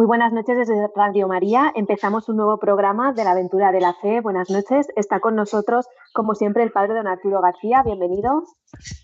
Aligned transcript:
Muy 0.00 0.06
buenas 0.06 0.32
noches 0.32 0.56
desde 0.56 0.88
Radio 0.96 1.28
María. 1.28 1.72
Empezamos 1.76 2.26
un 2.30 2.36
nuevo 2.36 2.58
programa 2.58 3.12
de 3.12 3.22
la 3.22 3.32
aventura 3.32 3.70
de 3.70 3.82
la 3.82 3.92
fe. 3.92 4.22
Buenas 4.22 4.48
noches. 4.48 4.88
Está 4.96 5.20
con 5.20 5.36
nosotros, 5.36 5.88
como 6.14 6.34
siempre, 6.34 6.62
el 6.62 6.72
padre 6.72 6.94
don 6.94 7.06
Arturo 7.06 7.42
García. 7.42 7.82
Bienvenido. 7.84 8.44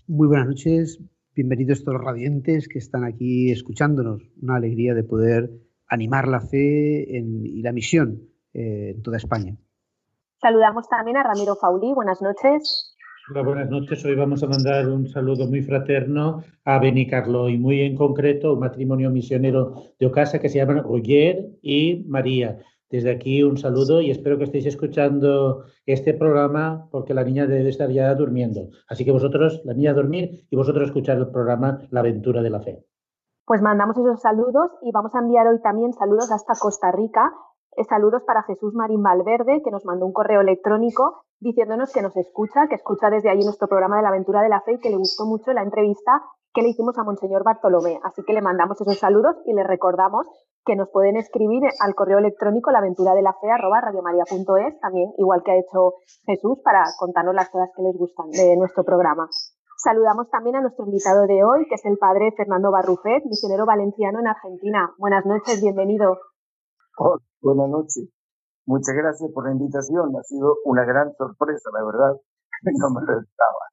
Muy 0.07 0.27
buenas 0.27 0.47
noches. 0.47 0.99
Bienvenidos 1.35 1.83
todos 1.83 1.99
los 1.99 2.03
radiantes 2.03 2.67
que 2.67 2.79
están 2.79 3.03
aquí 3.03 3.51
escuchándonos. 3.51 4.23
Una 4.41 4.55
alegría 4.55 4.95
de 4.95 5.03
poder 5.03 5.51
animar 5.87 6.27
la 6.27 6.41
fe 6.41 7.05
y 7.07 7.61
la 7.61 7.73
misión 7.73 8.23
eh, 8.55 8.93
en 8.95 9.03
toda 9.03 9.17
España. 9.17 9.55
Saludamos 10.41 10.89
también 10.89 11.17
a 11.17 11.21
Ramiro 11.21 11.55
Fauli. 11.57 11.93
Buenas 11.93 12.23
noches. 12.23 12.96
Buenas 13.29 13.69
noches. 13.69 14.05
Hoy 14.05 14.15
vamos 14.15 14.41
a 14.41 14.47
mandar 14.47 14.87
un 14.87 15.05
saludo 15.09 15.47
muy 15.47 15.61
fraterno 15.61 16.43
a 16.63 16.79
Beni 16.79 17.07
Carlo 17.07 17.49
y 17.49 17.57
muy 17.57 17.81
en 17.81 17.97
concreto 17.97 18.53
un 18.53 18.59
matrimonio 18.59 19.09
misionero 19.09 19.73
de 19.99 20.05
Ocasa 20.05 20.39
que 20.39 20.47
se 20.47 20.59
llaman 20.59 20.81
Roger 20.81 21.49
y 21.61 22.05
María. 22.07 22.59
Desde 22.89 23.11
aquí 23.11 23.43
un 23.43 23.57
saludo 23.57 23.99
y 23.99 24.11
espero 24.11 24.37
que 24.37 24.45
estéis 24.45 24.65
escuchando 24.67 25.65
este 25.85 26.13
programa 26.13 26.87
porque 26.89 27.13
la 27.13 27.25
niña 27.25 27.47
debe 27.47 27.67
estar 27.67 27.89
ya 27.91 28.15
durmiendo. 28.15 28.69
Así 28.87 29.03
que 29.03 29.11
vosotros, 29.11 29.61
la 29.65 29.73
niña 29.73 29.93
dormir 29.93 30.47
y 30.49 30.55
vosotros 30.55 30.87
escuchar 30.87 31.17
el 31.17 31.27
programa 31.27 31.79
La 31.89 31.99
aventura 31.99 32.41
de 32.41 32.49
la 32.49 32.61
fe. 32.61 32.85
Pues 33.45 33.61
mandamos 33.61 33.97
esos 33.97 34.21
saludos 34.21 34.71
y 34.81 34.91
vamos 34.93 35.13
a 35.13 35.19
enviar 35.19 35.47
hoy 35.47 35.59
también 35.61 35.91
saludos 35.91 36.31
hasta 36.31 36.53
Costa 36.57 36.93
Rica. 36.93 37.33
Eh, 37.77 37.83
saludos 37.87 38.23
para 38.23 38.41
Jesús 38.41 38.73
Marín 38.73 39.03
Valverde, 39.03 39.61
que 39.63 39.69
nos 39.69 39.85
mandó 39.85 40.07
un 40.07 40.11
correo 40.11 40.41
electrónico 40.41 41.21
diciéndonos 41.39 41.93
que 41.93 42.01
nos 42.01 42.17
escucha, 42.17 42.67
que 42.67 42.73
escucha 42.73 43.11
desde 43.11 43.29
allí 43.29 43.45
nuestro 43.45 43.67
programa 43.67 43.97
de 43.97 44.01
la 44.01 44.09
aventura 44.09 44.41
de 44.41 44.49
la 44.49 44.61
fe 44.61 44.73
y 44.73 44.79
que 44.79 44.89
le 44.89 44.97
gustó 44.97 45.25
mucho 45.27 45.53
la 45.53 45.61
entrevista 45.61 46.23
que 46.55 46.63
le 46.63 46.69
hicimos 46.69 46.97
a 46.97 47.03
Monseñor 47.03 47.43
Bartolomé. 47.43 47.99
Así 48.01 48.23
que 48.23 48.33
le 48.33 48.41
mandamos 48.41 48.81
esos 48.81 48.97
saludos 48.97 49.35
y 49.45 49.53
le 49.53 49.63
recordamos 49.63 50.25
que 50.65 50.75
nos 50.75 50.89
pueden 50.89 51.17
escribir 51.17 51.61
al 51.79 51.93
correo 51.93 52.17
electrónico 52.17 52.71
la 52.71 52.79
aventura 52.79 53.13
de 53.13 53.21
la 53.21 53.33
fe 53.33 53.51
arroba 53.51 53.79
radiomaria.es, 53.79 54.79
también 54.79 55.13
igual 55.19 55.43
que 55.43 55.51
ha 55.51 55.59
hecho 55.59 55.93
Jesús 56.25 56.57
para 56.63 56.83
contarnos 56.97 57.35
las 57.35 57.49
cosas 57.49 57.69
que 57.75 57.83
les 57.83 57.95
gustan 57.95 58.31
de 58.31 58.57
nuestro 58.57 58.83
programa. 58.85 59.29
Saludamos 59.77 60.31
también 60.31 60.55
a 60.55 60.61
nuestro 60.61 60.85
invitado 60.85 61.27
de 61.27 61.43
hoy, 61.43 61.67
que 61.69 61.75
es 61.75 61.85
el 61.85 61.99
padre 61.99 62.33
Fernando 62.35 62.71
Barrufet, 62.71 63.23
misionero 63.25 63.67
valenciano 63.67 64.19
en 64.19 64.25
Argentina. 64.25 64.95
Buenas 64.97 65.27
noches, 65.27 65.61
bienvenido. 65.61 66.17
Buenas 67.41 67.69
noches. 67.69 68.09
Muchas 68.65 68.95
gracias 68.95 69.31
por 69.31 69.45
la 69.45 69.53
invitación. 69.53 70.11
Ha 70.17 70.23
sido 70.23 70.55
una 70.65 70.83
gran 70.83 71.13
sorpresa, 71.15 71.69
la 71.73 71.85
verdad. 71.85 72.15
No 72.81 72.89
me 72.89 73.05
lo 73.05 73.21
estaba. 73.21 73.63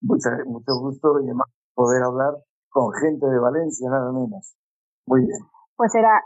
Mucho, 0.00 0.30
mucho 0.46 0.72
gusto 0.80 1.20
y 1.20 1.24
además 1.24 1.48
poder 1.74 2.02
hablar 2.02 2.32
con 2.70 2.90
gente 2.92 3.26
de 3.26 3.38
Valencia, 3.38 3.90
nada 3.90 4.10
menos. 4.12 4.56
Muy 5.06 5.20
bien. 5.20 5.40
Pues 5.76 5.92
será, 5.92 6.24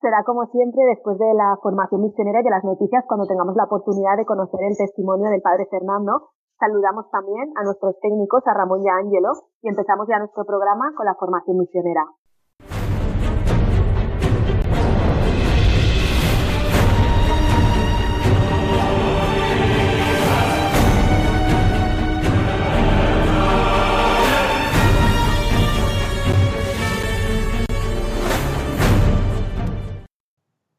será 0.00 0.22
como 0.24 0.46
siempre 0.46 0.84
después 0.84 1.18
de 1.18 1.34
la 1.34 1.58
formación 1.60 2.02
misionera 2.02 2.40
y 2.40 2.44
de 2.44 2.50
las 2.50 2.64
noticias 2.64 3.04
cuando 3.08 3.26
tengamos 3.26 3.56
la 3.56 3.64
oportunidad 3.64 4.16
de 4.16 4.26
conocer 4.26 4.60
el 4.62 4.76
testimonio 4.76 5.28
del 5.30 5.42
Padre 5.42 5.66
Fernando. 5.70 6.30
Saludamos 6.58 7.10
también 7.10 7.50
a 7.56 7.64
nuestros 7.64 7.98
técnicos, 8.00 8.46
a 8.46 8.54
Ramón 8.54 8.82
y 8.84 8.88
a 8.88 8.96
Ángelo, 8.96 9.32
y 9.62 9.68
empezamos 9.68 10.06
ya 10.06 10.18
nuestro 10.18 10.44
programa 10.44 10.92
con 10.96 11.06
la 11.06 11.14
formación 11.14 11.58
misionera. 11.58 12.06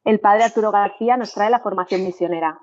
El 0.04 0.20
padre 0.20 0.44
Arturo 0.44 0.72
García 0.72 1.16
nos 1.16 1.32
trae 1.32 1.50
la 1.50 1.60
formación 1.60 2.04
misionera. 2.04 2.58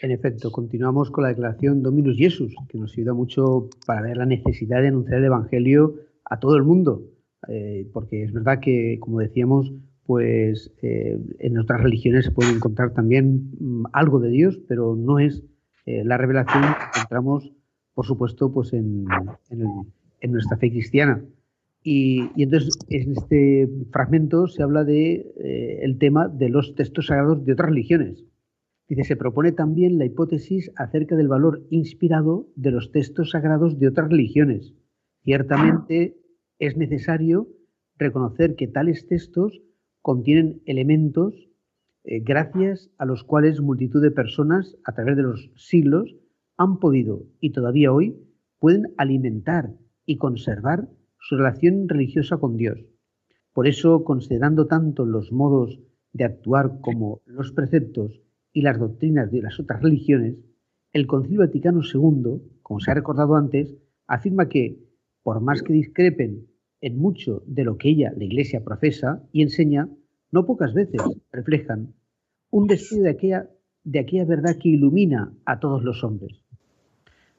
En 0.00 0.10
efecto, 0.12 0.52
continuamos 0.52 1.10
con 1.10 1.24
la 1.24 1.30
declaración 1.30 1.82
Dominus 1.82 2.16
Jesus, 2.16 2.54
que 2.68 2.78
nos 2.78 2.92
ayuda 2.92 3.14
mucho 3.14 3.68
para 3.86 4.02
ver 4.02 4.16
la 4.16 4.26
necesidad 4.26 4.80
de 4.80 4.88
anunciar 4.88 5.18
el 5.18 5.24
Evangelio 5.24 5.96
a 6.24 6.38
todo 6.38 6.56
el 6.56 6.62
mundo, 6.62 7.02
eh, 7.48 7.88
porque 7.92 8.22
es 8.22 8.32
verdad 8.32 8.60
que, 8.60 8.98
como 9.00 9.18
decíamos, 9.18 9.72
pues 10.04 10.72
eh, 10.82 11.18
en 11.40 11.58
otras 11.58 11.82
religiones 11.82 12.26
se 12.26 12.30
puede 12.30 12.50
encontrar 12.50 12.92
también 12.92 13.50
mm, 13.58 13.86
algo 13.92 14.20
de 14.20 14.30
Dios, 14.30 14.60
pero 14.68 14.94
no 14.94 15.18
es 15.18 15.42
eh, 15.84 16.04
la 16.04 16.16
revelación 16.16 16.62
que 16.62 16.98
encontramos, 16.98 17.52
por 17.92 18.06
supuesto, 18.06 18.52
pues 18.52 18.72
en 18.72 19.04
nuestra 20.22 20.56
fe 20.58 20.70
cristiana. 20.70 21.24
Y, 21.90 22.42
entonces 22.42 22.78
en 22.90 23.12
este 23.12 23.66
fragmento 23.90 24.46
se 24.46 24.62
habla 24.62 24.84
de 24.84 25.32
eh, 25.42 25.78
el 25.80 25.96
tema 25.96 26.28
de 26.28 26.50
los 26.50 26.74
textos 26.74 27.06
sagrados 27.06 27.46
de 27.46 27.54
otras 27.54 27.70
religiones. 27.70 28.26
Dice, 28.90 29.04
se 29.04 29.16
propone 29.16 29.52
también 29.52 29.96
la 29.96 30.04
hipótesis 30.04 30.70
acerca 30.76 31.16
del 31.16 31.28
valor 31.28 31.66
inspirado 31.70 32.46
de 32.56 32.72
los 32.72 32.92
textos 32.92 33.30
sagrados 33.30 33.78
de 33.78 33.88
otras 33.88 34.10
religiones. 34.10 34.74
Ciertamente 35.24 36.18
es 36.58 36.76
necesario 36.76 37.48
reconocer 37.96 38.54
que 38.54 38.68
tales 38.68 39.06
textos 39.06 39.62
contienen 40.02 40.60
elementos 40.66 41.48
eh, 42.04 42.20
gracias 42.20 42.90
a 42.98 43.06
los 43.06 43.24
cuales 43.24 43.62
multitud 43.62 44.02
de 44.02 44.10
personas 44.10 44.76
a 44.84 44.92
través 44.92 45.16
de 45.16 45.22
los 45.22 45.50
siglos 45.56 46.14
han 46.58 46.80
podido 46.80 47.24
y 47.40 47.52
todavía 47.52 47.94
hoy 47.94 48.14
pueden 48.58 48.92
alimentar 48.98 49.70
y 50.04 50.18
conservar 50.18 50.86
su 51.20 51.36
relación 51.36 51.88
religiosa 51.88 52.38
con 52.38 52.56
Dios. 52.56 52.78
Por 53.52 53.66
eso, 53.66 54.04
considerando 54.04 54.66
tanto 54.66 55.04
los 55.04 55.32
modos 55.32 55.80
de 56.12 56.24
actuar 56.24 56.80
como 56.80 57.22
los 57.26 57.52
preceptos 57.52 58.22
y 58.52 58.62
las 58.62 58.78
doctrinas 58.78 59.30
de 59.30 59.42
las 59.42 59.58
otras 59.60 59.82
religiones, 59.82 60.36
el 60.92 61.06
Concilio 61.06 61.40
Vaticano 61.40 61.80
II, 61.82 62.40
como 62.62 62.80
se 62.80 62.90
ha 62.90 62.94
recordado 62.94 63.36
antes, 63.36 63.76
afirma 64.06 64.48
que, 64.48 64.78
por 65.22 65.40
más 65.40 65.62
que 65.62 65.72
discrepen 65.72 66.46
en 66.80 66.98
mucho 66.98 67.42
de 67.46 67.64
lo 67.64 67.76
que 67.76 67.90
ella, 67.90 68.12
la 68.16 68.24
Iglesia, 68.24 68.64
profesa 68.64 69.22
y 69.32 69.42
enseña, 69.42 69.88
no 70.30 70.46
pocas 70.46 70.74
veces 70.74 71.00
reflejan 71.32 71.94
un 72.50 72.66
destino 72.66 73.02
de 73.02 73.10
aquella, 73.10 73.50
de 73.84 73.98
aquella 73.98 74.24
verdad 74.24 74.56
que 74.60 74.70
ilumina 74.70 75.32
a 75.44 75.60
todos 75.60 75.82
los 75.82 76.04
hombres. 76.04 76.42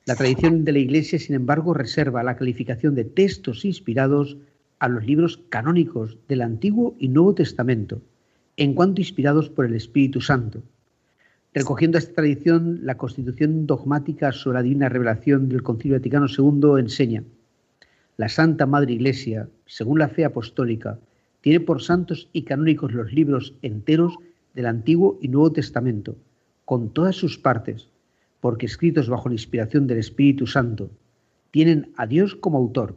La 0.06 0.16
tradición 0.16 0.66
de 0.66 0.72
la 0.72 0.80
Iglesia, 0.80 1.19
sin 1.19 1.36
embargo, 1.36 1.74
reserva 1.74 2.24
la 2.24 2.36
calificación 2.36 2.96
de 2.96 3.04
textos 3.04 3.66
inspirados 3.66 4.38
a 4.80 4.88
los 4.88 5.06
libros 5.06 5.42
canónicos 5.50 6.18
del 6.28 6.42
Antiguo 6.42 6.96
y 7.00 7.10
Nuevo 7.10 7.36
Testamento, 7.36 8.01
en 8.57 8.74
cuanto 8.74 9.01
inspirados 9.01 9.50
por 9.50 9.66
el 9.66 9.75
Espíritu 9.75 10.22
Santo. 10.22 10.63
Recogiendo 11.54 11.98
esta 11.98 12.13
tradición, 12.13 12.80
la 12.84 12.98
constitución 12.98 13.68
dogmática 13.68 14.31
sobre 14.31 14.60
la 14.60 14.63
divina 14.63 14.90
revelación 14.90 15.50
del 15.50 15.63
Concilio 15.63 15.98
Vaticano 15.98 16.28
II 16.28 16.80
enseña, 16.80 17.24
la 18.18 18.30
Santa 18.30 18.66
Madre 18.66 18.94
Iglesia, 18.94 19.48
según 19.66 20.00
la 20.00 20.10
fe 20.10 20.25
apostólica, 20.25 21.00
tiene 21.42 21.60
por 21.60 21.81
santos 21.81 22.30
y 22.34 22.44
canónicos 22.44 22.92
los 22.94 23.13
libros 23.13 23.54
enteros 23.62 24.18
del 24.54 24.66
Antiguo 24.66 25.18
y 25.22 25.30
Nuevo 25.30 25.52
Testamento, 25.52 26.16
con 26.66 26.90
todas 26.90 27.16
sus 27.16 27.38
partes, 27.38 27.90
porque 28.42 28.66
escritos 28.66 29.10
bajo 29.10 29.30
la 29.30 29.36
inspiración 29.36 29.88
del 29.88 30.00
Espíritu 30.00 30.48
Santo, 30.48 30.90
tienen 31.52 31.92
a 31.98 32.06
Dios 32.06 32.36
como 32.36 32.58
autor 32.58 32.96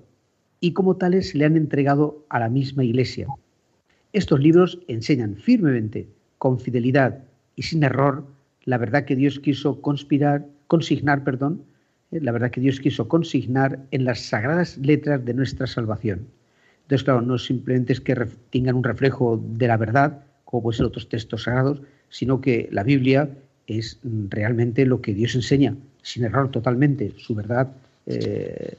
y 0.61 0.73
como 0.73 0.97
tales 0.97 1.31
se 1.31 1.39
le 1.39 1.45
han 1.45 1.57
entregado 1.57 2.25
a 2.29 2.39
la 2.39 2.49
misma 2.49 2.85
Iglesia. 2.85 3.27
Estos 4.13 4.41
libros 4.41 4.79
enseñan 4.89 5.37
firmemente, 5.37 6.07
con 6.39 6.61
fidelidad 6.61 7.25
y 7.57 7.63
sin 7.63 7.83
error, 7.83 8.27
la 8.65 8.79
verdad 8.79 9.05
que 9.05 9.17
Dios 9.17 9.41
quiso 9.41 9.81
conspirar, 9.81 10.47
consignar, 10.67 11.25
perdón, 11.25 11.63
eh, 12.11 12.21
la 12.21 12.33
verdad 12.33 12.51
que 12.51 12.61
Dios 12.61 12.79
quiso 12.79 13.09
consignar 13.09 13.81
en 13.91 14.05
las 14.05 14.21
sagradas 14.21 14.79
letras 14.79 15.25
de 15.25 15.35
nuestra 15.35 15.67
salvación. 15.67 16.27
Entonces, 16.83 17.05
claro, 17.05 17.23
no 17.23 17.39
simplemente 17.39 17.93
es 17.93 18.01
que 18.01 18.15
tengan 18.51 18.77
un 18.77 18.85
reflejo 18.85 19.43
de 19.43 19.67
la 19.67 19.77
verdad, 19.77 20.25
como 20.45 20.65
pueden 20.65 20.77
ser 20.79 20.87
otros 20.87 21.09
textos 21.09 21.45
sagrados, 21.45 21.81
sino 22.09 22.41
que 22.41 22.69
la 22.71 22.83
Biblia 22.83 23.31
es 23.79 23.99
realmente 24.29 24.87
lo 24.87 25.01
que 25.01 25.15
Dios 25.15 25.35
enseña, 25.35 25.77
sin 26.03 26.25
error 26.25 26.51
totalmente, 26.51 27.13
su 27.17 27.35
verdad 27.35 27.73
eh, 28.07 28.77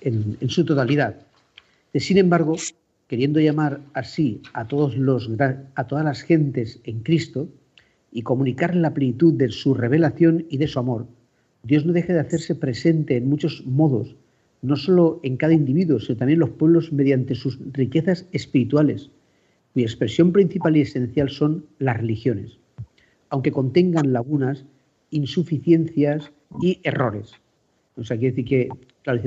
en, 0.00 0.48
su 0.48 0.64
totalidad. 0.64 1.16
Sin 1.94 2.18
embargo, 2.18 2.56
queriendo 3.08 3.40
llamar 3.40 3.80
así 3.94 4.40
a, 4.52 4.66
todos 4.66 4.96
los, 4.96 5.30
a 5.74 5.86
todas 5.86 6.04
las 6.04 6.22
gentes 6.22 6.80
en 6.84 7.00
Cristo 7.00 7.48
y 8.12 8.22
comunicar 8.22 8.74
la 8.74 8.94
plenitud 8.94 9.34
de 9.34 9.50
su 9.50 9.74
revelación 9.74 10.46
y 10.48 10.58
de 10.58 10.68
su 10.68 10.78
amor, 10.78 11.06
Dios 11.62 11.84
no 11.84 11.92
deja 11.92 12.12
de 12.12 12.20
hacerse 12.20 12.54
presente 12.54 13.16
en 13.16 13.28
muchos 13.28 13.64
modos, 13.66 14.14
no 14.62 14.76
solo 14.76 15.20
en 15.22 15.36
cada 15.36 15.52
individuo, 15.52 15.98
sino 15.98 16.16
también 16.16 16.36
en 16.36 16.40
los 16.40 16.50
pueblos 16.50 16.92
mediante 16.92 17.34
sus 17.34 17.58
riquezas 17.72 18.26
espirituales, 18.32 19.10
cuya 19.72 19.86
expresión 19.86 20.32
principal 20.32 20.76
y 20.76 20.82
esencial 20.82 21.28
son 21.28 21.66
las 21.78 21.96
religiones, 21.96 22.58
aunque 23.30 23.52
contengan 23.52 24.12
lagunas, 24.12 24.64
insuficiencias 25.10 26.32
y 26.60 26.80
errores. 26.82 27.32
O 27.96 28.02
decir 28.02 28.44
que, 28.44 28.68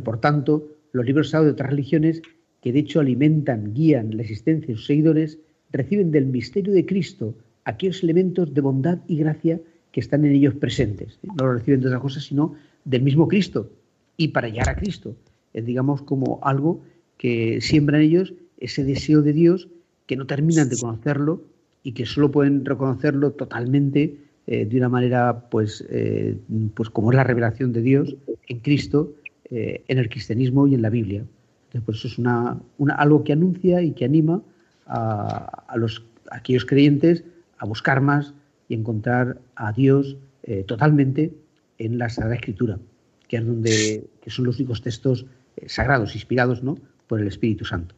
por 0.04 0.20
tanto, 0.20 0.68
los 0.92 1.06
libros 1.06 1.30
sagrados 1.30 1.48
de 1.48 1.54
otras 1.54 1.70
religiones, 1.72 2.22
que 2.62 2.72
de 2.72 2.80
hecho 2.80 3.00
alimentan, 3.00 3.74
guían 3.74 4.16
la 4.16 4.24
existencia 4.24 4.68
de 4.68 4.76
sus 4.76 4.86
seguidores, 4.86 5.40
reciben 5.72 6.12
del 6.12 6.26
misterio 6.26 6.74
de 6.74 6.86
Cristo 6.86 7.36
aquellos 7.66 8.04
elementos 8.04 8.54
de 8.54 8.62
bondad 8.62 9.00
y 9.08 9.18
gracia 9.18 9.60
que 9.92 10.00
están 10.00 10.26
en 10.26 10.34
ellos 10.34 10.56
presentes. 10.56 11.20
No 11.24 11.46
lo 11.46 11.54
reciben 11.54 11.82
de 11.82 11.88
otra 11.88 12.00
cosa, 12.00 12.20
sino 12.20 12.56
del 12.86 13.02
mismo 13.02 13.28
Cristo 13.28 13.72
y 14.18 14.30
para 14.30 14.50
llegar 14.50 14.70
a 14.70 14.76
Cristo. 14.76 15.16
Es, 15.54 15.66
digamos, 15.66 16.02
como 16.02 16.40
algo 16.44 16.82
que 17.18 17.60
siembra 17.62 17.98
en 17.98 18.04
ellos 18.04 18.34
ese 18.58 18.84
deseo 18.84 19.22
de 19.22 19.34
Dios 19.34 19.70
que 20.06 20.16
no 20.16 20.26
terminan 20.26 20.70
de 20.70 20.78
conocerlo 20.78 21.44
y 21.84 21.94
que 21.94 22.06
solo 22.06 22.32
pueden 22.32 22.66
reconocerlo 22.66 23.32
totalmente 23.32 24.18
eh, 24.48 24.66
de 24.66 24.78
una 24.78 24.90
manera, 24.90 25.48
pues, 25.50 25.86
eh, 25.90 26.36
pues 26.74 26.90
como 26.90 27.12
es 27.12 27.16
la 27.16 27.24
revelación 27.24 27.72
de 27.72 27.82
Dios 27.82 28.16
en 28.48 28.60
Cristo, 28.60 29.14
eh, 29.50 29.84
en 29.88 30.00
el 30.00 30.10
cristianismo 30.10 30.68
y 30.68 30.76
en 30.76 30.82
la 30.82 30.90
Biblia. 30.90 31.24
Entonces, 31.68 31.82
pues 31.86 31.98
eso 32.00 32.08
es 32.08 32.18
una, 32.18 32.60
algo 32.98 33.24
que 33.24 33.34
anuncia 33.34 33.82
y 33.82 33.92
que 33.92 34.06
anima 34.06 34.42
a, 34.88 35.66
a, 35.68 35.78
los, 35.78 36.04
aquellos 36.32 36.66
creyentes 36.66 37.24
a 37.60 37.66
buscar 37.66 38.02
más 38.02 38.34
y 38.68 38.74
encontrar 38.74 39.38
a 39.56 39.72
Dios 39.72 40.18
totalmente 40.66 41.32
en 41.78 42.00
la 42.00 42.10
Sagrada 42.10 42.36
Escritura, 42.36 42.80
que 43.28 43.38
es 43.38 43.46
donde 43.46 44.08
que 44.20 44.32
son 44.32 44.46
los 44.46 44.58
únicos 44.58 44.82
textos 44.82 45.28
sagrados, 45.68 46.16
inspirados 46.16 46.64
¿no? 46.64 46.76
por 47.06 47.20
el 47.20 47.28
Espíritu 47.28 47.66
Santo. 47.66 47.94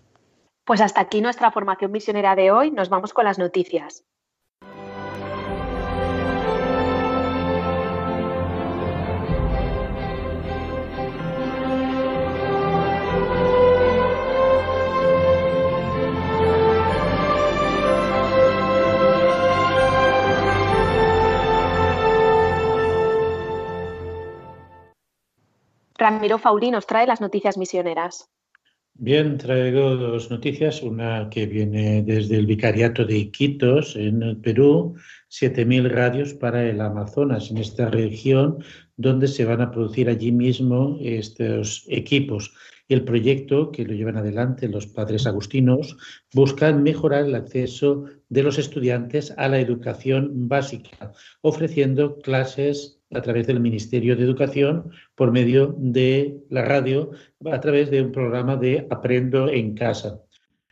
Pues 0.66 0.82
hasta 0.82 1.02
aquí 1.02 1.22
nuestra 1.22 1.52
formación 1.52 1.92
misionera 1.92 2.36
de 2.36 2.52
hoy. 2.52 2.72
Nos 2.72 2.90
vamos 2.90 3.14
con 3.14 3.26
las 3.26 3.40
noticias. 3.40 4.06
Ramiro 26.02 26.40
Fauli 26.40 26.72
nos 26.72 26.88
trae 26.88 27.06
las 27.06 27.22
noticias 27.22 27.60
misioneras. 27.60 28.28
Bien, 29.04 29.40
traigo 29.40 29.96
dos 29.96 30.30
noticias. 30.30 30.84
Una 30.84 31.28
que 31.32 31.48
viene 31.48 32.04
desde 32.04 32.38
el 32.38 32.46
Vicariato 32.46 33.04
de 33.04 33.18
Iquitos, 33.18 33.96
en 33.96 34.40
Perú, 34.44 34.94
7.000 35.28 35.90
radios 35.90 36.36
para 36.36 36.70
el 36.70 36.80
Amazonas, 36.80 37.50
en 37.50 37.58
esta 37.58 37.90
región 37.90 38.64
donde 38.98 39.28
se 39.28 39.44
van 39.44 39.62
a 39.62 39.72
producir 39.72 40.08
allí 40.08 40.32
mismo 40.32 41.00
estos 41.02 41.84
equipos. 41.88 42.54
El 42.90 43.04
proyecto 43.04 43.72
que 43.72 43.86
lo 43.86 43.94
llevan 43.94 44.18
adelante 44.18 44.68
los 44.68 44.86
padres 44.86 45.26
agustinos 45.26 45.98
busca 46.32 46.72
mejorar 46.72 47.26
el 47.26 47.34
acceso 47.34 48.06
de 48.30 48.44
los 48.44 48.60
estudiantes 48.60 49.34
a 49.36 49.48
la 49.48 49.60
educación 49.60 50.48
básica, 50.48 51.12
ofreciendo 51.42 52.20
clases 52.20 53.01
a 53.14 53.22
través 53.22 53.48
del 53.48 53.60
Ministerio 53.60 54.16
de 54.16 54.24
Educación 54.24 54.92
por 55.16 55.32
medio 55.32 55.76
de 55.78 56.38
la 56.50 56.66
radio, 56.66 57.12
a 57.52 57.60
través 57.60 57.92
de 57.92 58.02
un 58.02 58.12
programa 58.12 58.56
de 58.56 58.88
Aprendo 58.90 59.50
en 59.50 59.76
Casa. 59.76 60.22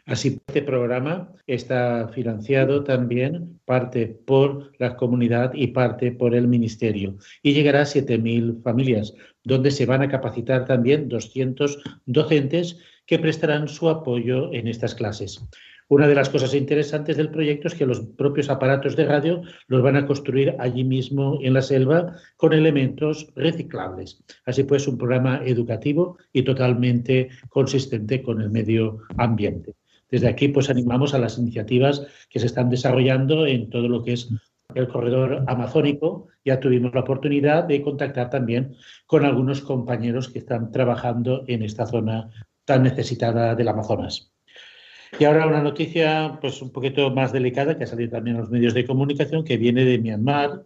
Así, 0.09 0.39
este 0.47 0.63
programa 0.63 1.31
está 1.45 2.07
financiado 2.07 2.83
también 2.83 3.59
parte 3.65 4.07
por 4.07 4.71
la 4.79 4.95
comunidad 4.95 5.51
y 5.53 5.67
parte 5.67 6.11
por 6.11 6.33
el 6.33 6.47
ministerio 6.47 7.17
y 7.43 7.53
llegará 7.53 7.81
a 7.81 7.85
7.000 7.85 8.63
familias, 8.63 9.13
donde 9.43 9.69
se 9.69 9.85
van 9.85 10.01
a 10.01 10.09
capacitar 10.09 10.65
también 10.65 11.09
200 11.09 11.83
docentes 12.07 12.79
que 13.05 13.19
prestarán 13.19 13.67
su 13.67 13.87
apoyo 13.87 14.51
en 14.51 14.67
estas 14.67 14.95
clases. 14.95 15.47
Una 15.89 16.07
de 16.07 16.13
las 16.13 16.29
cosas 16.29 16.53
interesantes 16.53 17.17
del 17.17 17.31
proyecto 17.31 17.67
es 17.67 17.73
que 17.73 17.87
los 17.87 18.01
propios 18.01 18.51
aparatos 18.51 18.95
de 18.95 19.05
radio 19.05 19.41
los 19.65 19.81
van 19.81 19.95
a 19.95 20.05
construir 20.05 20.55
allí 20.59 20.83
mismo 20.83 21.39
en 21.41 21.55
la 21.55 21.63
selva 21.63 22.13
con 22.37 22.53
elementos 22.53 23.27
reciclables. 23.35 24.23
Así 24.45 24.63
pues, 24.65 24.87
un 24.87 24.99
programa 24.99 25.41
educativo 25.43 26.19
y 26.31 26.43
totalmente 26.43 27.29
consistente 27.49 28.21
con 28.21 28.39
el 28.39 28.51
medio 28.51 28.99
ambiente. 29.17 29.73
Desde 30.11 30.27
aquí, 30.27 30.49
pues 30.49 30.69
animamos 30.69 31.15
a 31.15 31.19
las 31.19 31.39
iniciativas 31.39 32.05
que 32.29 32.39
se 32.39 32.45
están 32.45 32.69
desarrollando 32.69 33.47
en 33.47 33.71
todo 33.71 33.87
lo 33.87 34.03
que 34.03 34.13
es 34.13 34.29
el 34.75 34.87
corredor 34.89 35.43
amazónico. 35.47 36.27
Ya 36.45 36.59
tuvimos 36.59 36.93
la 36.93 37.01
oportunidad 37.01 37.63
de 37.63 37.81
contactar 37.81 38.29
también 38.29 38.75
con 39.07 39.25
algunos 39.25 39.61
compañeros 39.61 40.29
que 40.29 40.37
están 40.37 40.71
trabajando 40.71 41.45
en 41.47 41.63
esta 41.63 41.87
zona 41.87 42.29
tan 42.63 42.83
necesitada 42.83 43.55
del 43.55 43.69
Amazonas. 43.69 44.31
Y 45.17 45.25
ahora 45.25 45.47
una 45.47 45.63
noticia 45.63 46.37
pues 46.39 46.61
un 46.61 46.71
poquito 46.71 47.09
más 47.11 47.31
delicada 47.31 47.77
que 47.77 47.85
ha 47.85 47.87
salido 47.87 48.11
también 48.11 48.35
en 48.35 48.41
los 48.41 48.51
medios 48.51 48.73
de 48.73 48.85
comunicación 48.85 49.43
que 49.43 49.57
viene 49.57 49.83
de 49.85 49.97
Myanmar, 49.97 50.65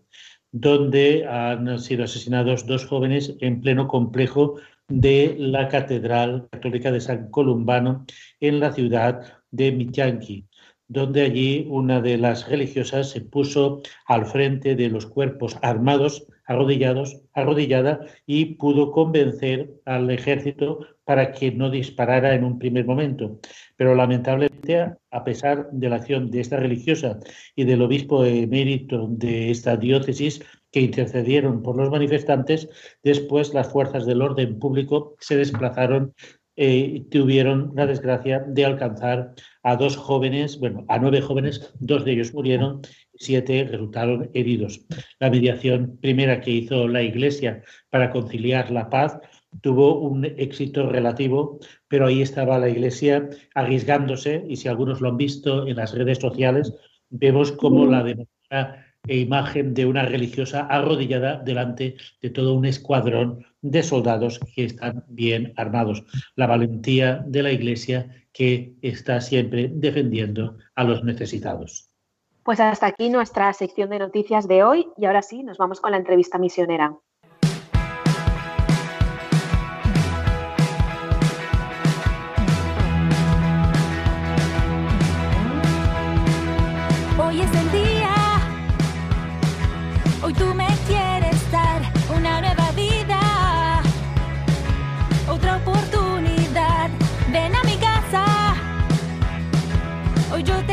donde 0.52 1.26
han 1.26 1.80
sido 1.80 2.04
asesinados 2.04 2.66
dos 2.68 2.86
jóvenes 2.86 3.36
en 3.40 3.62
pleno 3.62 3.88
complejo 3.88 4.56
de 4.88 5.36
la 5.40 5.70
Catedral 5.70 6.48
Católica 6.52 6.92
de 6.92 7.02
San 7.02 7.32
Columbano 7.32 8.06
en 8.40 8.60
la 8.60 8.74
ciudad 8.74 9.40
de 9.50 9.72
Michanqui, 9.72 10.46
donde 10.88 11.22
allí 11.22 11.66
una 11.70 12.02
de 12.02 12.18
las 12.18 12.48
religiosas 12.48 13.10
se 13.10 13.22
puso 13.22 13.82
al 14.06 14.26
frente 14.26 14.76
de 14.76 14.90
los 14.90 15.06
cuerpos 15.06 15.58
armados, 15.62 16.28
arrodillados, 16.46 17.22
arrodillada, 17.34 18.02
y 18.26 18.56
pudo 18.56 18.92
convencer 18.92 19.72
al 19.86 20.10
ejército 20.10 20.80
para 21.04 21.32
que 21.32 21.52
no 21.52 21.70
disparara 21.70 22.34
en 22.36 22.44
un 22.44 22.60
primer 22.60 22.86
momento. 22.86 23.40
Pero 23.76 23.96
lamentablemente, 23.96 24.94
a 25.12 25.24
pesar 25.24 25.70
de 25.72 25.90
la 25.90 25.98
acción 25.98 26.32
de 26.32 26.40
esta 26.40 26.58
religiosa 26.58 27.20
y 27.56 27.66
del 27.66 27.82
obispo 27.82 28.24
emérito 28.26 29.08
de 29.10 29.52
esta 29.52 29.78
diócesis 29.78 30.42
que 30.72 30.82
intercedieron 30.82 31.62
por 31.62 31.76
los 31.76 31.90
manifestantes, 31.90 32.70
después 33.04 33.54
las 33.54 33.72
fuerzas 33.72 34.06
del 34.06 34.22
orden 34.22 34.60
público 34.60 35.16
se 35.20 35.38
desplazaron 35.38 36.14
eh, 36.56 37.06
tuvieron 37.10 37.72
la 37.76 37.88
desgracia 37.88 38.40
de 38.48 38.64
alcanzar 38.64 39.34
a 39.64 39.76
dos 39.76 39.98
jóvenes, 39.98 40.60
bueno, 40.60 40.86
a 40.88 41.00
nueve 41.00 41.20
jóvenes, 41.20 41.74
dos 41.80 42.06
de 42.06 42.12
ellos 42.12 42.32
murieron, 42.32 42.82
siete 43.24 43.68
resultaron 43.70 44.30
heridos. 44.34 44.86
La 45.20 45.30
mediación 45.30 45.98
primera 46.02 46.42
que 46.42 46.52
hizo 46.52 46.88
la 46.88 47.02
Iglesia 47.02 47.64
para 47.90 48.10
conciliar 48.10 48.72
la 48.72 48.90
paz 48.90 49.20
tuvo 49.62 50.00
un 50.00 50.26
éxito 50.26 50.90
relativo, 50.90 51.60
pero 51.88 52.08
ahí 52.08 52.22
estaba 52.22 52.60
la 52.60 52.70
Iglesia 52.70 53.30
arriesgándose 53.54 54.44
y 54.48 54.56
si 54.56 54.68
algunos 54.68 55.02
lo 55.02 55.10
han 55.10 55.18
visto 55.18 55.68
en 55.68 55.78
las 55.78 55.94
redes 55.94 56.20
sociales, 56.20 56.74
vemos 57.10 57.52
como 57.52 57.86
la 57.86 58.04
e 59.06 59.18
imagen 59.18 59.74
de 59.74 59.86
una 59.86 60.06
religiosa 60.06 60.62
arrodillada 60.68 61.38
delante 61.44 61.98
de 62.22 62.30
todo 62.30 62.54
un 62.54 62.66
escuadrón 62.66 63.46
de 63.62 63.84
soldados 63.84 64.40
que 64.56 64.64
están 64.64 65.04
bien 65.10 65.54
armados. 65.58 66.04
La 66.36 66.48
valentía 66.48 67.24
de 67.28 67.44
la 67.44 67.52
Iglesia 67.52 68.26
que 68.32 68.76
está 68.82 69.20
siempre 69.20 69.70
defendiendo 69.74 70.58
a 70.76 70.86
los 70.86 71.04
necesitados. 71.04 71.93
Pues 72.44 72.60
hasta 72.60 72.88
aquí 72.88 73.10
nuestra 73.10 73.54
sección 73.54 73.90
de 73.90 74.00
noticias 74.00 74.50
de 74.50 74.64
hoy 74.64 74.92
y 74.98 75.06
ahora 75.06 75.22
sí, 75.22 75.44
nos 75.44 75.58
vamos 75.58 75.80
con 75.80 75.92
la 75.92 75.98
entrevista 75.98 76.38
misionera. 76.38 76.98
dame 90.36 90.68
tu 91.12 91.24
libertad, 96.22 96.90
te 97.32 97.40
abro 100.36 100.62
de 100.68 100.73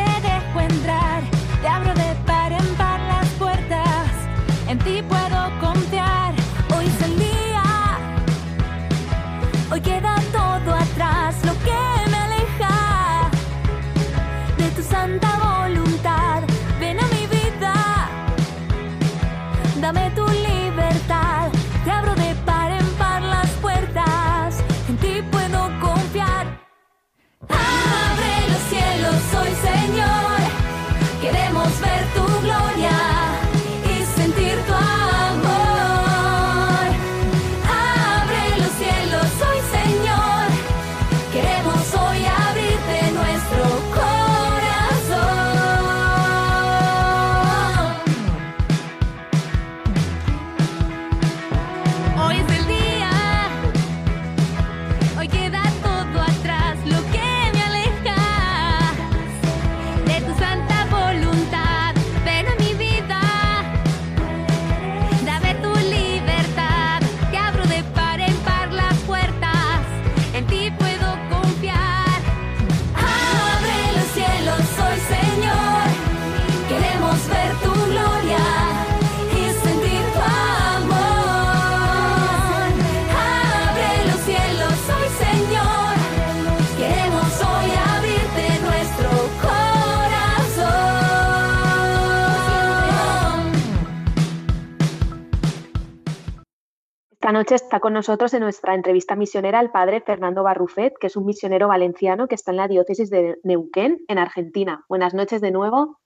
noche 97.41 97.55
está 97.55 97.81
con 97.81 97.95
nosotros 97.95 98.35
en 98.35 98.43
nuestra 98.43 98.75
entrevista 98.75 99.17
misionera 99.17 99.61
el 99.61 99.71
padre 99.71 100.03
Fernando 100.03 100.43
Barrufet, 100.43 100.93
que 101.01 101.07
es 101.07 101.17
un 101.17 101.25
misionero 101.25 101.69
valenciano 101.69 102.29
que 102.29 102.35
está 102.35 102.51
en 102.51 102.59
la 102.59 102.69
diócesis 102.69 103.09
de 103.09 103.41
Neuquén, 103.45 104.05
en 104.09 104.19
Argentina. 104.19 104.85
Buenas 104.91 105.15
noches 105.15 105.41
de 105.41 105.51
nuevo. 105.51 105.99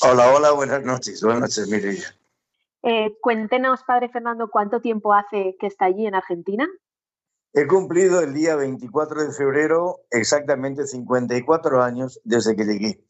Hola, 0.00 0.34
hola, 0.34 0.52
buenas 0.52 0.82
noches. 0.82 1.22
Buenas 1.22 1.42
noches, 1.42 1.68
Mireia. 1.68 2.16
Eh, 2.82 3.18
cuéntenos, 3.20 3.82
padre 3.86 4.08
Fernando, 4.08 4.48
¿cuánto 4.48 4.80
tiempo 4.80 5.12
hace 5.12 5.58
que 5.60 5.66
está 5.66 5.84
allí 5.84 6.06
en 6.06 6.14
Argentina? 6.14 6.66
He 7.52 7.66
cumplido 7.66 8.20
el 8.20 8.32
día 8.32 8.56
24 8.56 9.26
de 9.26 9.32
febrero 9.32 10.06
exactamente 10.10 10.86
54 10.86 11.82
años 11.82 12.18
desde 12.24 12.56
que 12.56 12.64
llegué. 12.64 13.04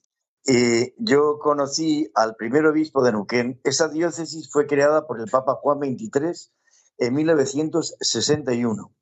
Eh, 0.48 0.94
yo 0.98 1.38
conocí 1.38 2.10
al 2.16 2.34
primer 2.34 2.66
obispo 2.66 3.04
de 3.04 3.12
Neuquén. 3.12 3.60
Esa 3.62 3.86
diócesis 3.88 4.50
fue 4.50 4.66
creada 4.66 5.06
por 5.06 5.20
el 5.20 5.30
Papa 5.30 5.54
Juan 5.62 5.78
XXIII 5.78 6.50
en 6.98 7.14
1961. 7.14 8.92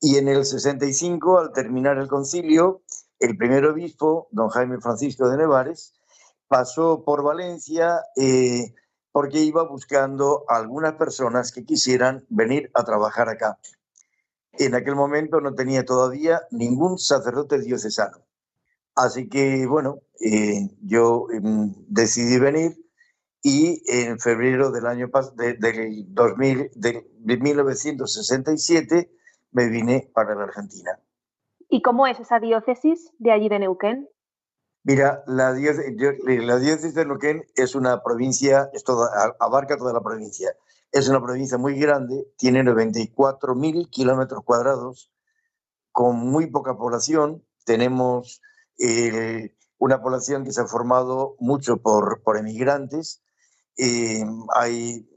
Y 0.00 0.16
en 0.18 0.28
el 0.28 0.44
65, 0.44 1.38
al 1.38 1.52
terminar 1.52 1.98
el 1.98 2.08
concilio, 2.08 2.82
el 3.18 3.36
primer 3.36 3.64
obispo, 3.64 4.28
don 4.32 4.48
Jaime 4.50 4.80
Francisco 4.80 5.28
de 5.28 5.38
Nevares, 5.38 5.94
pasó 6.48 7.04
por 7.04 7.22
Valencia 7.22 8.00
eh, 8.16 8.74
porque 9.12 9.40
iba 9.40 9.62
buscando 9.66 10.44
a 10.48 10.56
algunas 10.56 10.94
personas 10.94 11.52
que 11.52 11.64
quisieran 11.64 12.26
venir 12.28 12.70
a 12.74 12.84
trabajar 12.84 13.28
acá. 13.28 13.58
En 14.52 14.74
aquel 14.74 14.94
momento 14.94 15.40
no 15.40 15.54
tenía 15.54 15.84
todavía 15.84 16.42
ningún 16.50 16.98
sacerdote 16.98 17.58
diocesano. 17.60 18.18
Así 18.94 19.28
que, 19.28 19.66
bueno, 19.66 20.00
eh, 20.20 20.68
yo 20.82 21.26
em, 21.32 21.74
decidí 21.88 22.38
venir 22.38 22.83
y 23.46 23.82
en 23.86 24.18
febrero 24.18 24.70
del 24.70 24.86
año 24.86 25.10
de, 25.36 25.52
del 25.54 26.14
2000, 26.14 26.70
de 26.74 27.36
1967 27.36 29.12
me 29.52 29.68
vine 29.68 30.10
para 30.14 30.34
la 30.34 30.44
Argentina. 30.44 30.98
¿Y 31.68 31.82
cómo 31.82 32.06
es 32.06 32.18
esa 32.18 32.40
diócesis 32.40 33.12
de 33.18 33.32
allí 33.32 33.50
de 33.50 33.58
Neuquén? 33.58 34.08
Mira, 34.82 35.22
la 35.26 35.52
diócesis, 35.52 35.94
la 36.24 36.58
diócesis 36.58 36.94
de 36.94 37.04
Neuquén 37.04 37.44
es 37.54 37.74
una 37.74 38.02
provincia, 38.02 38.70
es 38.72 38.82
toda, 38.82 39.10
abarca 39.38 39.76
toda 39.76 39.92
la 39.92 40.00
provincia. 40.00 40.56
Es 40.90 41.10
una 41.10 41.22
provincia 41.22 41.58
muy 41.58 41.78
grande, 41.78 42.26
tiene 42.38 42.62
94.000 42.62 43.90
kilómetros 43.90 44.42
cuadrados, 44.42 45.12
con 45.92 46.16
muy 46.16 46.46
poca 46.46 46.78
población. 46.78 47.44
Tenemos 47.66 48.40
eh, 48.78 49.54
una 49.76 50.00
población 50.00 50.44
que 50.44 50.52
se 50.52 50.62
ha 50.62 50.66
formado 50.66 51.36
mucho 51.40 51.76
por, 51.76 52.22
por 52.22 52.38
emigrantes. 52.38 53.20
Eh, 53.76 54.24
hay 54.54 55.08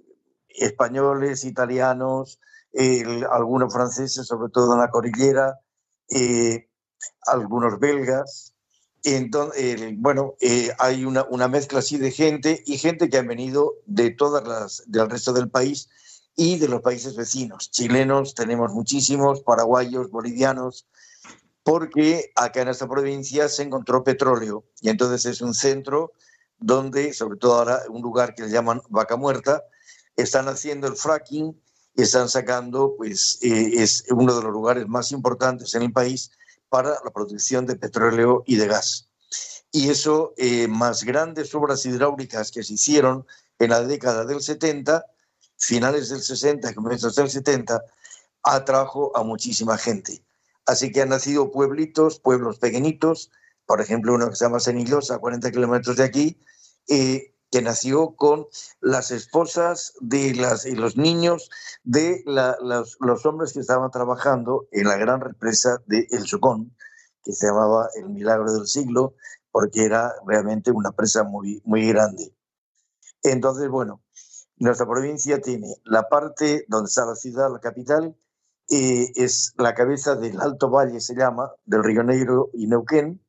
españoles, 0.49 1.45
italianos, 1.45 2.39
algunos 3.31 3.73
franceses, 3.73 4.27
sobre 4.27 4.51
todo 4.51 4.73
en 4.73 4.79
la 4.79 4.89
cordillera, 4.89 5.59
eh, 6.09 6.69
algunos 7.25 7.79
belgas. 7.79 8.53
Entonces, 9.03 9.93
bueno, 9.97 10.35
hay 10.79 11.05
una, 11.05 11.23
una, 11.29 11.47
mezcla 11.47 11.79
así 11.79 11.97
de 11.97 12.11
gente 12.11 12.63
y 12.65 12.77
gente 12.77 13.09
que 13.09 13.17
ha 13.17 13.21
venido 13.21 13.75
de 13.85 14.11
todas 14.11 14.47
las, 14.47 14.83
del 14.87 15.09
resto 15.09 15.33
del 15.33 15.49
país 15.49 15.89
y 16.37 16.59
de 16.59 16.69
los 16.69 16.81
países 16.81 17.15
vecinos. 17.15 17.71
Chilenos 17.71 18.35
tenemos 18.35 18.71
muchísimos, 18.71 19.41
paraguayos, 19.41 20.11
bolivianos, 20.11 20.87
porque 21.63 22.31
acá 22.35 22.61
en 22.61 22.69
esta 22.69 22.87
provincia 22.87 23.49
se 23.49 23.63
encontró 23.63 24.03
petróleo 24.03 24.63
y 24.79 24.89
entonces 24.89 25.25
es 25.25 25.41
un 25.41 25.53
centro 25.53 26.13
donde, 26.59 27.13
sobre 27.13 27.37
todo 27.37 27.55
ahora, 27.55 27.83
un 27.89 28.01
lugar 28.01 28.35
que 28.35 28.43
le 28.43 28.49
llaman 28.49 28.81
Vaca 28.89 29.15
Muerta, 29.15 29.63
están 30.15 30.47
haciendo 30.47 30.87
el 30.87 30.95
fracking 30.95 31.59
y 31.95 32.01
están 32.01 32.29
sacando, 32.29 32.95
pues 32.97 33.39
eh, 33.41 33.81
es 33.81 34.05
uno 34.09 34.35
de 34.35 34.43
los 34.43 34.51
lugares 34.51 34.87
más 34.87 35.11
importantes 35.11 35.73
en 35.75 35.83
el 35.83 35.91
país 35.91 36.31
para 36.69 36.89
la 37.03 37.11
producción 37.11 37.65
de 37.65 37.75
petróleo 37.75 38.43
y 38.45 38.55
de 38.55 38.67
gas. 38.67 39.09
Y 39.71 39.89
eso, 39.89 40.33
eh, 40.37 40.67
más 40.67 41.03
grandes 41.03 41.53
obras 41.53 41.85
hidráulicas 41.85 42.51
que 42.51 42.63
se 42.63 42.73
hicieron 42.73 43.25
en 43.59 43.69
la 43.69 43.81
década 43.81 44.25
del 44.25 44.41
70, 44.41 45.05
finales 45.57 46.09
del 46.09 46.21
60, 46.21 46.73
comienzos 46.73 47.15
del 47.15 47.29
70, 47.29 47.83
atrajo 48.43 49.15
a 49.15 49.23
muchísima 49.23 49.77
gente. 49.77 50.23
Así 50.65 50.91
que 50.91 51.01
han 51.01 51.09
nacido 51.09 51.51
pueblitos, 51.51 52.19
pueblos 52.19 52.59
pequeñitos, 52.59 53.31
por 53.67 53.81
ejemplo, 53.81 54.15
uno 54.15 54.29
que 54.29 54.35
se 54.35 54.45
llama 54.45 54.59
Senillosa, 54.59 55.15
a 55.15 55.19
40 55.19 55.51
kilómetros 55.51 55.97
de 55.97 56.03
aquí, 56.03 56.41
eh, 56.87 57.35
que 57.51 57.61
nació 57.61 58.15
con 58.15 58.47
las 58.79 59.11
esposas 59.11 59.93
de 59.99 60.33
las, 60.35 60.65
y 60.65 60.75
los 60.75 60.97
niños 60.97 61.49
de 61.83 62.23
los, 62.25 63.25
hombres 63.25 63.53
que 63.53 63.59
estaban 63.59 63.91
trabajando 63.91 64.67
en 64.71 64.87
la 64.87 64.97
gran 64.97 65.21
represa 65.21 65.81
de 65.85 66.07
El 66.11 66.23
Chocón, 66.23 66.75
que 67.23 67.33
se 67.33 67.47
llamaba 67.47 67.89
El 67.95 68.09
Milagro 68.09 68.51
del 68.53 68.67
Siglo, 68.67 69.15
porque 69.51 69.83
era 69.83 70.13
realmente 70.25 70.71
una 70.71 70.91
presa 70.91 71.23
muy, 71.23 71.61
muy 71.65 71.87
grande. 71.87 72.33
Entonces, 73.21 73.69
bueno, 73.69 74.01
nuestra 74.57 74.87
provincia 74.87 75.41
tiene 75.41 75.75
la 75.83 76.07
parte 76.07 76.65
donde 76.69 76.87
está 76.87 77.05
la 77.05 77.15
ciudad, 77.15 77.51
la 77.51 77.59
capital, 77.59 78.15
eh, 78.69 79.11
es 79.15 79.53
la 79.57 79.73
cabeza 79.73 80.15
del 80.15 80.39
Alto 80.39 80.69
Valle, 80.69 81.01
se 81.01 81.15
llama, 81.15 81.51
del 81.65 81.83
Río 81.83 82.03
Negro 82.03 82.49
y 82.53 82.67
Neuquén, 82.67 83.21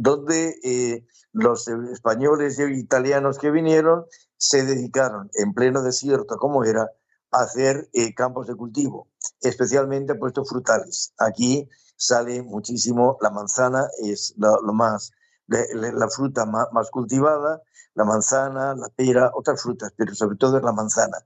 donde 0.00 0.58
eh, 0.62 1.06
los 1.32 1.68
españoles 1.68 2.58
y 2.58 2.62
italianos 2.78 3.38
que 3.38 3.50
vinieron 3.50 4.04
se 4.36 4.64
dedicaron 4.64 5.30
en 5.34 5.52
pleno 5.52 5.82
desierto, 5.82 6.36
como 6.38 6.64
era, 6.64 6.90
a 7.30 7.42
hacer 7.42 7.88
eh, 7.92 8.14
campos 8.14 8.46
de 8.46 8.56
cultivo, 8.56 9.08
especialmente 9.40 10.14
puestos 10.14 10.48
frutales. 10.48 11.12
Aquí 11.18 11.68
sale 11.96 12.42
muchísimo 12.42 13.18
la 13.20 13.30
manzana, 13.30 13.88
es 14.02 14.34
lo, 14.36 14.72
más, 14.72 15.12
la, 15.46 16.08
fruta 16.08 16.46
más, 16.46 16.68
más 16.72 16.90
cultivada, 16.90 17.62
la 17.94 18.04
manzana, 18.04 18.74
la 18.74 18.88
pera, 18.88 19.30
otras 19.34 19.62
frutas, 19.62 19.92
pero 19.96 20.14
sobre 20.14 20.36
todo 20.36 20.56
es 20.56 20.64
la 20.64 20.72
manzana 20.72 21.18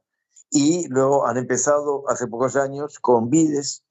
y 0.55 0.87
luego 0.87 1.27
han 1.27 1.37
empezado 1.37 2.09
hace 2.09 2.29
pocos 2.29 2.55
años 2.55 3.01
con 3.01 3.29
vides, 3.29 3.83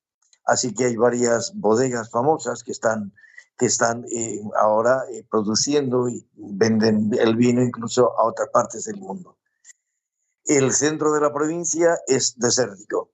así 0.46 0.74
que 0.74 0.86
hay 0.86 0.96
varias 0.96 1.52
bodegas 1.54 2.10
famosas 2.10 2.64
que 2.64 2.72
están, 2.72 3.14
que 3.58 3.68
están 3.68 4.06
eh, 4.12 4.42
ahora 4.56 5.04
eh, 5.12 5.26
produciendo 5.30 6.10
y 6.10 6.28
venden 6.34 7.12
el 7.20 7.36
vino 7.36 7.62
incluso 7.62 8.18
a 8.18 8.26
otras 8.26 8.50
partes 8.50 8.86
del 8.86 8.98
mundo. 8.98 9.38
El 10.46 10.74
centro 10.74 11.14
de 11.14 11.22
la 11.22 11.34
provincia 11.34 11.98
es 12.08 12.38
desértico. 12.38 13.12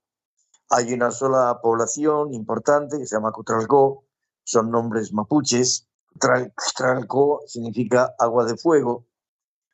Hay 0.69 0.93
una 0.93 1.11
sola 1.11 1.59
población 1.61 2.33
importante 2.33 2.97
que 2.97 3.05
se 3.05 3.15
llama 3.15 3.31
Cutralcó, 3.31 4.05
son 4.43 4.71
nombres 4.71 5.13
mapuches. 5.13 5.87
Cutralcó 6.11 7.41
significa 7.45 8.15
agua 8.17 8.45
de 8.45 8.57
fuego, 8.57 9.05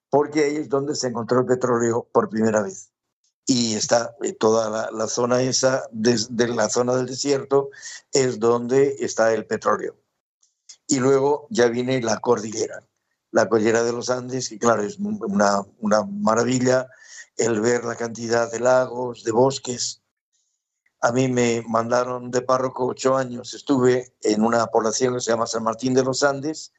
porque 0.09 0.43
ahí 0.43 0.57
es 0.57 0.69
donde 0.69 0.95
se 0.95 1.07
encontró 1.07 1.39
el 1.39 1.45
petróleo 1.45 2.07
por 2.11 2.29
primera 2.29 2.61
vez 2.61 2.91
y 3.45 3.75
está 3.75 4.15
eh, 4.23 4.33
toda 4.33 4.91
la, 4.91 5.07
zona 5.07 5.41
esa, 5.41 5.87
desde 5.91 6.47
la 6.47 6.69
zona 6.69 6.95
del 6.95 7.05
desierto, 7.05 7.69
es 8.11 8.39
donde 8.39 8.95
está 8.99 9.33
el 9.33 9.45
petróleo. 9.45 9.95
Y 10.87 10.99
luego 10.99 11.47
ya 11.49 11.67
viene 11.67 12.01
la 12.01 12.19
cordillera, 12.19 12.83
la 13.31 13.49
cordillera 13.49 13.83
de 13.83 13.91
los 13.91 14.09
Andes, 14.09 14.49
que 14.49 14.59
claro, 14.59 14.83
es 14.83 14.99
una, 14.99 15.61
una 15.79 16.03
maravilla 16.03 16.87
el 17.37 17.59
ver 17.59 17.83
la 17.83 17.95
cantidad 17.95 18.51
de 18.51 18.59
lagos, 18.59 19.23
de 19.23 19.31
bosques. 19.31 20.01
A 21.01 21.11
mí 21.11 21.27
me 21.27 21.63
mandaron 21.67 22.31
de 22.31 22.41
párroco 22.41 22.85
ocho 22.85 23.17
años, 23.17 23.53
estuve 23.53 24.13
en 24.21 24.43
una 24.43 24.67
población 24.67 25.15
que 25.15 25.21
se 25.21 25.31
llama 25.31 25.47
San 25.47 25.63
Martín 25.63 25.93
de 25.93 26.03
los 26.03 26.23
Andes, 26.23 26.71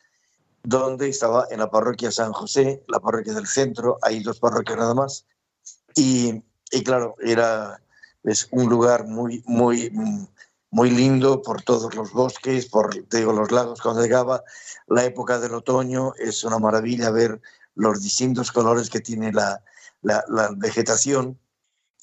donde 0.63 1.09
estaba 1.09 1.47
en 1.51 1.61
la 1.61 1.71
parroquia 1.71 2.11
San 2.11 2.33
José, 2.33 2.85
la 2.89 3.01
parroquia 3.01 3.35
del 3.35 3.47
centro, 3.47 3.99
hay 4.03 4.21
dos 4.23 4.41
parroquias 4.41 4.79
nada 4.79 4.95
más, 4.95 5.27
y 5.95 6.43
y 6.71 6.83
claro, 6.83 7.17
era 7.21 7.81
es 8.25 8.49
un 8.51 8.69
lugar 8.69 9.07
muy, 9.07 9.43
muy, 9.47 9.91
muy 10.71 10.91
lindo 10.91 11.43
por 11.43 11.63
todos 11.63 11.95
los 11.95 12.13
bosques, 12.13 12.67
por 12.67 13.09
digo, 13.09 13.33
los 13.33 13.51
lagos 13.51 13.81
cuando 13.81 14.03
llegaba 14.03 14.43
la 14.89 15.05
época 15.05 15.39
del 15.39 15.55
otoño, 15.55 16.13
es 16.19 16.45
una 16.45 16.59
maravilla 16.59 17.11
ver 17.11 17.41
los 17.75 18.03
distintos 18.03 18.53
colores 18.53 18.91
que 18.91 19.01
tiene 19.01 19.33
la, 19.33 19.63
la, 20.03 20.51
vegetación. 20.57 21.39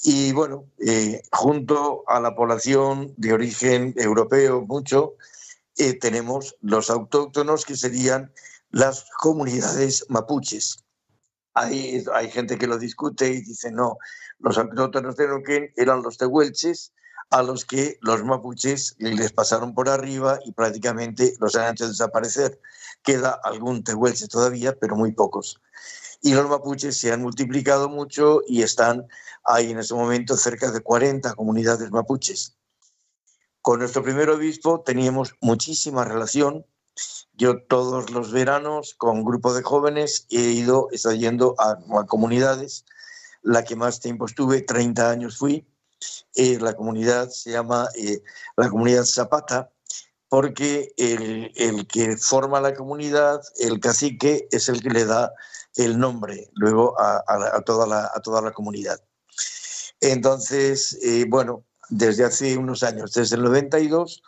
Y 0.01 0.31
bueno, 0.33 0.65
eh, 0.79 1.21
junto 1.31 2.03
a 2.07 2.19
la 2.19 2.35
población 2.35 3.13
de 3.17 3.33
origen 3.33 3.93
europeo, 3.97 4.61
mucho, 4.61 5.15
eh, 5.77 5.97
tenemos 5.97 6.55
los 6.61 6.89
autóctonos 6.89 7.65
que 7.65 7.75
serían 7.75 8.31
las 8.69 9.05
comunidades 9.19 10.05
mapuches. 10.09 10.83
Hay, 11.53 12.03
hay 12.13 12.31
gente 12.31 12.57
que 12.57 12.67
lo 12.67 12.77
discute 12.77 13.29
y 13.29 13.41
dice, 13.41 13.71
no, 13.71 13.97
los 14.39 14.57
autóctonos 14.57 15.15
de 15.15 15.27
Neuquén 15.27 15.71
eran 15.77 16.01
los 16.01 16.17
tehuelches, 16.17 16.91
a 17.29 17.43
los 17.43 17.65
que 17.65 17.97
los 18.01 18.23
mapuches 18.23 18.95
les 18.99 19.31
pasaron 19.31 19.73
por 19.73 19.89
arriba 19.89 20.39
y 20.45 20.51
prácticamente 20.51 21.35
los 21.39 21.55
han 21.55 21.73
hecho 21.73 21.87
desaparecer. 21.87 22.59
Queda 23.03 23.39
algún 23.43 23.83
tehuelche 23.83 24.27
todavía, 24.27 24.77
pero 24.79 24.95
muy 24.95 25.11
pocos. 25.11 25.59
y 26.21 26.33
los 26.33 26.47
mapuches 26.49 26.97
se 26.97 27.11
han 27.11 27.21
multiplicado 27.21 27.89
mucho 27.89 28.41
y 28.47 28.61
están 28.61 29.07
ahí 29.43 29.71
en 29.71 29.79
este 29.79 29.93
momento 29.93 30.37
cerca 30.37 30.71
de 30.71 30.79
40 30.79 31.33
comunidades 31.35 31.91
mapuches. 31.91 32.55
Con 33.63 33.79
nuestro 33.79 34.03
primer 34.03 34.29
obispo 34.29 34.81
teníamos 34.81 35.35
muchísima 35.39 36.03
relación. 36.03 36.65
Yo 37.31 37.63
todos 37.63 38.09
los 38.11 38.33
veranos 38.33 38.93
con 38.97 39.19
un 39.19 39.23
grupo 39.23 39.53
de 39.53 39.63
jóvenes 39.63 40.27
he 40.29 40.51
ido, 40.51 40.89
he 40.91 41.17
yendo 41.17 41.55
a, 41.57 41.77
comunidades. 42.05 42.83
La 43.41 43.63
que 43.63 43.77
más 43.77 44.01
tiempo 44.01 44.25
estuve, 44.25 44.63
30 44.63 45.09
años 45.09 45.37
fui. 45.37 45.65
Eh, 46.35 46.57
la 46.59 46.73
comunidad 46.73 47.29
se 47.29 47.51
llama 47.51 47.87
eh, 47.95 48.21
la 48.57 48.69
comunidad 48.69 49.05
Zapata, 49.05 49.71
porque 50.29 50.93
el, 50.97 51.51
el, 51.55 51.85
que 51.87 52.17
forma 52.17 52.59
la 52.59 52.73
comunidad, 52.73 53.41
el 53.59 53.79
cacique, 53.79 54.47
es 54.51 54.67
el 54.67 54.81
que 54.81 54.89
le 54.89 55.05
da 55.05 55.31
el 55.75 55.99
nombre 55.99 56.49
luego 56.53 56.99
a, 56.99 57.23
a, 57.27 57.61
toda, 57.61 57.85
la, 57.85 58.11
a 58.13 58.19
toda 58.21 58.41
la 58.41 58.51
comunidad. 58.51 58.99
Entonces, 60.01 60.97
eh, 61.01 61.25
bueno, 61.29 61.63
desde 61.89 62.25
hace 62.25 62.57
unos 62.57 62.83
años, 62.83 63.13
desde 63.13 63.35
el 63.35 63.43
92, 63.43 64.21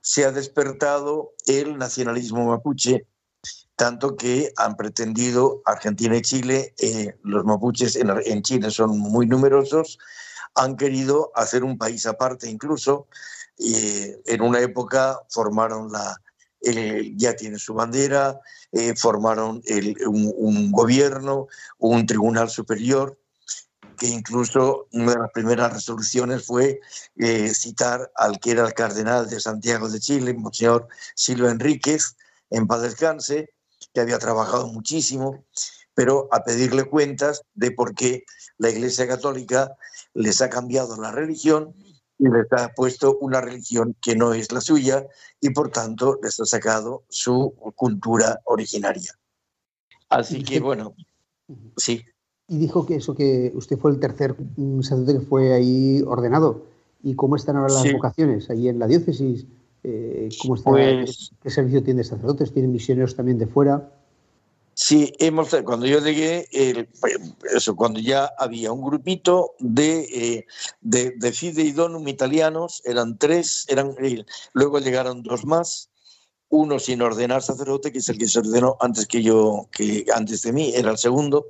se 0.00 0.24
ha 0.24 0.32
despertado 0.32 1.34
el 1.46 1.78
nacionalismo 1.78 2.46
mapuche, 2.46 3.06
tanto 3.76 4.16
que 4.16 4.52
han 4.56 4.76
pretendido 4.76 5.62
Argentina 5.64 6.16
y 6.16 6.22
Chile, 6.22 6.74
eh, 6.78 7.16
los 7.22 7.44
mapuches 7.44 7.96
en, 7.96 8.10
en, 8.24 8.42
Chile 8.42 8.70
son 8.70 8.98
muy 8.98 9.26
numerosos, 9.26 9.98
han 10.54 10.76
querido 10.76 11.32
hacer 11.34 11.64
un 11.64 11.78
país 11.78 12.06
aparte 12.06 12.48
incluso, 12.48 13.08
en 13.56 14.42
una 14.42 14.60
época 14.60 15.20
formaron 15.28 15.92
la, 15.92 16.20
ya 17.16 17.36
tienen 17.36 17.58
su 17.58 17.74
bandera, 17.74 18.40
eh, 18.72 18.94
formaron 18.96 19.62
un, 20.06 20.72
gobierno, 20.72 21.48
un 21.78 22.06
tribunal 22.06 22.50
superior, 22.50 23.18
que 23.96 24.08
incluso 24.08 24.88
una 24.92 25.12
de 25.12 25.18
las 25.18 25.30
primeras 25.30 25.72
resoluciones 25.72 26.44
fue 26.44 26.80
eh, 27.16 27.54
citar 27.54 28.10
al 28.16 28.40
que 28.40 28.52
era 28.52 28.66
el 28.66 28.74
cardenal 28.74 29.28
de 29.28 29.40
Santiago 29.40 29.88
de 29.88 30.00
Chile, 30.00 30.34
Monseñor 30.34 30.88
Silva 31.14 31.50
Enríquez, 31.50 32.16
en 32.50 32.66
paz 32.66 32.82
descanse, 32.82 33.50
que 33.92 34.00
había 34.00 34.18
trabajado 34.18 34.66
muchísimo, 34.68 35.44
pero 35.94 36.28
a 36.32 36.42
pedirle 36.42 36.84
cuentas 36.84 37.42
de 37.54 37.70
por 37.70 37.94
qué 37.94 38.24
la 38.58 38.70
Iglesia 38.70 39.06
Católica 39.06 39.76
les 40.14 40.40
ha 40.42 40.50
cambiado 40.50 41.00
la 41.00 41.12
religión 41.12 41.74
y 42.18 42.28
les 42.28 42.46
ha 42.52 42.72
puesto 42.74 43.18
una 43.18 43.40
religión 43.40 43.96
que 44.00 44.14
no 44.14 44.34
es 44.34 44.52
la 44.52 44.60
suya 44.60 45.06
y 45.40 45.50
por 45.50 45.70
tanto 45.70 46.18
les 46.22 46.38
ha 46.40 46.44
sacado 46.44 47.04
su 47.08 47.54
cultura 47.74 48.40
originaria. 48.44 49.12
Así 50.08 50.42
que 50.42 50.60
bueno, 50.60 50.94
sí. 51.76 52.04
Y 52.46 52.58
dijo 52.58 52.86
que 52.86 52.96
eso, 52.96 53.14
que 53.14 53.52
usted 53.54 53.78
fue 53.78 53.90
el 53.90 54.00
tercer 54.00 54.36
sacerdote 54.82 55.14
que 55.14 55.26
fue 55.26 55.54
ahí 55.54 56.02
ordenado. 56.06 56.66
¿Y 57.02 57.14
cómo 57.14 57.36
están 57.36 57.56
ahora 57.56 57.72
las 57.72 57.92
vocaciones 57.92 58.48
ahí 58.50 58.68
en 58.68 58.78
la 58.78 58.86
diócesis? 58.86 59.46
Eh, 59.82 60.28
¿cómo 60.40 60.54
está, 60.54 60.70
pues 60.70 61.32
¿Qué 61.42 61.50
servicio 61.50 61.82
tiene 61.82 62.04
sacerdotes? 62.04 62.52
¿Tienen 62.52 62.72
misioneros 62.72 63.16
también 63.16 63.38
de 63.38 63.46
fuera? 63.46 63.90
Sí, 64.76 65.12
hemos, 65.20 65.54
cuando 65.64 65.86
yo 65.86 66.00
llegué, 66.00 66.48
eso, 67.54 67.76
cuando 67.76 68.00
ya 68.00 68.30
había 68.38 68.72
un 68.72 68.84
grupito 68.84 69.54
de, 69.60 70.00
eh, 70.00 70.46
de, 70.80 71.12
de 71.16 71.32
Fide 71.32 71.72
Donum 71.72 72.08
italianos, 72.08 72.82
eran 72.84 73.16
tres, 73.16 73.66
eran, 73.68 73.94
eh, 74.02 74.24
luego 74.52 74.80
llegaron 74.80 75.22
dos 75.22 75.44
más, 75.44 75.90
uno 76.48 76.80
sin 76.80 77.02
ordenar 77.02 77.42
sacerdote, 77.42 77.92
que 77.92 77.98
es 77.98 78.08
el 78.08 78.18
que 78.18 78.26
se 78.26 78.40
ordenó 78.40 78.76
antes 78.80 79.06
que 79.06 79.22
yo, 79.22 79.68
que 79.70 80.06
antes 80.12 80.42
de 80.42 80.52
mí, 80.52 80.72
era 80.74 80.90
el 80.90 80.98
segundo, 80.98 81.46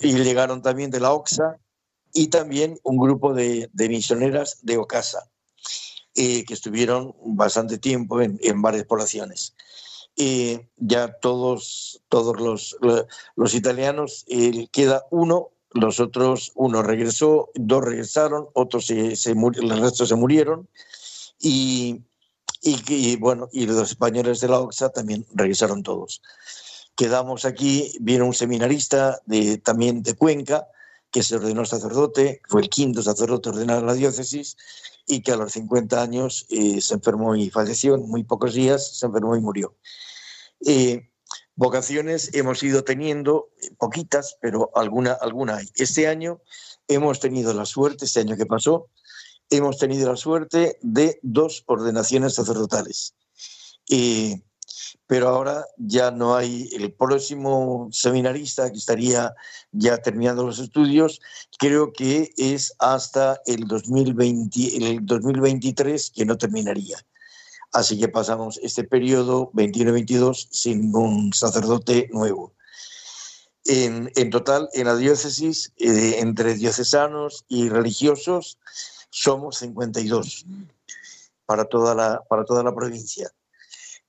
y 0.00 0.12
llegaron 0.12 0.60
también 0.60 0.90
de 0.90 1.00
la 1.00 1.12
OXA, 1.12 1.58
y 2.12 2.28
también 2.28 2.78
un 2.82 2.98
grupo 2.98 3.32
de, 3.32 3.70
de 3.72 3.88
misioneras 3.88 4.58
de 4.62 4.76
Ocasa, 4.76 5.30
eh, 6.14 6.44
que 6.44 6.52
estuvieron 6.52 7.14
bastante 7.24 7.78
tiempo 7.78 8.20
en, 8.20 8.38
en 8.42 8.60
varias 8.60 8.84
poblaciones 8.84 9.54
y 10.14 10.60
ya 10.76 11.12
todos, 11.20 12.02
todos 12.08 12.38
los, 12.40 12.76
los 13.36 13.54
italianos, 13.54 14.24
queda 14.70 15.06
uno, 15.10 15.50
los 15.74 16.00
otros, 16.00 16.52
uno 16.54 16.82
regresó, 16.82 17.50
dos 17.54 17.84
regresaron, 17.84 18.48
otros 18.52 18.86
se, 18.86 19.16
se 19.16 19.34
resto 19.34 20.06
se 20.06 20.14
murieron 20.14 20.68
y, 21.40 22.02
y, 22.60 23.16
bueno, 23.16 23.48
y 23.52 23.66
los 23.66 23.90
españoles 23.90 24.40
de 24.40 24.48
la 24.48 24.60
OXA 24.60 24.90
también 24.90 25.26
regresaron 25.34 25.82
todos. 25.82 26.22
Quedamos 26.94 27.44
aquí, 27.44 27.96
viene 28.00 28.24
un 28.24 28.34
seminarista 28.34 29.20
de, 29.24 29.58
también 29.58 30.02
de 30.02 30.14
Cuenca, 30.14 30.68
que 31.10 31.22
se 31.22 31.36
ordenó 31.36 31.64
sacerdote, 31.64 32.40
fue 32.48 32.62
el 32.62 32.70
quinto 32.70 33.02
sacerdote 33.02 33.50
ordenado 33.50 33.80
en 33.80 33.86
la 33.86 33.94
diócesis, 33.94 34.56
y 35.06 35.22
que 35.22 35.32
a 35.32 35.36
los 35.36 35.52
50 35.52 36.00
años 36.00 36.46
eh, 36.50 36.80
se 36.80 36.94
enfermó 36.94 37.34
y 37.36 37.50
falleció, 37.50 37.94
en 37.94 38.08
muy 38.08 38.24
pocos 38.24 38.54
días 38.54 38.98
se 38.98 39.06
enfermó 39.06 39.36
y 39.36 39.40
murió. 39.40 39.76
Eh, 40.64 41.10
vocaciones 41.56 42.30
hemos 42.34 42.62
ido 42.62 42.84
teniendo, 42.84 43.50
poquitas, 43.78 44.36
pero 44.40 44.70
alguna, 44.74 45.12
alguna 45.12 45.56
hay. 45.56 45.68
Este 45.74 46.06
año 46.06 46.40
hemos 46.88 47.20
tenido 47.20 47.52
la 47.52 47.66
suerte, 47.66 48.04
este 48.04 48.20
año 48.20 48.36
que 48.36 48.46
pasó, 48.46 48.88
hemos 49.50 49.78
tenido 49.78 50.10
la 50.10 50.16
suerte 50.16 50.78
de 50.82 51.18
dos 51.22 51.64
ordenaciones 51.66 52.34
sacerdotales. 52.34 53.14
Eh, 53.90 54.42
pero 55.06 55.28
ahora 55.28 55.66
ya 55.76 56.10
no 56.10 56.34
hay 56.34 56.68
el 56.72 56.92
próximo 56.92 57.88
seminarista 57.92 58.70
que 58.70 58.78
estaría 58.78 59.34
ya 59.70 59.98
terminando 59.98 60.44
los 60.44 60.58
estudios, 60.58 61.20
creo 61.58 61.92
que 61.92 62.32
es 62.36 62.74
hasta 62.78 63.40
el, 63.46 63.66
2020, 63.66 64.76
el 64.76 65.04
2023 65.04 66.10
que 66.10 66.24
no 66.24 66.36
terminaría. 66.38 66.96
Así 67.72 67.98
que 67.98 68.08
pasamos 68.08 68.60
este 68.62 68.84
periodo 68.84 69.50
21-22 69.52 70.48
sin 70.50 70.94
un 70.94 71.32
sacerdote 71.32 72.08
nuevo. 72.12 72.54
En, 73.64 74.30
total, 74.30 74.68
en 74.72 74.86
la 74.86 74.96
diócesis, 74.96 75.72
eh, 75.76 76.16
entre 76.18 76.54
diocesanos 76.54 77.44
y 77.48 77.68
religiosos, 77.68 78.58
somos 79.10 79.58
52 79.58 80.46
para 81.46 81.64
toda 81.64 81.94
la, 81.94 82.22
para 82.28 82.44
toda 82.44 82.62
la 82.62 82.74
provincia. 82.74 83.30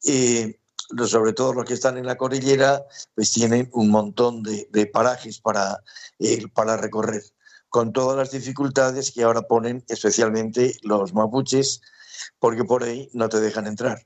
Eh, 0.06 0.60
sobre 1.06 1.34
todo 1.34 1.53
los 1.53 1.65
que 1.65 1.73
están 1.73 1.97
en 1.97 2.06
la 2.06 2.17
cordillera, 2.17 2.86
pues 3.15 3.32
tienen 3.32 3.69
un 3.73 3.89
montón 3.89 4.43
de, 4.43 4.86
parajes 4.91 5.39
para, 5.39 5.84
eh, 6.19 6.47
para 6.53 6.77
recorrer, 6.77 7.23
con 7.69 7.93
todas 7.93 8.17
las 8.17 8.32
dificultades 8.32 9.12
que 9.12 9.23
ahora 9.23 9.43
ponen 9.43 9.84
especialmente 9.88 10.77
los 10.84 11.13
mapuches, 11.13 11.82
porque 12.39 12.63
por 12.63 12.84
ahí 12.84 13.10
no 13.13 13.29
te 13.29 13.39
dejan 13.39 13.67
entrar. 13.67 14.06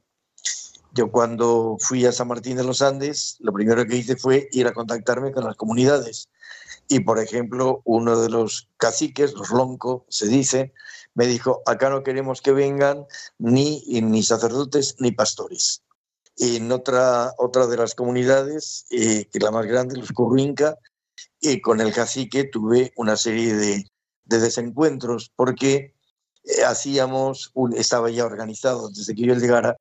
Yo 0.94 1.12
cuando 1.12 1.78
fui 1.80 2.06
a 2.06 2.12
San 2.12 2.28
Martín 2.28 2.58
de 2.58 2.64
los 2.64 2.82
Andes, 2.82 3.38
lo 3.40 3.54
primero 3.54 3.86
que 3.86 3.98
hice 3.98 4.16
fue 4.16 4.48
ir 4.52 4.68
a 4.68 4.74
contactarme 4.74 5.32
con 5.32 5.44
las 5.44 5.56
comunidades. 5.56 6.30
Y, 6.88 7.02
por 7.02 7.20
ejemplo, 7.20 7.82
uno 7.84 8.20
de 8.20 8.30
los 8.30 8.70
caciques, 8.78 9.34
los 9.34 9.52
lonco, 9.52 10.06
se 10.10 10.28
dice, 10.28 10.74
me 11.14 11.28
dijo, 11.28 11.62
acá 11.66 11.90
no 11.90 12.04
queremos 12.04 12.42
que 12.42 12.52
vengan 12.52 13.06
ni, 13.38 13.84
ni 14.02 14.24
sacerdotes 14.24 14.96
ni 15.00 15.12
pastores. 15.12 15.84
En 16.38 16.72
otra, 16.72 17.34
otra 17.38 17.68
de 17.68 17.78
las 17.78 17.96
comunidades, 17.96 18.86
eh, 18.92 19.28
que 19.32 19.40
la 19.40 19.52
más 19.52 19.66
grande, 19.66 19.98
los 19.98 20.12
Currinca, 20.12 20.78
y 21.40 21.62
con 21.62 21.82
el 21.82 21.94
cacique 21.94 22.44
tuve 22.44 22.94
una 22.96 23.18
serie 23.18 23.56
de, 23.56 23.86
de 24.26 24.40
desencuentros, 24.40 25.32
porque 25.36 25.96
eh, 26.44 26.64
hacíamos, 26.64 27.52
un, 27.54 27.74
estaba 27.74 28.10
ya 28.10 28.26
organizado 28.26 28.90
desde 28.90 29.16
que 29.16 29.24
yo 29.24 29.34
llegara, 29.34 29.78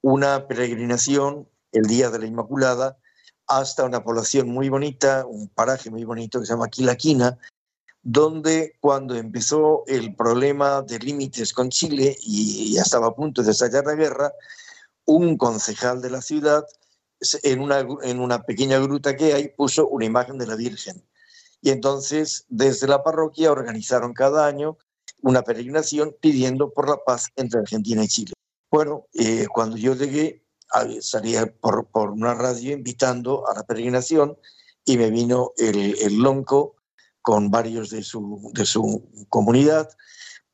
una 0.00 0.48
peregrinación 0.48 1.48
el 1.72 1.84
Día 1.84 2.10
de 2.10 2.18
la 2.18 2.26
Inmaculada 2.26 2.98
hasta 3.46 3.84
una 3.84 4.02
población 4.02 4.48
muy 4.48 4.68
bonita, 4.68 5.26
un 5.26 5.48
paraje 5.48 5.90
muy 5.90 6.04
bonito 6.04 6.40
que 6.40 6.46
se 6.46 6.52
llama 6.52 6.68
Quilaquina, 6.68 7.38
donde 8.02 8.76
cuando 8.80 9.14
empezó 9.14 9.84
el 9.86 10.14
problema 10.14 10.82
de 10.82 10.98
límites 10.98 11.52
con 11.52 11.70
Chile 11.70 12.16
y 12.20 12.74
ya 12.74 12.82
estaba 12.82 13.08
a 13.08 13.14
punto 13.14 13.42
de 13.42 13.52
estallar 13.52 13.84
la 13.84 13.94
guerra, 13.94 14.32
un 15.12 15.36
concejal 15.36 16.00
de 16.00 16.10
la 16.10 16.22
ciudad 16.22 16.64
en 17.42 17.60
una, 17.60 17.86
en 18.02 18.20
una 18.20 18.42
pequeña 18.42 18.78
gruta 18.78 19.16
que 19.16 19.34
hay 19.34 19.48
puso 19.48 19.86
una 19.88 20.04
imagen 20.04 20.38
de 20.38 20.46
la 20.46 20.56
Virgen. 20.56 21.04
Y 21.60 21.70
entonces 21.70 22.44
desde 22.48 22.88
la 22.88 23.02
parroquia 23.02 23.52
organizaron 23.52 24.14
cada 24.14 24.46
año 24.46 24.78
una 25.20 25.42
peregrinación 25.42 26.16
pidiendo 26.20 26.72
por 26.72 26.88
la 26.88 26.96
paz 27.04 27.28
entre 27.36 27.60
Argentina 27.60 28.02
y 28.02 28.08
Chile. 28.08 28.32
Bueno, 28.70 29.06
eh, 29.14 29.46
cuando 29.52 29.76
yo 29.76 29.94
llegué, 29.94 30.44
salía 31.00 31.46
por, 31.60 31.86
por, 31.86 32.10
una 32.10 32.34
radio 32.34 32.72
invitando 32.72 33.46
a 33.46 33.54
la 33.54 33.62
peregrinación 33.62 34.36
y 34.84 34.96
me 34.96 35.10
vino 35.10 35.52
el, 35.58 35.96
el 36.00 36.16
lonco 36.16 36.76
con 37.20 37.50
varios 37.50 37.90
de 37.90 38.02
su, 38.02 38.50
de 38.54 38.64
su 38.64 39.08
comunidad 39.28 39.88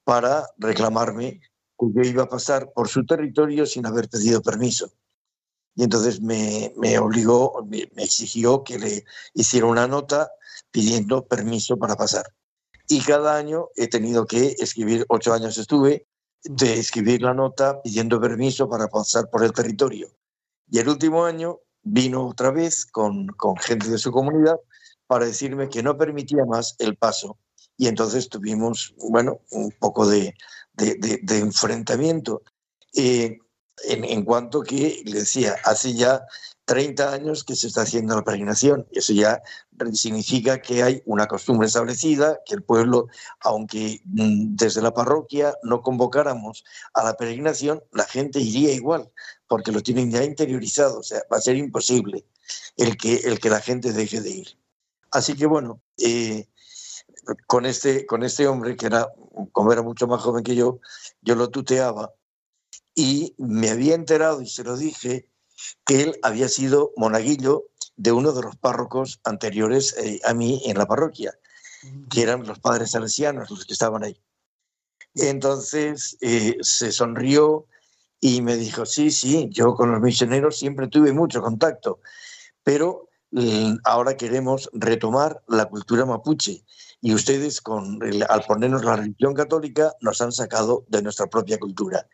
para 0.04 0.50
reclamarme 0.58 1.40
que 1.78 1.86
yo 1.94 2.02
iba 2.02 2.24
a 2.24 2.28
pasar 2.28 2.72
por 2.72 2.88
su 2.88 3.04
territorio 3.06 3.66
sin 3.66 3.86
haber 3.86 4.08
pedido 4.08 4.42
permiso. 4.42 4.92
y 5.74 5.84
entonces 5.84 6.20
me, 6.20 6.72
me 6.76 6.98
obligó, 6.98 7.64
me, 7.64 7.88
exigió 7.96 8.64
que 8.64 8.78
le 8.78 9.04
hiciera 9.34 9.66
una 9.66 9.86
nota 9.86 10.28
pidiendo 10.72 11.26
permiso 11.26 11.76
para 11.76 11.94
pasar. 11.94 12.24
Y 12.88 13.00
cada 13.00 13.36
año 13.36 13.68
he 13.76 13.86
tenido 13.86 14.26
que 14.26 14.56
escribir, 14.58 15.06
ocho 15.08 15.32
años 15.32 15.56
estuve, 15.56 16.06
de 16.42 16.78
escribir 16.78 17.22
la 17.22 17.34
nota 17.34 17.80
pidiendo 17.82 18.20
permiso 18.20 18.68
para 18.68 18.88
pasar 18.88 19.30
por 19.30 19.44
el 19.44 19.52
territorio. 19.52 20.10
Y 20.68 20.78
el 20.78 20.88
último 20.88 21.24
año 21.24 21.60
vino 21.82 22.26
otra 22.26 22.50
vez 22.50 22.86
con, 22.86 23.28
con 23.28 23.56
gente 23.56 23.88
de 23.88 23.98
su 23.98 24.10
comunidad 24.10 24.56
para 25.06 25.26
decirme 25.26 25.68
que 25.68 25.82
no 25.82 25.96
permitía 25.96 26.44
más 26.44 26.74
el 26.78 26.96
paso. 26.96 27.38
Y 27.76 27.86
entonces 27.86 28.28
tuvimos, 28.28 28.94
bueno, 28.98 29.40
un 29.52 29.70
poco 29.78 30.08
de, 30.08 30.34
de, 30.78 31.38
enfrentamiento. 31.38 32.42
Eh, 32.94 33.38
en, 33.84 34.04
en, 34.04 34.24
cuanto 34.24 34.62
que, 34.62 35.02
le 35.04 35.20
decía, 35.20 35.56
hace 35.64 35.94
ya 35.94 36.24
30 36.68 37.14
años 37.14 37.44
que 37.44 37.56
se 37.56 37.66
está 37.66 37.80
haciendo 37.80 38.14
la 38.14 38.22
peregrinación. 38.22 38.86
Eso 38.92 39.14
ya 39.14 39.42
significa 39.94 40.60
que 40.60 40.82
hay 40.82 41.02
una 41.06 41.26
costumbre 41.26 41.66
establecida, 41.66 42.40
que 42.44 42.54
el 42.54 42.62
pueblo, 42.62 43.08
aunque 43.40 44.02
mm, 44.04 44.54
desde 44.54 44.82
la 44.82 44.92
parroquia 44.92 45.54
no 45.62 45.80
convocáramos 45.80 46.64
a 46.92 47.02
la 47.04 47.14
peregrinación, 47.14 47.82
la 47.92 48.04
gente 48.04 48.38
iría 48.40 48.74
igual, 48.74 49.10
porque 49.48 49.72
lo 49.72 49.82
tienen 49.82 50.10
ya 50.10 50.22
interiorizado. 50.22 50.98
O 50.98 51.02
sea, 51.02 51.22
va 51.32 51.38
a 51.38 51.40
ser 51.40 51.56
imposible 51.56 52.26
el 52.76 52.98
que, 52.98 53.16
el 53.16 53.40
que 53.40 53.48
la 53.48 53.60
gente 53.60 53.94
deje 53.94 54.20
de 54.20 54.30
ir. 54.30 54.58
Así 55.10 55.34
que 55.36 55.46
bueno, 55.46 55.80
eh, 55.96 56.48
con, 57.46 57.66
este, 57.66 58.06
con 58.06 58.22
este 58.22 58.46
hombre, 58.46 58.76
que 58.76 58.86
era, 58.86 59.08
como 59.52 59.72
era 59.72 59.82
mucho 59.82 60.06
más 60.06 60.20
joven 60.20 60.44
que 60.44 60.54
yo, 60.54 60.80
yo 61.22 61.34
lo 61.34 61.50
tuteaba 61.50 62.12
y 62.94 63.34
me 63.38 63.70
había 63.70 63.94
enterado 63.94 64.42
y 64.42 64.48
se 64.48 64.64
lo 64.64 64.76
dije 64.76 65.28
que 65.84 66.02
él 66.02 66.18
había 66.22 66.48
sido 66.48 66.92
monaguillo 66.96 67.66
de 67.96 68.12
uno 68.12 68.32
de 68.32 68.42
los 68.42 68.56
párrocos 68.56 69.20
anteriores 69.24 69.96
eh, 69.98 70.20
a 70.24 70.34
mí 70.34 70.62
en 70.66 70.78
la 70.78 70.86
parroquia, 70.86 71.38
que 72.10 72.22
eran 72.22 72.46
los 72.46 72.58
padres 72.60 72.92
salesianos 72.92 73.50
los 73.50 73.64
que 73.64 73.72
estaban 73.72 74.04
ahí. 74.04 74.20
Entonces 75.14 76.16
eh, 76.20 76.56
se 76.60 76.92
sonrió 76.92 77.66
y 78.20 78.42
me 78.42 78.56
dijo, 78.56 78.86
sí, 78.86 79.10
sí, 79.10 79.48
yo 79.50 79.74
con 79.74 79.92
los 79.92 80.00
misioneros 80.00 80.58
siempre 80.58 80.88
tuve 80.88 81.12
mucho 81.12 81.40
contacto, 81.40 82.00
pero 82.62 83.08
mm, 83.30 83.76
ahora 83.84 84.16
queremos 84.16 84.70
retomar 84.72 85.42
la 85.48 85.66
cultura 85.66 86.04
mapuche 86.04 86.64
y 87.00 87.14
ustedes 87.14 87.60
con 87.60 88.00
al 88.28 88.42
ponernos 88.42 88.84
la 88.84 88.96
religión 88.96 89.34
católica 89.34 89.94
nos 90.00 90.20
han 90.20 90.32
sacado 90.32 90.84
de 90.88 91.02
nuestra 91.02 91.26
propia 91.26 91.58
cultura. 91.58 92.08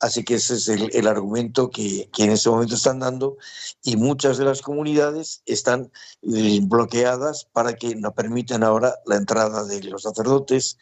Así 0.00 0.24
que 0.24 0.34
ese 0.34 0.54
es 0.54 0.68
el, 0.68 1.06
argumento 1.06 1.70
que, 1.70 2.10
en 2.18 2.30
ese 2.32 2.50
momento 2.50 2.74
están 2.74 2.98
dando 2.98 3.36
y 3.84 3.96
muchas 3.96 4.36
de 4.36 4.44
las 4.44 4.60
comunidades 4.60 5.42
están 5.46 5.92
eh, 6.22 6.58
bloqueadas 6.62 7.44
para 7.52 7.74
que 7.74 7.94
no 7.94 8.12
permitan 8.12 8.64
ahora 8.64 8.96
la 9.06 9.16
entrada 9.16 9.64
de 9.64 9.80
los 9.84 10.02
sacerdotes 10.02 10.76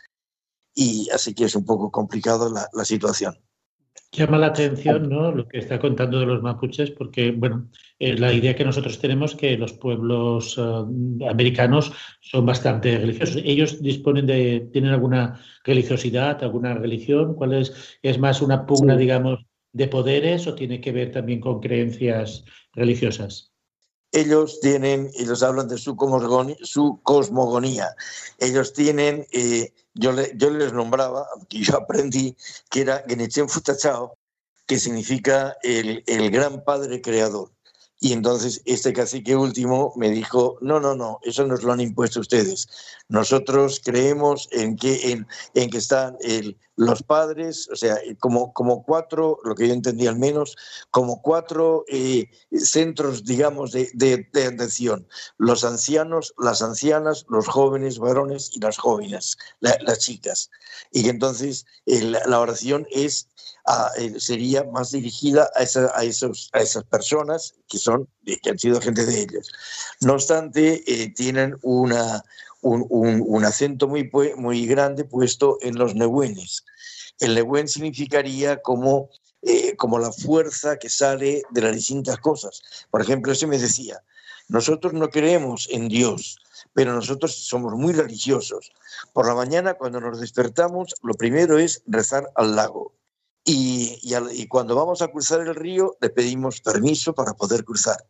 y 0.75 1.11
así 1.11 1.35
que 1.35 1.45
es 1.45 1.55
un 1.55 1.67
poco 1.67 1.91
complicado 1.91 2.51
la 2.51 2.85
situación. 2.87 3.39
Llama 4.13 4.39
la 4.39 4.49
atención 4.49 5.09
¿no? 5.09 5.31
lo 5.31 5.47
que 5.47 5.59
está 5.59 5.79
contando 5.79 6.19
de 6.19 6.27
los 6.27 6.43
mapuches, 6.43 6.91
porque 6.91 7.31
bueno, 7.31 7.69
eh, 7.99 8.17
la 8.19 8.33
idea 8.33 8.57
que 8.57 8.65
nosotros 8.65 8.99
tenemos 8.99 9.37
que 9.37 9.57
los 9.57 9.73
pueblos 9.75 10.59
eh, 10.59 11.29
americanos 11.29 11.93
son 12.21 12.45
bastante 12.45 12.99
religiosos. 12.99 13.41
¿Ellos 13.45 13.81
disponen 13.81 14.27
de, 14.27 14.69
tienen 14.73 14.91
alguna 14.91 15.41
religiosidad, 15.65 16.43
alguna 16.43 16.75
religión? 16.75 17.35
¿Cuál 17.35 17.55
es? 17.55 17.99
¿Es 18.03 18.19
más 18.19 18.43
una 18.43 18.67
pugna, 18.67 18.97
digamos, 18.97 19.47
de 19.73 19.87
poderes 19.87 20.47
o 20.49 20.57
tiene 20.57 20.81
que 20.81 20.91
ver 20.91 21.13
también 21.13 21.41
con 21.41 21.61
creencias 21.61 22.45
religiosas? 22.73 23.50
Ellos 24.13 24.61
tienen, 24.61 25.11
ellos 25.15 25.43
hablan 25.43 25.69
de 25.69 25.79
su, 25.79 25.97
su 26.63 27.01
cosmogonía. 27.03 27.95
Ellos 28.39 28.73
tienen, 28.73 29.27
eh, 29.33 29.73
yo, 29.95 30.13
yo 30.35 30.51
les 30.51 30.73
nombraba, 30.73 31.29
yo 31.49 31.77
aprendí 31.77 32.37
que 32.71 32.83
era 32.83 33.05
Genechen 33.07 33.49
Futachao, 33.49 34.17
que 34.67 34.79
significa 34.79 35.57
el 35.63 36.31
gran 36.31 36.65
padre 36.65 37.01
creador. 37.01 37.51
Y 38.03 38.15
entonces 38.15 38.63
este 38.65 38.95
cacique 38.95 39.37
último 39.37 39.93
me 39.95 40.09
dijo, 40.09 40.57
no, 40.63 40.81
no, 40.81 40.95
no, 40.95 41.21
eso 41.23 41.47
nos 41.47 41.63
lo 41.63 41.73
han 41.73 41.83
impuesto 41.83 42.21
ustedes. 42.21 42.67
Nosotros 43.09 43.79
creemos 43.85 44.49
en 44.53 44.77
que, 44.77 45.13
en, 45.13 45.27
en 45.53 45.69
que 45.69 45.77
están 45.77 46.17
los 46.77 47.03
padres, 47.03 47.69
o 47.71 47.77
sea, 47.77 47.99
como, 48.19 48.55
como 48.55 48.85
cuatro, 48.85 49.39
lo 49.45 49.55
que 49.55 49.69
yo 49.69 49.75
entendí 49.75 50.07
al 50.07 50.19
menos, 50.19 50.57
como 50.91 51.21
cuatro 51.21 51.85
eh, 51.89 52.31
centros, 52.53 53.27
digamos, 53.27 53.73
de, 53.73 53.91
de, 53.93 54.47
atención. 54.47 55.07
Los 55.37 55.63
ancianos, 55.63 56.33
las 56.39 56.63
ancianas, 56.63 57.27
los 57.29 57.49
jóvenes 57.49 57.99
varones 57.99 58.51
y 58.55 58.61
las 58.61 58.79
jóvenes, 58.79 59.37
las 59.61 59.99
chicas. 59.99 60.49
Y 60.91 61.03
que 61.03 61.11
entonces 61.11 61.67
la 61.85 62.41
oración 62.41 62.87
es 62.91 63.29
eh, 63.99 64.19
sería 64.19 64.65
más 64.65 64.91
dirigida 64.91 65.51
a, 65.55 65.99
a, 65.99 66.05
esos, 66.05 66.51
a 66.53 66.61
esas 66.61 66.85
personas 66.85 67.55
que, 67.69 67.79
son, 67.79 68.09
que 68.25 68.51
han 68.51 68.59
sido 68.59 68.81
gente 68.81 69.05
de 69.05 69.21
ellos. 69.21 69.51
No 70.01 70.15
obstante, 70.15 70.83
eh, 70.87 71.13
tienen 71.15 71.57
una, 71.63 72.25
un, 72.63 72.87
un, 72.89 73.45
acento 73.45 73.89
muy, 73.89 74.11
muy 74.37 74.67
grande 74.67 75.05
puesto 75.05 75.59
en 75.61 75.79
los 75.79 75.95
nehuenes. 75.95 76.65
El 77.19 77.35
nehuen 77.35 77.69
significaría 77.69 78.61
como, 78.63 79.11
eh, 79.43 79.77
como 79.77 79.99
la 79.99 80.13
fuerza 80.13 80.79
que 80.79 80.89
sale 80.89 81.43
de 81.51 81.61
las 81.61 81.75
distintas 81.75 82.19
cosas. 82.19 82.63
Por 82.91 83.03
ejemplo, 83.03 83.33
ese 83.33 83.47
me 83.47 83.59
decía, 83.59 84.03
nosotros 84.49 84.93
no 84.93 85.11
creemos 85.11 85.69
en 85.71 85.89
Dios, 85.89 86.39
pero 86.73 86.93
nosotros 86.93 87.35
somos 87.35 87.75
muy 87.75 87.93
religiosos. 87.93 88.73
Por 89.13 89.27
la 89.27 89.35
mañana, 89.35 89.75
cuando 89.75 90.01
nos 90.01 90.21
despertamos, 90.21 90.95
lo 91.03 91.15
primero 91.15 91.59
es 91.59 91.83
rezar 91.87 92.31
al 92.35 92.57
lago. 92.57 92.93
Y, 93.45 94.47
cuando 94.49 94.77
vamos 94.77 95.03
a 95.03 95.09
cruzar 95.09 95.41
el 95.41 95.55
río 95.55 95.97
le 96.01 96.11
pedimos 96.11 96.61
permiso 96.61 97.15
para 97.15 97.35
poder 97.35 97.65
cruzar. 97.65 98.05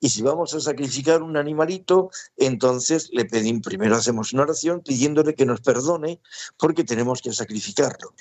Y 0.00 0.08
si 0.08 0.22
vamos 0.22 0.54
a 0.54 0.60
sacrificar 0.60 1.22
un 1.22 1.36
animalito, 1.36 2.10
entonces 2.36 3.08
le 3.12 3.24
pedimos, 3.24 3.62
primero 3.62 3.96
hacemos 3.96 4.32
una 4.32 4.42
oración 4.42 4.80
pidiéndole 4.80 5.34
que 5.34 5.46
nos 5.46 5.60
perdone 5.60 6.20
porque 6.58 6.84
tenemos 6.84 7.22
que 7.22 7.32
sacrificarlo. 7.32 8.14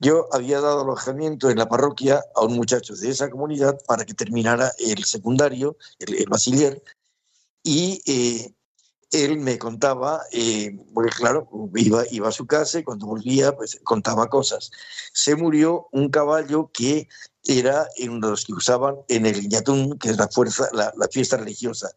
Yo 0.00 0.28
había 0.32 0.60
dado 0.60 0.82
alojamiento 0.82 1.50
en 1.50 1.58
la 1.58 1.68
parroquia 1.68 2.24
a 2.34 2.44
un 2.44 2.54
muchacho 2.54 2.94
de 2.94 3.10
esa 3.10 3.28
comunidad 3.28 3.78
para 3.86 4.04
que 4.04 4.14
terminara 4.14 4.72
el 4.78 5.04
secundario, 5.04 5.76
el, 5.98 6.14
el 6.14 6.26
bachiller, 6.28 6.82
y 7.62 8.00
eh, 8.06 8.54
él 9.12 9.38
me 9.38 9.58
contaba, 9.58 10.22
eh, 10.32 10.76
porque 10.92 11.10
claro, 11.10 11.48
iba, 11.74 12.04
iba 12.10 12.28
a 12.28 12.32
su 12.32 12.46
casa 12.46 12.78
y 12.78 12.84
cuando 12.84 13.06
volvía, 13.06 13.56
pues 13.56 13.80
contaba 13.84 14.28
cosas. 14.28 14.70
Se 15.12 15.34
murió 15.34 15.88
un 15.92 16.10
caballo 16.10 16.70
que 16.72 17.08
era 17.44 17.88
uno 18.06 18.26
de 18.26 18.30
los 18.32 18.44
que 18.44 18.52
usaban 18.52 18.96
en 19.08 19.24
el 19.24 19.40
Guiñatún, 19.40 19.98
que 19.98 20.10
es 20.10 20.18
la, 20.18 20.28
fuerza, 20.28 20.68
la, 20.72 20.92
fiesta 21.10 21.38
religiosa. 21.38 21.90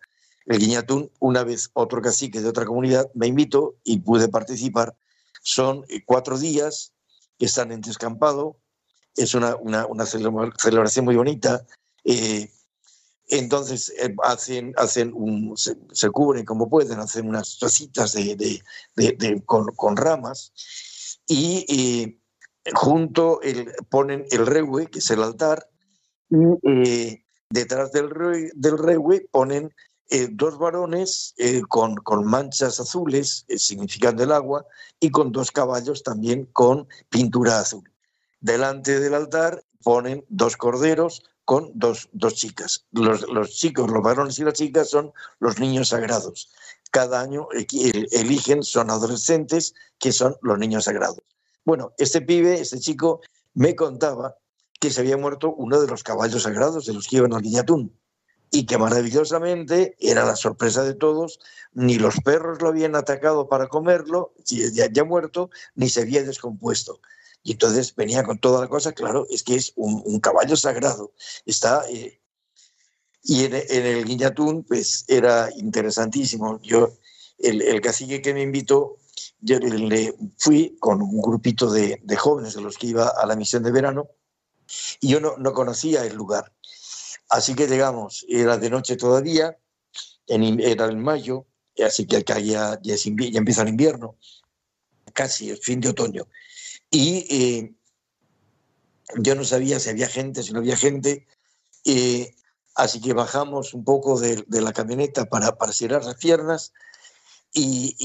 El 0.46 0.60
Guiñatún, 0.60 1.12
una 1.20 1.44
vez 1.44 1.70
otro 1.74 2.02
cacique 2.02 2.42
de 2.42 2.48
otra 2.48 2.66
comunidad 2.66 3.10
me 3.14 3.28
invitó 3.28 3.76
y 3.84 4.00
pude 4.00 4.30
participar. 4.30 4.96
Son 5.42 5.84
eh, 5.90 6.04
cuatro 6.06 6.38
días 6.38 6.94
que 7.38 7.46
están 7.46 7.72
en 7.72 7.82
descampado, 7.82 8.58
es 9.18 9.36
una, 9.36 9.56
una, 9.58 9.86
una 9.88 10.06
celebración 10.06 11.06
muy 11.06 11.18
bonita. 11.18 11.66
Eh, 12.06 12.50
entonces 13.32 13.94
eh, 13.98 14.14
hacen, 14.24 14.74
hacen 14.76 15.14
se, 15.56 16.10
cubren 16.10 16.46
como 16.46 16.70
pueden, 16.70 17.00
hacen 17.00 17.28
unas 17.30 17.58
tacitas 17.58 18.12
de, 18.12 18.62
de, 18.96 19.42
con, 19.46 19.98
ramas 19.98 20.52
y 21.28 21.66
eh, 21.70 22.20
junto 22.74 23.42
el, 23.42 23.72
ponen 23.90 24.26
el 24.32 24.46
regue, 24.46 24.88
que 24.88 25.00
es 25.00 25.10
el 25.12 25.24
altar, 25.24 25.70
y 26.30 26.70
eh, 26.70 27.24
detrás 27.50 27.94
del, 27.94 28.10
re, 28.10 28.52
del 28.54 29.28
ponen 29.32 29.74
dos 30.32 30.60
varones 30.60 31.34
con, 31.70 31.96
con, 31.96 32.26
manchas 32.26 32.82
azules, 32.82 33.46
significando 33.56 34.24
el 34.24 34.34
agua, 34.34 34.66
y 35.00 35.10
con 35.10 35.32
dos 35.32 35.52
caballos 35.52 36.04
también 36.04 36.50
con 36.52 36.86
pintura 37.10 37.60
azul. 37.60 37.90
Delante 38.42 39.00
del 39.00 39.14
altar 39.14 39.64
ponen 39.84 40.26
dos 40.28 40.58
corderos 40.58 41.24
con 41.52 41.70
dos, 41.76 42.08
dos 42.14 42.36
chicas. 42.36 42.86
Los, 42.94 43.28
los, 43.28 43.50
chicos, 43.50 43.92
los 43.92 44.02
varones 44.02 44.40
y 44.40 44.46
las 44.46 44.54
chicas 44.54 44.90
son 44.90 45.12
los 45.42 45.60
niños 45.60 45.90
sagrados. 45.90 46.50
Cada 46.92 47.20
año 47.20 47.50
eligen, 47.52 48.64
son 48.64 48.90
adolescentes, 48.90 49.74
que 50.00 50.14
son 50.14 50.38
los 50.44 50.58
niños 50.58 50.86
sagrados. 50.86 51.20
Bueno, 51.66 51.92
este 51.98 52.22
pibe, 52.22 52.62
este 52.62 52.80
chico, 52.80 53.20
me 53.54 53.76
contaba 53.76 54.38
que 54.80 54.92
se 54.92 55.02
había 55.02 55.18
muerto 55.18 55.54
uno 55.54 55.82
de 55.82 55.88
los 55.88 56.04
caballos 56.04 56.44
sagrados 56.44 56.86
de 56.86 56.94
los 56.94 57.10
que 57.10 57.18
iban 57.18 57.34
al 57.34 57.42
Guiñatún 57.42 58.00
y 58.50 58.66
que 58.66 58.78
maravillosamente 58.78 59.98
era 60.00 60.24
la 60.24 60.38
sorpresa 60.38 60.86
de 60.86 60.94
todos, 60.94 61.42
ni 61.74 61.96
los 61.96 62.16
perros 62.22 62.62
lo 62.62 62.70
habían 62.70 62.96
atacado 62.96 63.50
para 63.50 63.68
comerlo, 63.68 64.34
ya, 64.46 64.88
ya 64.90 65.04
muerto, 65.04 65.50
ni 65.76 65.90
se 65.90 66.04
había 66.04 66.24
descompuesto. 66.24 67.02
Y 67.44 67.54
entonces 67.54 67.96
venía 67.96 68.24
con 68.24 68.40
toda 68.40 68.62
la 68.62 68.68
cosa, 68.68 68.92
claro, 68.94 69.26
es 69.30 69.44
que 69.44 69.56
es 69.56 69.74
un, 69.76 70.20
caballo 70.20 70.56
sagrado. 70.56 71.14
Está, 71.46 71.84
eh, 71.90 72.22
y 73.24 73.46
en, 73.46 73.54
el 73.54 74.06
Guiñatún, 74.06 74.64
pues 74.64 75.06
era 75.08 75.50
interesantísimo. 75.58 76.60
Yo, 76.62 76.94
el, 77.40 77.82
cacique 77.82 78.22
que 78.22 78.34
me 78.34 78.42
invitó, 78.42 78.98
yo 79.40 79.60
le 79.60 80.16
fui 80.38 80.78
con 80.80 81.02
un 81.02 81.22
grupito 81.22 81.72
de, 81.72 82.00
de, 82.04 82.16
jóvenes 82.16 82.54
de 82.54 82.62
los 82.62 82.78
que 82.78 82.88
iba 82.88 83.08
a 83.08 83.26
la 83.26 83.36
misión 83.36 83.64
de 83.64 83.72
verano 83.72 84.10
y 85.00 85.10
yo 85.10 85.20
no, 85.20 85.38
no 85.38 85.54
conocía 85.54 86.06
el 86.06 86.16
lugar. 86.16 86.54
Así 87.30 87.56
que 87.56 87.68
llegamos, 87.68 88.26
era 88.28 88.58
de 88.58 88.70
noche 88.70 88.98
todavía, 88.98 89.58
era 90.28 90.86
en 90.86 91.00
mayo, 91.00 91.48
así 91.84 92.06
que 92.06 92.18
acá 92.18 92.40
ya, 92.40 92.80
ya, 92.82 92.96
ya 92.96 93.40
empieza 93.40 93.62
el 93.64 93.70
invierno, 93.70 94.18
casi 95.14 95.50
el 95.50 95.58
fin 95.58 95.80
de 95.80 95.90
otoño. 95.90 96.28
Y 96.92 97.26
eh, 97.30 97.74
yo 99.18 99.34
no 99.36 99.46
sabía 99.46 99.80
si 99.80 99.90
había 99.90 100.08
gente, 100.08 100.44
si 100.44 100.52
no 100.52 100.60
había 100.60 100.76
gente, 100.76 101.26
eh, 101.86 102.36
así 102.76 103.00
que 103.00 103.14
bajamos 103.14 103.74
un 103.74 103.86
poco 103.86 104.20
de, 104.20 104.44
la 104.50 104.74
camioneta 104.74 105.26
para, 105.26 105.58
para 105.58 105.72
estirar 105.72 106.04
las 106.04 106.16
piernas 106.16 106.74
y, 107.54 107.96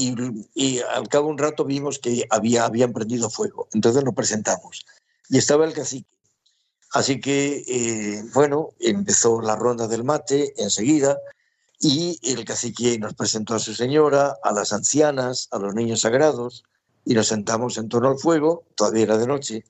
y, 0.55 0.79
al 0.79 1.07
cabo 1.09 1.27
de 1.27 1.31
un 1.33 1.37
rato 1.37 1.65
vimos 1.65 1.99
que 1.99 2.25
había, 2.29 2.65
habían 2.65 2.93
prendido 2.93 3.29
fuego. 3.29 3.67
Entonces 3.73 4.03
nos 4.03 4.15
presentamos 4.15 4.85
y 5.29 5.37
estaba 5.37 5.65
el 5.65 5.73
cacique. 5.73 6.09
Así 6.93 7.19
que, 7.19 7.63
eh, 7.67 8.23
bueno, 8.33 8.69
empezó 8.79 9.41
la 9.41 9.57
ronda 9.57 9.87
del 9.87 10.05
mate 10.05 10.53
enseguida 10.55 11.17
y 11.79 12.17
el 12.23 12.45
cacique 12.45 12.97
nos 12.97 13.13
presentó 13.13 13.55
a 13.55 13.59
su 13.59 13.75
señora, 13.75 14.37
a 14.41 14.53
las 14.53 14.71
ancianas, 14.71 15.49
a 15.51 15.59
los 15.59 15.75
niños 15.75 16.01
sagrados 16.01 16.63
y 17.07 17.13
nos 17.13 17.27
sentamos 17.27 17.77
en 17.77 17.87
torno 17.87 18.09
al 18.09 18.17
fuego, 18.17 18.65
todavía 18.75 19.03
era 19.03 19.17
de 19.17 19.27
noche. 19.27 19.63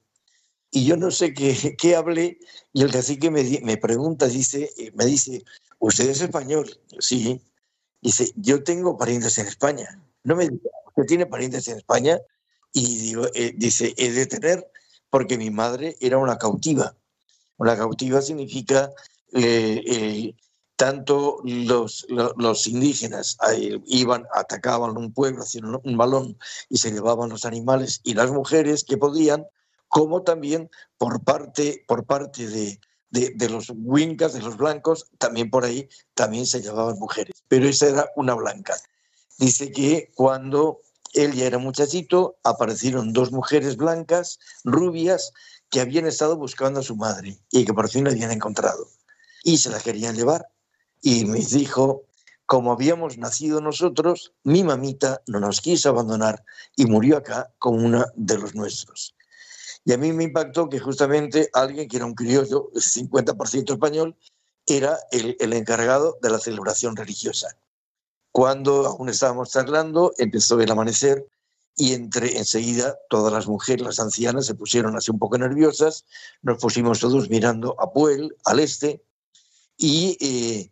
Y 0.72 0.86
yo 0.86 0.98
no 0.98 1.12
sé 1.12 1.36
qué, 1.36 1.76
qué 1.78 1.96
hablé 1.96 2.40
y 2.74 2.82
el 2.82 2.92
cacique 2.92 3.30
me, 3.30 3.44
me 3.62 3.78
pregunta, 3.78 4.26
dice, 4.26 4.72
me 4.96 5.06
dice, 5.06 5.44
¿usted 5.78 6.10
es 6.10 6.22
español? 6.22 6.68
Sí. 7.00 7.40
Dice, 8.02 8.32
yo 8.38 8.64
tengo 8.64 8.98
parientes 8.98 9.38
en 9.38 9.46
España. 9.46 10.02
No 10.24 10.36
me 10.36 10.50
diga, 10.50 10.72
¿usted 10.88 11.04
tiene 11.06 11.26
parientes 11.28 11.68
en 11.68 11.78
España? 11.78 12.20
Y 12.74 12.98
digo, 12.98 13.28
eh, 13.36 13.54
dice, 13.56 13.94
he 13.98 14.12
de 14.12 14.26
tener 14.26 14.72
porque 15.12 15.38
mi 15.38 15.52
madre 15.52 15.96
era 16.02 16.18
una 16.18 16.40
cautiva. 16.40 16.96
Una 17.58 17.78
cautiva 17.78 18.20
significa 18.24 18.90
eh, 19.34 19.84
eh, 19.86 20.36
tanto 20.78 21.42
los, 21.44 22.06
los, 22.10 22.68
indígenas 22.68 23.38
iban, 23.88 24.26
atacaban 24.34 24.96
un 24.96 25.12
pueblo, 25.12 25.42
hacían 25.42 25.80
un 25.84 25.98
balón 25.98 26.38
y 26.70 26.78
se 26.78 26.92
llevaban 26.92 27.30
los 27.30 27.46
animales 27.46 28.00
y 28.04 28.14
las 28.14 28.32
mujeres 28.32 28.84
que 28.84 28.96
podían, 28.96 29.46
como 29.88 30.22
también 30.22 30.70
por 30.98 31.24
parte, 31.24 31.84
por 31.88 32.06
parte 32.06 32.48
de, 32.48 32.80
de, 33.10 33.50
los 33.50 33.72
wincas, 33.76 34.34
de 34.34 34.42
los 34.42 34.56
blancos, 34.56 35.10
también 35.18 35.50
por 35.50 35.66
ahí 35.66 35.90
también 36.14 36.46
se 36.46 36.62
llevaban 36.62 37.00
mujeres, 37.00 37.44
pero 37.48 37.68
esa 37.68 37.88
era 37.88 38.12
una 38.16 38.36
blanca. 38.36 38.76
Dice 39.40 39.72
que 39.72 40.12
cuando 40.14 40.82
él 41.14 41.34
ya 41.34 41.48
era 41.48 41.58
muchachito, 41.58 42.38
aparecieron 42.44 43.14
dos 43.14 43.32
mujeres 43.32 43.78
blancas, 43.78 44.40
rubias, 44.64 45.34
que 45.72 45.82
habían 45.82 46.06
estado 46.06 46.38
buscando 46.38 46.82
a 46.82 46.84
su 46.84 46.96
madre 46.96 47.40
y 47.52 47.66
que 47.66 47.74
por 47.74 47.90
fin 47.90 48.04
la 48.04 48.12
habían 48.12 48.32
encontrado. 48.32 48.88
Y 49.44 49.58
se 49.58 49.70
la 49.70 49.80
querían 49.80 50.16
llevar. 50.16 50.48
Y 51.02 51.26
me 51.26 51.40
dijo, 51.40 52.04
como 52.46 52.72
habíamos 52.72 53.18
nacido 53.18 53.62
nosotros, 53.62 54.34
mi 54.44 54.64
mamita 54.64 55.22
no 55.28 55.40
nos 55.40 55.62
quiso 55.62 55.90
abandonar 55.90 56.44
y 56.76 56.86
murió 56.86 57.18
acá 57.18 57.52
como 57.60 57.86
una 57.86 58.06
de 58.16 58.38
los 58.38 58.56
nuestros. 58.56 59.16
Y 59.84 59.94
a 59.94 59.98
mí 59.98 60.12
me 60.12 60.26
impactó 60.26 60.70
que 60.70 60.80
justamente 60.80 61.50
alguien 61.54 61.88
que 61.88 61.98
era 61.98 62.06
un 62.06 62.14
criollo, 62.14 62.70
50% 62.74 63.74
español, 63.74 64.18
era 64.66 64.98
el, 65.12 65.38
el, 65.40 65.54
encargado 65.54 66.18
de 66.22 66.30
la 66.30 66.40
celebración 66.40 66.96
religiosa. 66.96 67.58
Cuando 68.32 68.86
aún 68.86 69.10
estábamos 69.10 69.52
charlando, 69.52 70.14
empezó 70.18 70.60
el 70.60 70.70
amanecer 70.70 71.26
y 71.78 71.94
entre 71.94 72.38
enseguida 72.38 72.98
todas 73.10 73.32
las 73.32 73.48
mujeres, 73.48 73.86
las 73.86 74.00
ancianas, 74.00 74.46
se 74.46 74.56
pusieron 74.56 74.98
así 74.98 75.12
un 75.12 75.20
poco 75.20 75.38
nerviosas, 75.38 76.06
nos 76.42 76.60
pusimos 76.60 77.00
todos 77.00 77.30
mirando 77.30 77.80
a 77.80 77.94
Puel, 77.94 78.36
al 78.46 78.60
este, 78.60 79.04
y 79.78 80.18
eh, 80.20 80.72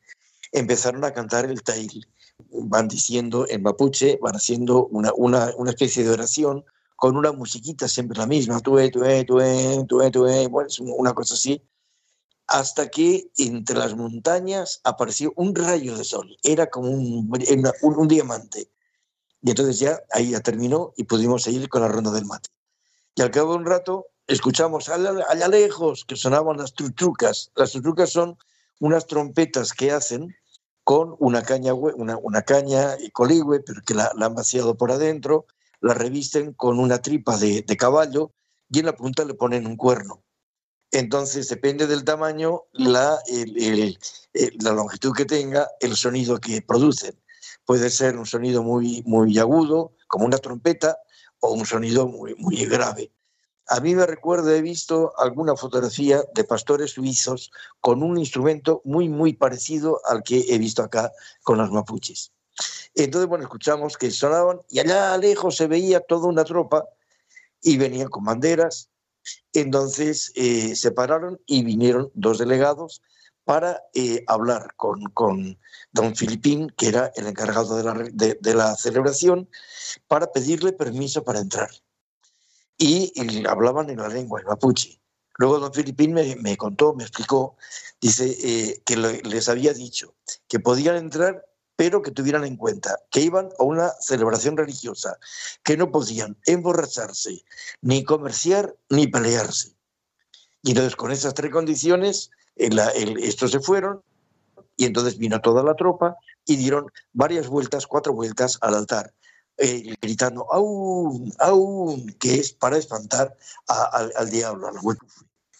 empezaron 0.56 1.04
a 1.04 1.13
cantar 1.13 1.46
el 1.46 1.62
tail. 1.63 2.08
Van 2.50 2.88
diciendo 2.88 3.46
en 3.50 3.62
mapuche, 3.62 4.18
van 4.22 4.36
haciendo 4.36 4.88
una, 4.88 5.12
una, 5.15 5.54
una 5.58 5.72
especie 5.72 6.04
de 6.04 6.12
oración 6.12 6.65
con 6.96 7.18
una 7.18 7.32
musiquita 7.32 7.88
siempre 7.88 8.18
la 8.18 8.26
misma, 8.26 8.60
tué, 8.62 8.89
tué, 8.89 9.26
tué, 9.26 9.86
tué, 9.88 10.12
tué, 10.12 10.48
bueno, 10.48 10.68
es 10.68 10.80
una 10.80 11.13
cosa 11.13 11.34
así, 11.34 11.62
hasta 12.48 12.89
que 12.89 13.30
entre 13.38 13.78
las 13.78 13.96
montañas 13.96 14.80
apareció 14.84 15.34
un 15.36 15.54
rayo 15.54 15.98
de 15.98 16.04
sol, 16.04 16.38
era 16.44 16.68
como 16.68 16.89
un, 16.89 17.30
un, 17.82 18.08
diamante. 18.08 18.70
Y 19.41 19.50
entonces 19.50 19.80
ya 19.80 20.00
ahí 20.12 20.32
ya 20.32 20.39
terminó 20.39 20.94
y 20.96 21.04
pudimos 21.04 21.44
seguir 21.44 21.68
con 21.70 21.82
la 21.82 21.88
ronda 21.88 22.12
del 22.12 22.26
mate. 22.26 22.50
Y 23.15 23.22
al 23.22 23.32
cabo 23.32 23.52
de 23.52 23.58
un 23.60 23.65
rato 23.65 24.08
escuchamos 24.28 24.89
allá, 24.89 25.13
allá 25.30 25.48
lejos 25.48 26.06
que 26.06 26.15
sonaban 26.15 26.58
las 26.58 26.74
trutrucas. 26.74 27.52
Las 27.56 27.72
trutrucas 27.72 28.12
son 28.12 28.38
unas 28.80 29.06
trompetas 29.06 29.74
que 29.74 29.91
hacen 29.91 30.36
con 30.86 31.15
una 31.17 31.41
caña, 31.41 31.74
una, 31.74 32.41
caña 32.43 32.95
coligüe, 33.12 33.60
pero 33.62 33.82
que 33.82 33.95
la, 33.95 34.12
la 34.15 34.28
han 34.28 34.36
vaciado 34.36 34.78
por 34.78 34.91
adentro, 34.91 35.48
la 35.82 35.95
revisten 35.95 36.54
con 36.54 36.80
una 36.80 37.02
tripa 37.02 37.38
de, 37.38 37.65
caballo 37.76 38.34
y 38.69 38.80
en 38.80 38.86
la 38.86 38.95
punta 38.95 39.26
le 39.26 39.34
ponen 39.34 39.65
un 39.65 39.78
cuerno. 39.78 40.24
Entonces, 40.91 41.50
depende 41.50 41.88
del 41.88 42.04
tamaño, 42.04 42.65
la, 42.71 43.19
la 44.60 44.71
longitud 44.74 45.13
que 45.13 45.26
tenga, 45.26 45.67
el 45.80 45.95
sonido 45.95 46.39
que 46.39 46.62
producen. 46.62 47.19
Puede 47.65 47.89
ser 47.89 48.15
un 48.15 48.28
sonido 48.28 48.62
muy, 48.62 49.02
muy 49.08 49.39
agudo, 49.39 49.93
como 50.08 50.26
una 50.26 50.38
trompeta, 50.38 51.00
o 51.39 51.54
un 51.54 51.65
sonido 51.65 52.08
muy, 52.08 52.36
muy 52.36 52.63
grave. 52.65 53.12
A 53.67 53.80
mí 53.80 53.95
me 53.95 54.06
recuerda, 54.06 54.56
he 54.56 54.62
visto 54.62 55.13
alguna 55.17 55.56
fotografía 55.56 56.23
de 56.34 56.43
pastores 56.43 56.91
suizos 56.91 57.51
con 57.82 58.04
un 58.04 58.17
instrumento 58.17 58.82
muy, 58.86 59.10
muy 59.10 59.34
parecido 59.34 60.01
al 60.06 60.21
que 60.23 60.45
he 60.49 60.58
visto 60.60 60.84
acá 60.84 61.12
con 61.43 61.58
los 61.58 61.71
mapuches. 61.71 62.32
Entonces, 62.93 63.28
bueno, 63.28 63.43
escuchamos 63.43 63.97
que 63.97 64.12
sonaban 64.12 64.60
y 64.69 64.80
allá 64.80 65.17
lejos 65.17 65.56
se 65.58 65.67
veía 65.67 65.99
toda 65.99 66.28
una 66.28 66.43
tropa 66.43 66.86
y 67.62 67.78
venían 67.78 68.10
con 68.10 68.23
banderas. 68.23 68.89
Entonces 69.54 70.32
eh, 70.36 70.75
se 70.75 70.91
pararon 70.91 71.41
y 71.47 71.63
vinieron 71.63 72.12
dos 72.13 72.38
delegados 72.38 73.01
para 73.45 73.84
eh, 73.93 74.23
hablar 74.28 74.73
con, 74.75 75.04
con, 75.12 75.58
don 75.91 76.15
Filipín, 76.15 76.69
que 76.78 76.88
era 76.88 77.12
el 77.15 77.28
encargado 77.28 77.78
de 77.78 77.84
la, 77.84 78.38
de, 78.39 78.54
la, 78.54 78.75
celebración, 78.75 79.49
para 80.08 80.32
pedirle 80.32 80.73
permiso 80.73 81.23
para 81.23 81.39
entrar. 81.39 81.69
Y, 82.78 83.14
hablaban 83.48 83.90
en 83.90 84.00
la 84.00 84.10
lengua, 84.10 84.42
en 84.42 84.48
mapuche. 84.48 85.00
Luego 85.38 85.60
don 85.60 85.74
Filipín 85.74 86.14
me, 86.14 86.58
contó, 86.58 86.94
me 86.94 87.04
explicó, 87.04 87.58
dice 88.00 88.38
eh, 88.42 88.82
que 88.86 88.96
les 88.96 89.50
había 89.50 89.74
dicho 89.74 90.16
que 90.48 90.60
podían 90.60 90.96
entrar 90.96 91.46
pero 91.76 92.02
que 92.02 92.12
tuvieran 92.12 92.46
en 92.46 92.56
cuenta 92.56 92.98
que 93.12 93.22
iban 93.22 93.50
a 93.60 93.64
una 93.64 93.90
celebración 94.00 94.58
religiosa, 94.58 95.18
que 95.64 95.78
no 95.78 95.92
podían 95.92 96.38
emborracharse, 96.46 97.44
ni 97.82 98.04
comerciar, 98.04 98.76
ni 98.90 99.08
pelearse. 99.08 99.76
Y 100.62 100.72
entonces 100.72 100.96
con 100.96 101.12
esas 101.12 101.34
tres 101.34 101.52
condiciones, 101.52 102.32
estos 102.56 103.52
se 103.52 103.60
fueron 103.60 104.02
y 104.78 104.86
entonces 104.86 105.18
vino 105.18 105.42
toda 105.42 105.64
la 105.64 105.76
tropa 105.76 106.16
y 106.46 106.56
dieron 106.56 106.92
varias 107.14 107.48
vueltas, 107.48 107.88
cuatro 107.88 108.14
vueltas 108.14 108.58
al 108.62 108.76
altar, 108.76 109.14
eh, 109.58 109.96
gritando 110.02 110.52
aún, 110.52 111.34
aún, 111.39 112.08
que 112.20 112.36
es 112.36 112.54
para 112.54 112.78
espantar 112.78 113.36
al 113.68 114.30
diablo, 114.30 114.68
a 114.68 114.72
la 114.72 114.82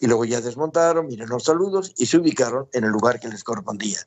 Y 0.00 0.06
luego 0.06 0.24
ya 0.24 0.40
desmontaron, 0.40 1.06
miren 1.06 1.28
los 1.28 1.44
saludos 1.44 1.92
y 1.96 2.06
se 2.06 2.18
ubicaron 2.18 2.68
en 2.72 2.84
el 2.84 2.90
lugar 2.90 3.18
que 3.20 3.28
les 3.28 3.42
correspondía. 3.42 3.98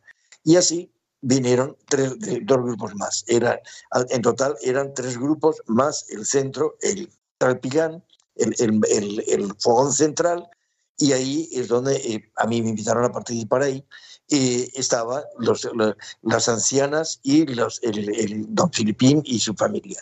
Y 0.44 0.56
así 0.56 0.92
vinieron 1.22 1.76
tres, 1.88 2.14
dos 2.44 2.64
grupos 2.64 2.96
más. 2.96 3.24
Era, 3.28 3.60
en 4.10 4.22
total 4.22 4.56
eran 4.62 4.94
tres 4.94 5.18
grupos 5.18 5.62
más 5.68 6.06
el 6.10 6.26
centro, 6.26 6.78
el 6.82 7.10
Tralpillán, 7.38 8.04
el, 8.36 8.56
el, 8.60 9.24
el, 9.28 9.54
fogón 9.60 9.92
central, 9.92 10.48
y 10.98 11.14
ahí 11.14 11.50
es 11.52 11.68
donde 11.68 11.96
eh, 11.96 12.32
a 12.36 12.46
mí 12.46 12.62
me 12.62 12.70
invitaron 12.70 13.06
a 13.06 13.12
participar 13.12 13.64
ahí. 13.64 13.86
Eh, 14.32 14.70
estaban 14.76 15.24
los, 15.40 15.68
las 16.22 16.50
ancianas 16.50 17.20
y 17.24 17.48
los, 17.48 17.82
el, 17.82 18.46
don 18.54 18.72
Filipín 18.72 19.22
y 19.26 19.40
su 19.40 19.56
familia. 19.56 20.02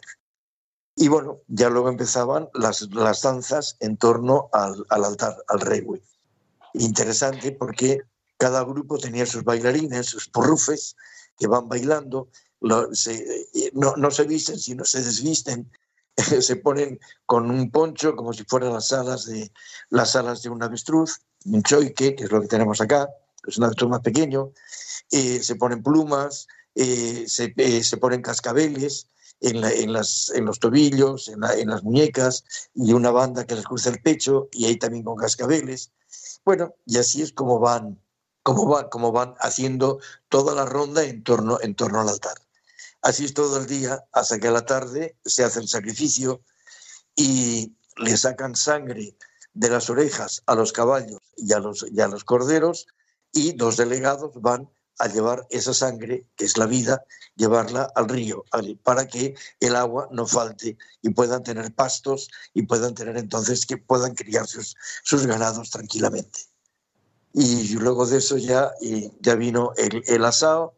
Y 0.95 1.07
bueno, 1.07 1.39
ya 1.47 1.69
luego 1.69 1.89
empezaban 1.89 2.49
las, 2.53 2.81
las 2.91 3.21
danzas 3.21 3.77
en 3.79 3.97
torno 3.97 4.49
al, 4.51 4.85
al 4.89 5.05
altar, 5.05 5.37
al 5.47 5.61
rey. 5.61 5.85
Interesante 6.73 7.51
porque 7.53 8.01
cada 8.37 8.63
grupo 8.63 8.97
tenía 8.97 9.25
sus 9.25 9.43
bailarines, 9.43 10.07
sus 10.07 10.27
porrufes, 10.27 10.95
que 11.37 11.47
van 11.47 11.69
bailando, 11.69 12.29
eh, 12.61 13.71
no, 13.73 13.95
no, 13.95 14.11
se 14.11 14.23
visten, 14.23 14.57
sino 14.59 14.83
se 14.83 15.03
desvisten 15.03 15.69
se 16.41 16.55
ponen 16.55 16.99
con 17.25 17.51
un 17.51 17.69
poncho 17.69 18.15
como 18.15 18.33
si 18.33 18.43
fueran 18.43 18.73
las 18.73 18.91
alas 18.91 19.25
de, 19.25 19.51
las 19.89 20.15
alas 20.15 20.41
de 20.41 20.49
un 20.49 20.63
avestruz, 20.63 21.21
un 21.45 21.61
choique, 21.61 22.15
que 22.15 22.23
es 22.23 22.31
lo 22.31 22.41
que 22.41 22.47
tenemos 22.47 22.81
acá, 22.81 23.07
es 23.47 23.57
un 23.57 23.63
avestruz 23.63 23.89
más 23.89 24.01
pequeño, 24.01 24.51
eh, 25.11 25.41
se 25.41 25.55
ponen 25.55 25.83
plumas, 25.83 26.47
eh, 26.75 27.25
se, 27.27 27.53
eh, 27.57 27.83
se, 27.83 27.97
ponen 27.97 28.21
cascabeles 28.21 29.07
en, 29.39 29.61
la, 29.61 29.71
en, 29.71 29.93
las, 29.93 30.31
en, 30.35 30.45
los 30.45 30.59
tobillos, 30.59 31.27
en, 31.29 31.39
la, 31.39 31.53
en, 31.53 31.69
las 31.69 31.83
muñecas, 31.83 32.43
y 32.75 32.93
una 32.93 33.11
banda 33.11 33.45
que 33.45 33.55
les 33.55 33.65
cruza 33.65 33.89
el 33.89 34.01
pecho, 34.01 34.49
y 34.51 34.65
ahí 34.65 34.77
también 34.77 35.03
con 35.03 35.15
cascabeles. 35.15 35.91
Bueno, 36.45 36.75
y 36.85 36.97
así 36.97 37.21
es 37.21 37.31
como 37.31 37.59
van, 37.59 37.99
como 38.43 38.67
van, 38.67 38.89
como 38.89 39.11
van 39.11 39.35
haciendo 39.39 39.99
toda 40.29 40.53
la 40.53 40.65
ronda 40.65 41.03
en 41.03 41.23
torno, 41.23 41.59
en 41.61 41.75
torno 41.75 42.01
al 42.01 42.09
altar. 42.09 42.37
Así 43.01 43.25
es 43.25 43.33
todo 43.33 43.57
el 43.57 43.67
día, 43.67 44.05
hasta 44.11 44.39
que 44.39 44.47
a 44.47 44.51
la 44.51 44.65
tarde 44.65 45.17
se 45.23 45.43
hace 45.43 45.59
el 45.59 45.67
sacrificio 45.67 46.41
y 47.15 47.75
le 47.97 48.17
sacan 48.17 48.55
sangre 48.55 49.15
de 49.53 49.69
las 49.69 49.89
orejas 49.89 50.43
a 50.45 50.55
los 50.55 50.71
caballos 50.71 51.19
y 51.35 51.53
a 51.53 51.59
los, 51.59 51.85
y 51.91 51.99
a 52.01 52.07
los 52.07 52.23
corderos 52.23 52.87
y 53.37 53.55
los 53.55 53.77
delegados 53.77 54.31
van 54.41 54.67
a 54.97 55.07
llevar 55.07 55.45
esa 55.51 55.71
sangre, 55.71 56.25
que 56.35 56.45
es 56.45 56.57
la 56.57 56.65
vida, 56.65 57.03
llevarla 57.35 57.87
al 57.93 58.09
río 58.09 58.43
para 58.83 59.07
que 59.07 59.35
el 59.59 59.75
agua 59.75 60.09
no 60.11 60.25
falte 60.25 60.75
y 61.03 61.09
puedan 61.11 61.43
tener 61.43 61.71
pastos 61.75 62.29
y 62.55 62.63
puedan 62.63 62.95
tener 62.95 63.15
entonces 63.15 63.67
que 63.67 63.77
puedan 63.77 64.15
criar 64.15 64.47
sus, 64.47 64.75
sus 65.03 65.27
ganados 65.27 65.69
tranquilamente. 65.69 66.39
Y 67.31 67.75
luego 67.75 68.07
de 68.07 68.17
eso 68.17 68.37
ya, 68.37 68.71
ya 69.19 69.35
vino 69.35 69.71
el, 69.77 70.01
el 70.07 70.25
asado 70.25 70.75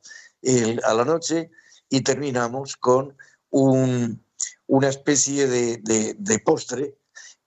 a 0.84 0.94
la 0.94 1.06
noche 1.06 1.50
y 1.90 2.02
terminamos 2.02 2.76
con 2.76 3.16
un, 3.52 4.22
una 4.68 4.90
especie 4.90 5.48
de, 5.48 5.78
de, 5.78 6.16
de, 6.20 6.40
postre 6.40 6.98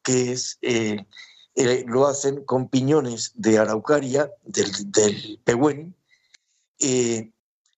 que 0.02 0.32
es, 0.32 0.58
eh, 0.62 1.06
eh, 1.54 1.84
lo 1.86 2.06
hacen 2.06 2.44
con 2.44 2.68
piñones 2.68 3.32
de 3.34 3.58
araucaria, 3.58 4.30
del, 4.44 4.70
del 4.90 5.40
pehuen, 5.44 5.94
eh, 6.78 7.30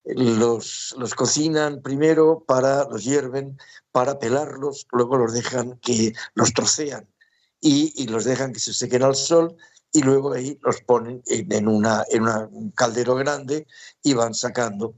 los, 0.04 0.94
los, 0.98 1.14
cocinan 1.14 1.82
primero 1.82 2.44
para, 2.46 2.84
los 2.84 3.04
hierven 3.04 3.58
para 3.90 4.18
pelarlos, 4.18 4.86
luego 4.92 5.16
los 5.16 5.32
dejan 5.32 5.78
que 5.78 6.12
los 6.34 6.52
trocean 6.52 7.08
y, 7.60 7.92
y 7.96 8.06
los 8.08 8.24
dejan 8.24 8.52
que 8.52 8.60
se 8.60 8.74
sequen 8.74 9.02
al 9.02 9.16
sol 9.16 9.56
y 9.94 10.02
luego 10.02 10.32
ahí 10.32 10.58
los 10.62 10.80
ponen 10.82 11.22
en, 11.26 11.68
una, 11.68 12.04
en 12.10 12.24
un 12.24 12.72
caldero 12.72 13.14
grande 13.14 13.66
y 14.02 14.12
van 14.12 14.34
sacando. 14.34 14.94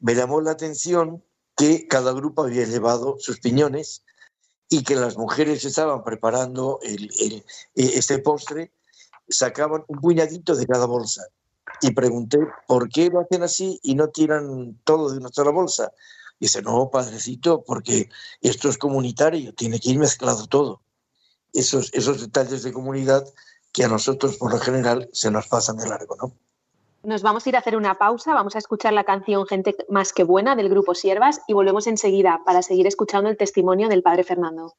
Me 0.00 0.14
llamó 0.14 0.40
la 0.40 0.50
atención 0.50 1.24
que 1.56 1.86
cada 1.86 2.12
grupo 2.12 2.42
había 2.42 2.66
llevado 2.66 3.16
sus 3.20 3.38
piñones 3.40 4.02
y 4.68 4.82
que 4.82 4.96
las 4.96 5.16
mujeres 5.16 5.64
estaban 5.64 6.04
preparando 6.04 6.78
el, 6.82 7.10
e, 7.20 7.44
este 7.74 8.18
postre, 8.18 8.72
sacaban 9.28 9.84
un 9.88 10.00
puñadito 10.00 10.54
de 10.54 10.66
cada 10.66 10.86
bolsa. 10.86 11.22
Y 11.82 11.92
pregunté, 11.92 12.38
¿por 12.66 12.88
qué 12.88 13.08
lo 13.10 13.20
hacen 13.20 13.42
así 13.42 13.78
y 13.82 13.94
no 13.94 14.08
tiran 14.08 14.78
todo 14.84 15.10
de 15.10 15.18
una 15.18 15.28
sola 15.28 15.50
bolsa? 15.50 15.92
Y 16.38 16.46
dice, 16.46 16.62
no, 16.62 16.90
padrecito, 16.90 17.62
porque 17.62 18.08
esto 18.40 18.68
es 18.68 18.78
comunitario, 18.78 19.54
tiene 19.54 19.80
que 19.80 19.90
ir 19.90 19.98
mezclado 19.98 20.46
todo. 20.46 20.82
Esos, 21.52 21.90
esos 21.94 22.20
detalles 22.20 22.62
de 22.62 22.72
comunidad 22.72 23.24
que 23.72 23.84
a 23.84 23.88
nosotros, 23.88 24.36
por 24.36 24.52
lo 24.52 24.58
general, 24.58 25.08
se 25.12 25.30
nos 25.30 25.46
pasan 25.46 25.76
de 25.76 25.88
largo, 25.88 26.16
¿no? 26.16 26.34
Nos 27.08 27.22
vamos 27.22 27.46
a 27.46 27.48
ir 27.48 27.56
a 27.56 27.60
hacer 27.60 27.74
una 27.74 27.94
pausa, 27.94 28.34
vamos 28.34 28.54
a 28.54 28.58
escuchar 28.58 28.92
la 28.92 29.02
canción 29.02 29.46
Gente 29.46 29.74
más 29.88 30.12
que 30.12 30.24
buena 30.24 30.56
del 30.56 30.68
grupo 30.68 30.94
Siervas 30.94 31.40
y 31.46 31.54
volvemos 31.54 31.86
enseguida 31.86 32.42
para 32.44 32.60
seguir 32.60 32.86
escuchando 32.86 33.30
el 33.30 33.38
testimonio 33.38 33.88
del 33.88 34.02
padre 34.02 34.24
Fernando. 34.24 34.74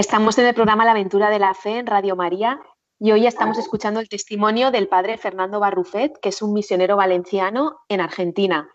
Estamos 0.00 0.38
en 0.38 0.46
el 0.46 0.54
programa 0.54 0.86
La 0.86 0.92
aventura 0.92 1.28
de 1.28 1.38
la 1.38 1.52
fe 1.52 1.76
en 1.76 1.86
Radio 1.86 2.16
María 2.16 2.58
y 2.98 3.12
hoy 3.12 3.26
estamos 3.26 3.58
escuchando 3.58 4.00
el 4.00 4.08
testimonio 4.08 4.70
del 4.70 4.88
padre 4.88 5.18
Fernando 5.18 5.60
Barrufet, 5.60 6.18
que 6.22 6.30
es 6.30 6.40
un 6.40 6.54
misionero 6.54 6.96
valenciano 6.96 7.80
en 7.86 8.00
Argentina. 8.00 8.70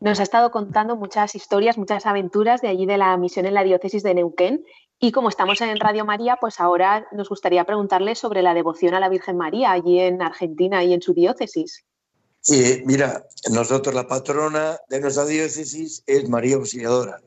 Nos 0.00 0.20
ha 0.20 0.22
estado 0.22 0.50
contando 0.50 0.94
muchas 0.94 1.34
historias, 1.34 1.78
muchas 1.78 2.04
aventuras 2.04 2.60
de 2.60 2.68
allí 2.68 2.84
de 2.84 2.98
la 2.98 3.16
misión 3.16 3.46
en 3.46 3.54
la 3.54 3.64
diócesis 3.64 4.02
de 4.02 4.12
Neuquén. 4.12 4.66
Y 5.00 5.12
como 5.12 5.30
estamos 5.30 5.58
en 5.62 5.80
Radio 5.80 6.04
María, 6.04 6.36
pues 6.38 6.60
ahora 6.60 7.08
nos 7.10 7.30
gustaría 7.30 7.64
preguntarle 7.64 8.14
sobre 8.14 8.42
la 8.42 8.52
devoción 8.52 8.92
a 8.92 9.00
la 9.00 9.08
Virgen 9.08 9.38
María 9.38 9.72
allí 9.72 9.98
en 9.98 10.20
Argentina 10.20 10.84
y 10.84 10.92
en 10.92 11.00
su 11.00 11.14
diócesis. 11.14 11.86
Eh, 12.50 12.82
mira, 12.84 13.24
nosotros 13.50 13.94
la 13.94 14.06
patrona 14.06 14.76
de 14.90 15.00
nuestra 15.00 15.24
diócesis 15.24 16.04
es 16.06 16.28
María 16.28 16.56
Auxiliadora. 16.56 17.22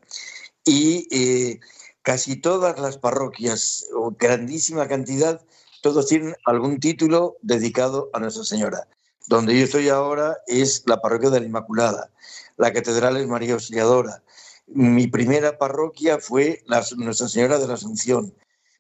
Y 0.64 1.08
eh, 1.10 1.60
casi 2.02 2.36
todas 2.36 2.80
las 2.80 2.98
parroquias, 2.98 3.86
o 3.94 4.12
grandísima 4.12 4.88
cantidad, 4.88 5.42
todos 5.82 6.08
tienen 6.08 6.36
algún 6.46 6.80
título 6.80 7.38
dedicado 7.42 8.10
a 8.14 8.20
Nuestra 8.20 8.44
Señora. 8.44 8.88
Donde 9.28 9.58
yo 9.58 9.66
estoy 9.66 9.90
ahora 9.90 10.38
es 10.48 10.84
la 10.88 11.02
parroquia 11.02 11.30
de 11.30 11.40
la 11.42 11.46
Inmaculada, 11.46 12.12
la 12.58 12.74
catedral 12.74 13.18
es 13.18 13.28
María 13.28 13.54
Auxiliadora. 13.54 14.24
Mi 14.68 15.08
primera 15.08 15.58
parroquia 15.58 16.20
fue 16.20 16.64
Nuestra 16.98 17.28
Señora 17.28 17.60
de 17.60 17.68
la 17.68 17.76
Asunción. 17.76 18.34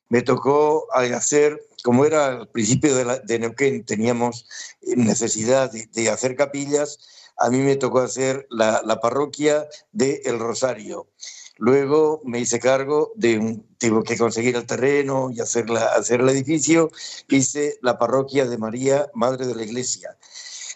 Me 0.09 0.22
tocó 0.22 0.88
hacer, 0.91 1.61
como 1.84 2.05
era 2.05 2.28
al 2.28 2.47
principio 2.47 2.95
de, 2.95 3.05
la, 3.05 3.22
Neuquén, 3.28 3.86
teníamos 3.86 4.47
necesidad 4.82 5.72
de, 5.72 6.09
hacer 6.09 6.36
capillas, 6.36 6.99
a 7.38 7.49
mí 7.49 7.59
me 7.59 7.76
tocó 7.76 7.99
hacer 7.99 8.47
la 8.49 8.99
parroquia 9.01 9.67
de 9.91 10.22
El 10.26 10.39
Rosario. 10.39 11.07
Luego 11.60 12.22
me 12.24 12.39
hice 12.39 12.57
cargo 12.57 13.12
de, 13.16 13.60
tuve 13.78 14.03
que 14.03 14.18
conseguir 14.18 14.55
el 14.55 14.66
terreno 14.66 15.30
y 15.30 15.41
hacer, 15.41 15.70
la, 15.70 15.88
hacer 15.88 16.22
el 16.22 16.30
edificio, 16.30 16.89
hice 17.28 17.78
la 17.82 17.99
parroquia 17.99 18.45
de 18.45 18.57
María, 18.57 19.12
Madre 19.14 19.45
de 19.45 19.55
la 19.55 19.64
Iglesia. 19.64 20.18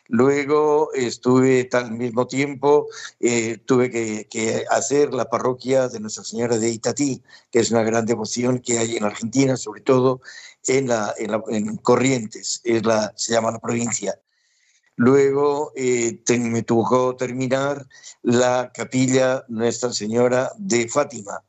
Luego 0.09 0.91
estuve 0.93 1.69
al 1.71 1.91
mismo 1.91 2.27
tiempo, 2.27 2.87
eh, 3.21 3.59
tuve 3.65 3.89
que, 3.89 4.65
hacer 4.69 5.13
la 5.13 5.29
parroquia 5.29 5.87
de 5.87 6.01
Nuestra 6.01 6.25
Señora 6.25 6.57
de 6.57 6.69
Itatí, 6.69 7.23
que 7.49 7.59
es 7.59 7.71
una 7.71 7.83
gran 7.83 8.05
devoción 8.05 8.59
que 8.59 8.77
hay 8.77 8.97
en 8.97 9.05
Argentina, 9.05 9.55
sobre 9.55 9.79
todo 9.79 10.21
en, 10.67 10.89
la, 10.89 11.15
en, 11.17 11.77
Corrientes, 11.77 12.59
es 12.65 12.85
la, 12.85 13.13
se 13.15 13.31
llama 13.31 13.51
la 13.51 13.59
provincia. 13.59 14.19
Luego 14.95 15.71
eh, 15.75 16.21
me 16.39 16.63
tocó 16.63 17.15
terminar 17.15 17.87
la 18.21 18.71
capilla 18.73 19.43
Nuestra 19.47 19.91
Señora 19.91 20.51
de 20.57 20.87
Fátima. 20.87 21.43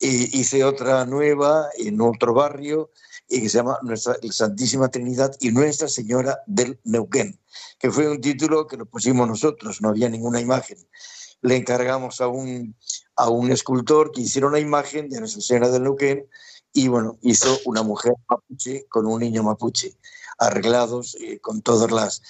Eh, 0.00 0.28
hice 0.32 0.62
otra 0.62 1.04
nueva 1.04 1.68
en 1.76 2.00
otro 2.00 2.32
barrio 2.32 2.90
y 3.28 3.42
que 3.42 3.48
se 3.48 3.58
llama 3.58 3.78
Nuestra 3.82 4.16
Santísima 4.30 4.88
Trinidad 4.88 5.34
y 5.40 5.50
Nuestra 5.50 5.88
Señora 5.88 6.38
del 6.46 6.78
Neuquén, 6.84 7.38
que 7.80 7.90
fue 7.90 8.08
un 8.08 8.20
título 8.20 8.66
que 8.66 8.76
lo 8.76 8.86
pusimos 8.86 9.26
nosotros, 9.26 9.82
no 9.82 9.88
había 9.88 10.08
ninguna 10.08 10.40
imagen. 10.40 10.78
Le 11.42 11.56
encargamos 11.56 12.20
a 12.20 12.28
un, 12.28 12.76
a 13.16 13.28
un 13.28 13.50
escultor 13.50 14.12
que 14.12 14.22
hiciera 14.22 14.46
una 14.46 14.60
imagen 14.60 15.08
de 15.08 15.18
Nuestra 15.18 15.42
Señora 15.42 15.68
del 15.68 15.82
Neuquén 15.82 16.28
y 16.72 16.86
bueno, 16.86 17.18
hizo 17.22 17.58
una 17.64 17.82
mujer 17.82 18.12
mapuche 18.28 18.86
con 18.88 19.06
un 19.06 19.20
niño 19.20 19.42
mapuche, 19.42 19.96
arreglados 20.38 21.16
eh, 21.20 21.40
con 21.40 21.62
todos 21.62 21.90
las, 21.90 22.22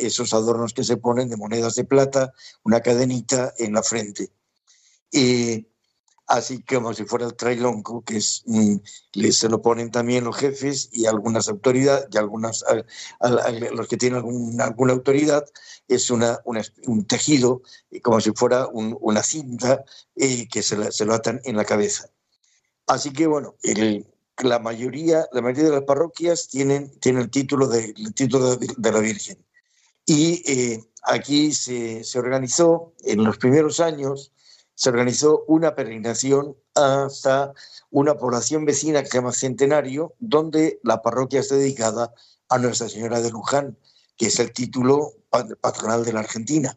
esos 0.00 0.32
adornos 0.32 0.72
que 0.72 0.84
se 0.84 0.96
ponen 0.96 1.28
de 1.28 1.36
monedas 1.36 1.74
de 1.74 1.84
plata, 1.84 2.32
una 2.62 2.80
cadenita 2.80 3.52
en 3.58 3.74
la 3.74 3.82
frente. 3.82 4.30
Y 5.10 5.66
así 6.28 6.62
como 6.62 6.92
si 6.94 7.04
fuera 7.04 7.26
el 7.26 7.34
trailonco, 7.34 8.02
que 8.02 8.18
es, 8.18 8.42
mm, 8.46 8.76
se 9.30 9.48
lo 9.48 9.60
ponen 9.62 9.90
también 9.90 10.24
los 10.24 10.36
jefes 10.36 10.90
y 10.92 11.06
algunas 11.06 11.48
autoridades, 11.48 12.06
y 12.12 12.18
algunas, 12.18 12.64
los 13.72 13.88
que 13.88 13.96
tienen 13.96 14.22
alguna 14.60 14.92
autoridad, 14.92 15.44
es 15.88 16.10
una, 16.10 16.38
un 16.44 17.06
tejido 17.06 17.62
eh, 17.90 18.00
como 18.00 18.20
si 18.20 18.32
fuera 18.32 18.68
una 18.68 19.22
cinta 19.22 19.84
eh, 20.14 20.46
que 20.48 20.62
se, 20.62 20.92
se, 20.92 21.04
lo 21.06 21.14
atan 21.14 21.40
en 21.44 21.56
la 21.56 21.64
cabeza. 21.64 22.10
Así 22.86 23.12
que 23.12 23.26
bueno, 23.26 23.56
la, 24.40 24.58
mayoría, 24.58 25.26
la 25.32 25.40
mayoría 25.40 25.64
de 25.64 25.76
las 25.76 25.84
parroquias 25.84 26.48
tienen, 26.48 26.90
tienen 27.00 27.22
el 27.22 27.30
título 27.30 27.66
de, 27.66 27.92
título 28.14 28.56
de, 28.56 28.92
la 28.92 29.00
Virgen. 29.00 29.38
Y 30.06 30.42
eh, 30.50 30.84
aquí 31.02 31.52
se, 31.52 32.04
se 32.04 32.18
organizó 32.18 32.92
en 33.04 33.24
los 33.24 33.38
primeros 33.38 33.80
años, 33.80 34.32
se 34.74 34.88
organizó 34.90 35.44
una 35.48 35.74
peregrinación 35.74 36.56
hasta 36.74 37.52
una 37.90 38.14
población 38.14 38.64
vecina 38.64 39.02
que 39.02 39.08
se 39.08 39.18
llama 39.18 39.32
Centenario, 39.32 40.14
donde 40.18 40.80
la 40.82 41.02
parroquia 41.02 41.40
está 41.40 41.56
dedicada 41.56 42.12
a 42.48 42.58
Nuestra 42.58 42.88
Señora 42.88 43.20
de 43.20 43.30
Luján, 43.30 43.76
que 44.16 44.26
es 44.26 44.38
el 44.38 44.52
título 44.52 45.14
patronal 45.60 46.04
de 46.04 46.12
la 46.12 46.20
Argentina. 46.20 46.76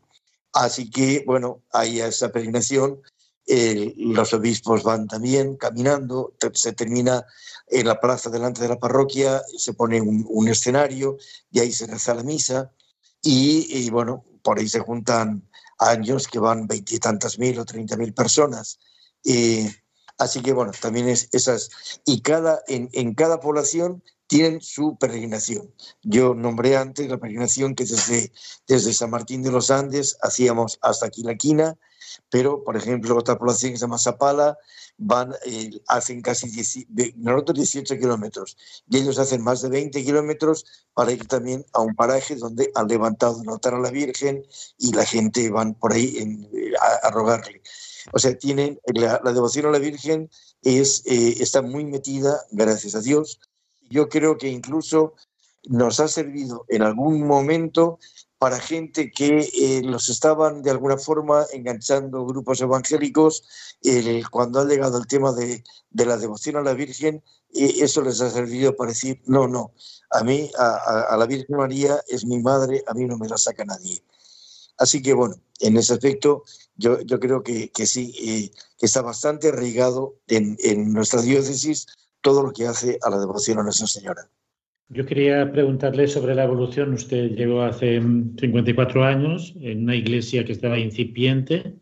Así 0.53 0.89
que, 0.89 1.23
bueno, 1.25 1.61
a 1.71 1.85
esa 1.85 2.29
peregrinación 2.29 3.01
los 3.47 4.33
obispos 4.33 4.83
van 4.83 5.07
también 5.07 5.57
caminando, 5.57 6.35
se 6.53 6.73
termina 6.73 7.25
en 7.67 7.87
la 7.87 7.99
plaza 7.99 8.29
delante 8.29 8.61
de 8.61 8.69
la 8.69 8.79
parroquia, 8.79 9.41
se 9.57 9.73
pone 9.73 10.01
un, 10.01 10.47
escenario 10.47 11.17
y 11.51 11.59
ahí 11.59 11.71
se 11.71 11.87
reza 11.87 12.13
la 12.13 12.23
misa 12.23 12.71
y, 13.21 13.67
y, 13.69 13.89
bueno, 13.89 14.25
por 14.43 14.59
ahí 14.59 14.67
se 14.67 14.79
juntan 14.79 15.47
años 15.79 16.27
que 16.27 16.39
van 16.39 16.67
veintitantas 16.67 17.39
mil 17.39 17.59
o 17.59 17.65
treinta 17.65 17.97
mil 17.97 18.13
personas. 18.13 18.79
y 19.23 19.67
así 20.17 20.41
que 20.41 20.53
bueno, 20.53 20.71
también 20.79 21.09
es 21.09 21.29
esas. 21.31 21.69
Y 22.05 22.21
cada, 22.21 22.61
en, 22.67 22.89
en, 22.93 23.15
cada 23.15 23.39
población 23.39 24.03
tienen 24.27 24.61
su 24.61 24.97
peregrinación. 24.97 25.73
Yo 26.03 26.33
nombré 26.35 26.77
antes 26.77 27.09
la 27.09 27.17
peregrinación 27.17 27.75
que 27.75 27.85
desde, 27.85 28.31
desde 28.67 28.93
San 28.93 29.09
Martín 29.09 29.41
de 29.41 29.51
los 29.51 29.71
Andes 29.71 30.17
hacíamos 30.21 30.79
hasta 30.81 31.09
Quilaquina, 31.09 31.77
pero 32.29 32.63
por 32.63 32.77
ejemplo 32.77 33.17
otra 33.17 33.37
población 33.37 33.71
que 33.71 33.77
se 33.77 33.85
llama 33.85 33.97
Zapala 33.97 34.57
van, 34.97 35.33
eh, 35.45 35.81
hacen 35.87 36.21
casi 36.21 36.49
10, 36.49 37.17
nosotros 37.17 37.57
18 37.57 37.97
kilómetros 37.97 38.57
y 38.89 38.97
ellos 38.97 39.17
hacen 39.19 39.43
más 39.43 39.61
de 39.61 39.69
20 39.69 40.03
kilómetros 40.03 40.65
para 40.93 41.11
ir 41.11 41.27
también 41.27 41.65
a 41.73 41.81
un 41.81 41.95
paraje 41.95 42.35
donde 42.35 42.71
han 42.75 42.87
levantado 42.87 43.37
un 43.37 43.49
altar 43.49 43.73
a 43.73 43.79
la 43.79 43.91
Virgen 43.91 44.45
y 44.77 44.93
la 44.93 45.05
gente 45.05 45.49
van 45.49 45.73
por 45.73 45.93
ahí 45.93 46.17
eh, 46.53 46.73
a, 47.03 47.09
rogarle. 47.11 47.61
O 48.13 48.19
sea, 48.19 48.37
tienen 48.37 48.79
la, 48.93 49.19
devoción 49.19 49.65
a 49.67 49.71
la 49.71 49.79
Virgen 49.79 50.29
es, 50.61 51.03
eh, 51.05 51.35
está 51.39 51.61
muy 51.61 51.85
metida, 51.85 52.39
gracias 52.51 52.95
a 52.95 53.01
Dios. 53.01 53.39
Yo 53.89 54.09
creo 54.09 54.37
que 54.37 54.47
incluso 54.47 55.15
nos 55.67 55.99
ha 55.99 56.07
servido 56.07 56.65
en 56.69 56.81
algún 56.81 57.25
momento 57.27 57.99
para 58.41 58.59
gente 58.59 59.11
que 59.11 59.51
eh, 59.53 59.83
los 59.83 60.09
estaban 60.09 60.63
de 60.63 60.71
alguna 60.71 60.97
forma 60.97 61.45
enganchando 61.53 62.25
grupos 62.25 62.59
evangélicos. 62.59 63.43
cuando 64.31 64.59
ha 64.59 64.65
llegado 64.65 64.97
el 64.97 65.05
tema 65.05 65.31
de, 65.31 65.63
la 65.91 66.17
devoción 66.17 66.55
a 66.55 66.63
la 66.63 66.73
Virgen, 66.73 67.23
eh, 67.53 67.75
eso 67.81 68.01
les 68.01 68.19
ha 68.19 68.31
servido 68.31 68.75
para 68.75 68.93
decir, 68.93 69.21
no, 69.27 69.47
no, 69.47 69.73
a 70.09 70.23
mí, 70.23 70.49
a, 70.57 71.15
la 71.19 71.27
Virgen 71.27 71.55
María 71.55 72.01
es 72.07 72.25
mi 72.25 72.39
madre, 72.39 72.83
a 72.87 72.95
mí 72.95 73.05
no 73.05 73.15
me 73.15 73.29
la 73.29 73.37
saca 73.37 73.63
nadie. 73.63 74.03
Así 74.79 75.03
que 75.03 75.13
bueno, 75.13 75.35
en 75.59 75.77
ese 75.77 75.93
aspecto 75.93 76.43
yo, 76.75 76.99
yo 77.01 77.19
creo 77.19 77.43
que, 77.43 77.69
sí, 77.85 78.11
eh, 78.19 78.51
está 78.79 79.03
bastante 79.03 79.49
arraigado 79.49 80.15
en, 80.25 80.57
en 80.61 80.91
nuestra 80.93 81.21
diócesis 81.21 81.85
todo 82.21 82.41
lo 82.41 82.53
que 82.53 82.65
hace 82.65 82.97
a 83.03 83.11
la 83.11 83.19
devoción 83.19 83.59
a 83.59 83.63
Nuestra 83.63 83.85
Señora. 83.85 84.31
Yo 84.93 85.05
quería 85.05 85.49
preguntarle 85.51 86.07
sobre 86.07 86.35
la 86.35 86.43
evolución. 86.43 86.93
Usted 86.93 87.31
llegó 87.31 87.61
hace 87.61 88.01
54 88.01 89.03
años 89.03 89.53
en 89.61 89.83
una 89.83 89.95
iglesia 89.95 90.43
que 90.43 90.51
estaba 90.51 90.77
incipiente 90.77 91.79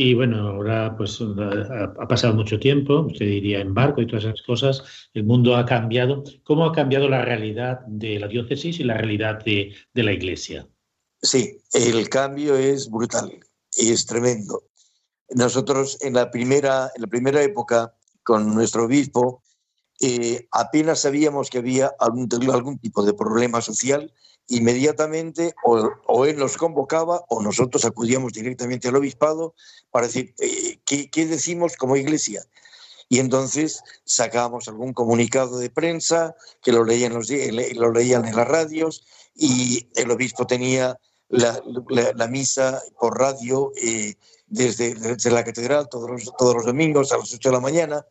y 0.00 0.14
bueno, 0.14 0.48
ahora 0.48 0.94
pues 0.96 1.20
ha 1.20 2.06
pasado 2.06 2.32
mucho 2.32 2.60
tiempo, 2.60 3.00
usted 3.00 3.26
diría 3.26 3.58
en 3.58 3.74
barco 3.74 4.00
y 4.00 4.06
todas 4.06 4.26
esas 4.26 4.42
cosas, 4.42 5.10
el 5.12 5.24
mundo 5.24 5.56
ha 5.56 5.66
cambiado. 5.66 6.22
¿Cómo 6.44 6.64
ha 6.66 6.72
cambiado 6.72 7.08
la 7.08 7.22
realidad 7.22 7.80
de 7.86 8.20
la 8.20 8.28
diócesis 8.28 8.78
y 8.78 8.84
la 8.84 8.94
realidad 8.94 9.44
de, 9.44 9.74
la 9.94 10.12
iglesia? 10.12 10.68
Sí, 11.20 11.60
el 11.72 12.08
cambio 12.08 12.54
es 12.54 12.88
brutal, 12.88 13.40
es 13.76 14.06
tremendo. 14.06 14.62
Nosotros 15.30 15.98
en 16.00 16.14
la 16.14 16.30
primera, 16.30 16.92
en 16.94 17.02
la 17.02 17.08
primera 17.08 17.42
época, 17.42 17.92
con 18.22 18.54
nuestro 18.54 18.84
obispo, 18.84 19.42
eh, 20.00 20.46
apenas 20.52 21.00
sabíamos 21.00 21.50
que 21.50 21.58
había 21.58 21.92
algún, 21.98 22.28
algún, 22.52 22.78
tipo 22.78 23.04
de 23.04 23.14
problema 23.14 23.60
social, 23.60 24.12
inmediatamente 24.46 25.54
o, 25.64 26.24
él 26.24 26.36
nos 26.36 26.56
convocaba 26.56 27.24
o 27.28 27.42
nosotros 27.42 27.84
acudíamos 27.84 28.32
directamente 28.32 28.88
al 28.88 28.96
obispado 28.96 29.54
para 29.90 30.06
decir 30.06 30.34
eh, 30.38 30.78
¿qué, 30.84 31.26
decimos 31.26 31.76
como 31.76 31.96
iglesia. 31.96 32.42
Y 33.10 33.18
entonces 33.20 33.82
sacábamos 34.04 34.68
algún 34.68 34.92
comunicado 34.92 35.58
de 35.58 35.70
prensa 35.70 36.36
que 36.62 36.72
lo 36.72 36.84
leían, 36.84 37.14
los, 37.14 37.28
lo 37.74 37.92
leían 37.92 38.24
en 38.26 38.36
las 38.36 38.46
radios 38.46 39.04
y 39.34 39.88
el 39.96 40.10
obispo 40.10 40.46
tenía 40.46 40.98
la, 41.28 42.28
misa 42.28 42.82
por 43.00 43.18
radio 43.18 43.72
eh, 43.82 44.14
desde, 44.46 44.94
desde, 44.94 45.30
la 45.30 45.44
catedral 45.44 45.88
todos 45.88 46.10
los, 46.10 46.32
todos 46.36 46.54
los 46.54 46.66
domingos 46.66 47.12
a 47.12 47.18
las 47.18 47.32
8 47.32 47.48
de 47.48 47.54
la 47.54 47.60
mañana 47.60 48.06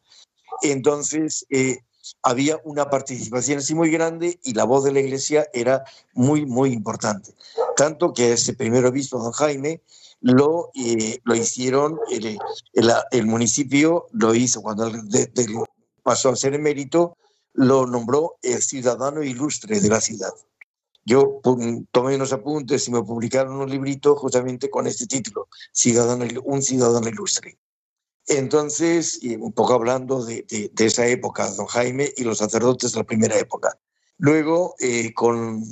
entonces, 0.62 1.46
eh, 1.50 1.80
había 2.24 2.60
una 2.64 2.90
participación 2.90 3.60
así 3.60 3.76
muy 3.76 3.90
grande 3.90 4.40
y 4.44 4.54
la 4.54 4.64
voz 4.64 4.84
de 4.84 4.92
la 4.92 5.00
iglesia 5.00 5.48
era 5.54 5.84
muy, 6.14 6.46
muy 6.46 6.72
importante. 6.72 7.34
Tanto 7.76 8.14
que 8.14 8.34
ese 8.34 8.54
primer 8.54 8.86
obispo, 8.86 9.20
don 9.20 9.32
Jaime, 9.34 9.82
lo, 10.22 10.72
eh, 10.76 11.20
lo 11.24 11.36
hicieron, 11.36 12.00
el, 12.10 12.38
el, 13.12 13.26
municipio 13.26 14.08
lo 14.12 14.34
hizo 14.34 14.62
cuando 14.62 14.92
pasó 16.04 16.30
a 16.30 16.36
ser 16.36 16.54
emérito, 16.56 17.18
lo 17.54 17.86
nombró 17.86 18.38
el 18.42 18.62
ciudadano 18.62 19.22
ilustre 19.24 19.80
de 19.80 19.90
la 19.90 20.02
ciudad. 20.02 20.34
Yo 21.06 21.40
tomé 21.92 22.16
unos 22.16 22.34
apuntes 22.34 22.88
y 22.88 22.92
me 22.92 23.02
publicaron 23.02 23.56
un 23.56 23.70
librito 23.70 24.16
justamente 24.16 24.70
con 24.70 24.88
este 24.88 25.08
título, 25.08 25.48
ciudadano, 25.72 26.26
un 26.44 26.62
ciudadano 26.62 27.08
ilustre. 27.08 27.58
Entonces, 28.28 29.20
un 29.40 29.54
poco 29.54 29.74
hablando 29.74 30.24
de, 30.24 30.46
esa 30.78 31.08
época, 31.08 31.50
don 31.52 31.66
Jaime 31.68 32.12
y 32.18 32.24
los 32.24 32.40
sacerdotes 32.40 32.92
de 32.92 33.00
la 33.00 33.06
primera 33.06 33.38
época. 33.38 33.78
Luego, 34.18 34.76
eh, 34.80 35.14
con, 35.14 35.64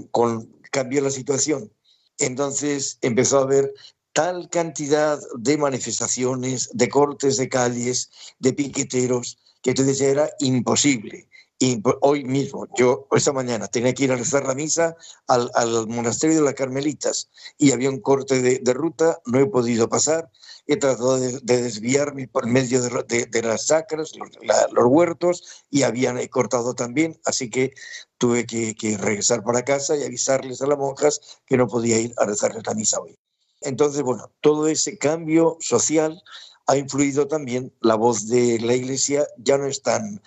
cambió 0.72 1.02
la 1.02 1.10
situación. 1.10 1.72
Entonces 2.18 2.98
empezó 3.02 3.40
a 3.40 3.44
haber 3.44 3.74
tal 4.14 4.50
cantidad 4.50 5.20
de 5.38 5.58
manifestaciones, 5.58 6.70
de 6.72 6.88
cortes 6.88 7.36
de 7.36 7.50
calles, 7.50 8.10
de 8.40 8.54
piqueteros, 8.54 9.38
que 9.62 9.72
entonces 9.72 10.00
era 10.00 10.30
imposible. 10.40 11.28
Y 11.58 11.82
hoy 12.02 12.26
mismo, 12.26 12.68
yo 12.78 13.08
esta 13.12 13.32
mañana 13.32 13.68
tenía 13.68 13.94
que 13.94 14.04
ir 14.04 14.12
a 14.12 14.18
rezar 14.18 14.46
la 14.46 14.54
misa 14.54 14.98
al, 15.28 15.50
al 15.56 15.88
monasterio 15.88 16.36
de 16.36 16.42
las 16.42 16.54
Carmelitas 16.54 17.30
y 17.58 17.72
había 17.72 17.90
un 17.90 18.02
corte 18.02 18.42
de, 18.42 18.60
de, 18.60 18.74
ruta, 18.74 19.22
no 19.26 19.40
he 19.40 19.46
podido 19.46 19.88
pasar, 19.88 20.30
he 20.68 20.76
tratado 20.76 21.18
de, 21.18 21.40
de 21.42 21.62
desviarme 21.62 22.28
por 22.28 22.46
medio 22.46 22.82
de, 22.82 23.26
de 23.26 23.42
las 23.42 23.68
sacras, 23.68 24.12
los, 24.18 24.86
huertos, 24.86 25.64
y 25.70 25.84
habían 25.84 26.26
cortado 26.28 26.74
también, 26.74 27.20
así 27.24 27.50
que 27.50 27.74
tuve 28.18 28.46
que, 28.46 28.76
que, 28.76 28.98
regresar 28.98 29.42
para 29.42 29.64
casa 29.64 29.96
y 29.96 30.04
avisarles 30.04 30.62
a 30.62 30.68
las 30.68 30.78
monjas 30.78 31.22
que 31.46 31.56
no 31.56 31.68
podía 31.68 32.00
ir 32.00 32.14
a 32.18 32.26
rezarles 32.26 32.68
la 32.68 32.74
misa 32.74 33.00
hoy. 33.00 33.18
Entonces, 33.62 34.02
bueno, 34.02 34.30
todo 34.42 34.68
ese 34.68 34.98
cambio 34.98 35.58
social 35.62 36.22
ha 36.68 36.78
influido 36.78 37.28
también 37.28 37.74
la 37.82 37.96
voz 37.96 38.28
de 38.28 38.60
la 38.60 38.74
Iglesia, 38.74 39.28
ya 39.38 39.58
no 39.58 39.68
es 39.68 39.82
tan, 39.82 40.22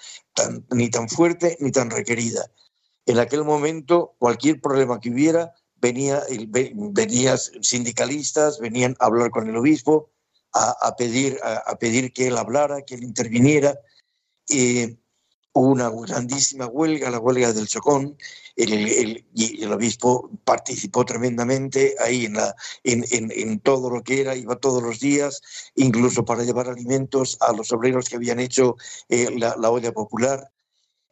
ni 0.70 0.91
tan 0.91 1.09
fuerte 1.09 1.57
ni 1.61 1.72
tan 1.72 1.91
requerida. 1.91 2.51
En 3.07 3.18
aquel 3.18 3.45
momento, 3.45 4.14
cualquier 4.18 4.61
problema 4.61 5.01
que 5.01 5.11
hubiera, 5.11 5.55
venía, 5.76 6.22
venían 6.93 7.39
sindicalistas, 7.61 8.59
venían 8.61 8.97
a 9.01 9.07
hablar 9.07 9.30
con 9.30 9.49
el 9.49 9.57
obispo, 9.57 10.11
a, 10.53 10.95
pedir, 10.97 11.39
a, 11.43 11.57
a, 11.59 11.78
pedir 11.78 12.12
que 12.12 12.28
él 12.28 12.36
hablara, 12.36 12.82
que 12.82 12.95
él 12.95 13.05
interviniera. 13.05 13.78
Eh, 14.51 14.97
hubo 15.59 15.72
una 15.72 15.90
grandísima 15.90 16.66
huelga, 16.66 17.11
la 17.11 17.18
huelga 17.18 17.52
del 17.52 17.66
Chocón, 17.66 18.16
el, 18.54 18.72
el, 18.72 19.24
y 19.34 19.62
el 19.62 19.72
obispo 19.72 20.30
participó 20.44 21.04
tremendamente 21.04 21.96
ahí 22.00 22.26
en, 22.26 22.34
la, 22.34 22.54
en, 22.84 23.04
en, 23.11 23.32
en, 23.32 23.61
todo 23.61 23.90
lo 23.90 24.02
que 24.02 24.20
era, 24.20 24.36
iba 24.36 24.56
todos 24.56 24.82
los 24.82 25.00
días, 25.00 25.42
incluso 25.74 26.24
para 26.24 26.44
llevar 26.44 26.68
alimentos 26.68 27.38
a 27.40 27.52
los 27.52 27.72
obreros 27.72 28.09
que 28.09 28.16
habían 28.16 28.38
hecho 28.38 28.76
eh, 29.09 29.28
la, 29.36 29.56
la 29.59 29.70
olla 29.70 29.92
popular. 29.92 30.50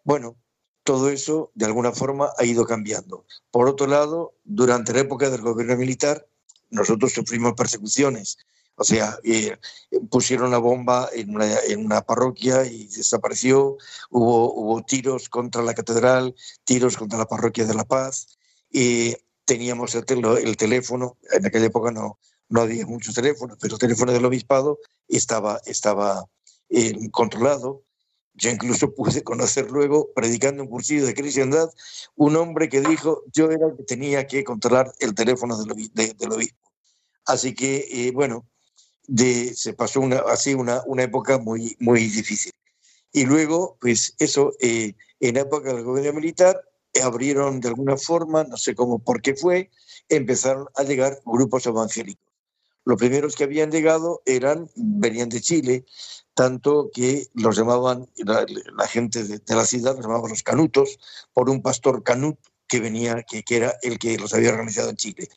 Bueno, 0.05 0.37
todo 0.85 1.11
eso 1.11 1.51
de 1.55 1.67
alguna 1.67 1.91
forma 1.91 2.31
ha 2.39 2.45
ido 2.45 2.65
cambiando. 2.67 3.27
Por 3.51 3.69
otro 3.69 3.89
lado, 3.89 4.35
durante 4.45 4.93
la 4.93 5.01
época 5.01 5.29
del 5.29 5.43
gobierno 5.43 5.77
militar, 5.77 6.29
nosotros 6.71 7.13
sufrimos 7.13 7.55
persecuciones. 7.55 8.39
O 8.77 8.85
sea, 8.85 9.19
eh, 9.25 9.57
pusieron 10.11 10.51
la 10.51 10.59
bomba 10.59 11.09
en 11.13 11.35
una, 11.35 11.61
en 11.61 11.85
una, 11.85 12.03
parroquia 12.03 12.65
y 12.67 12.87
desapareció. 12.87 13.79
Hubo, 14.11 14.53
hubo 14.53 14.83
tiros 14.83 15.29
contra 15.31 15.63
la 15.63 15.75
catedral, 15.75 16.35
tiros 16.65 16.97
contra 16.97 17.19
la 17.19 17.27
parroquia 17.27 17.65
de 17.65 17.75
La 17.75 17.85
Paz. 17.85 18.39
Y 18.71 19.17
teníamos 19.47 19.95
el, 19.95 20.05
tel 20.05 20.25
el 20.25 20.57
teléfono, 20.57 21.17
en 21.33 21.47
aquella 21.47 21.67
época 21.67 21.91
no, 21.91 22.19
no 22.49 22.61
había 22.61 22.87
muchos 22.87 23.15
teléfonos, 23.15 23.57
pero 23.61 23.75
el 23.75 23.81
teléfono 23.81 24.13
del 24.13 24.25
obispado 24.25 24.79
estaba, 25.09 25.61
estaba 25.65 26.27
eh, 26.69 27.11
controlado. 27.11 27.83
Yo 28.35 28.51
incluso 28.51 28.95
pude 28.95 29.23
conocer 29.23 29.71
luego, 29.71 30.13
predicando 30.15 30.63
un 30.63 30.69
cursillo 30.69 31.07
de 31.07 31.15
cristiandad, 31.15 31.71
un 32.17 32.37
hombre 32.37 32.69
que 32.69 32.83
dijo, 32.83 33.23
yo 33.33 33.51
era 33.51 33.69
el 33.69 33.77
que 33.79 33.85
tenía 33.85 34.27
que 34.27 34.45
controlar 34.45 34.93
el 35.01 35.15
teléfono 35.15 35.57
del, 35.57 35.91
de, 35.95 36.13
del 36.13 36.33
obispo. 36.33 36.71
Así 37.25 37.55
que, 37.55 37.87
eh, 37.91 38.13
bueno, 38.13 38.47
se 39.55 39.73
pasó 39.75 40.01
una, 40.01 40.19
así 40.19 40.55
una, 40.55 40.83
una 40.87 41.05
época 41.05 41.39
muy, 41.39 41.77
muy 41.79 42.01
difícil. 42.01 42.53
Y 43.13 43.25
luego, 43.25 43.79
pues 43.81 44.15
eso, 44.19 44.53
eh, 44.61 44.95
en 45.21 45.37
época 45.37 45.73
del 45.73 45.85
gobierno 45.85 46.21
militar, 46.21 46.61
abrieron 47.03 47.61
de 47.61 47.69
alguna 47.69 47.97
forma, 47.97 48.45
no 48.45 48.57
sé 48.57 48.75
cómo, 48.75 48.99
por 48.99 49.23
qué 49.23 49.35
fue, 49.35 49.71
empezaron 50.09 50.67
a 50.75 50.83
llegar 50.83 51.21
grupos 51.25 51.67
evangélicos. 51.67 52.25
Los 52.85 52.99
primeros 52.99 53.35
que 53.35 53.45
habían 53.45 53.71
llegado 53.71 54.23
eran, 54.27 54.71
venían 54.77 55.29
de 55.29 55.41
Chile, 55.41 55.85
tanto 56.35 56.91
que 56.93 57.27
los 57.35 57.57
llamaban, 57.57 58.09
la, 58.17 58.87
gente 58.87 59.25
de, 59.25 59.39
de, 59.39 59.55
la 59.55 59.65
ciudad 59.65 59.97
los 59.97 60.05
llamaban 60.05 60.31
los 60.31 60.43
canutos, 60.43 60.99
por 61.33 61.51
un 61.51 61.63
pastor 61.63 62.03
canut 62.05 62.39
que 62.69 62.81
venía, 62.81 63.23
que, 63.23 63.43
que 63.43 63.57
era 63.57 63.75
el 63.83 63.99
que 63.99 64.19
los 64.19 64.35
había 64.35 64.51
organizado 64.51 64.91
en 64.91 64.97
Chile. 64.97 65.29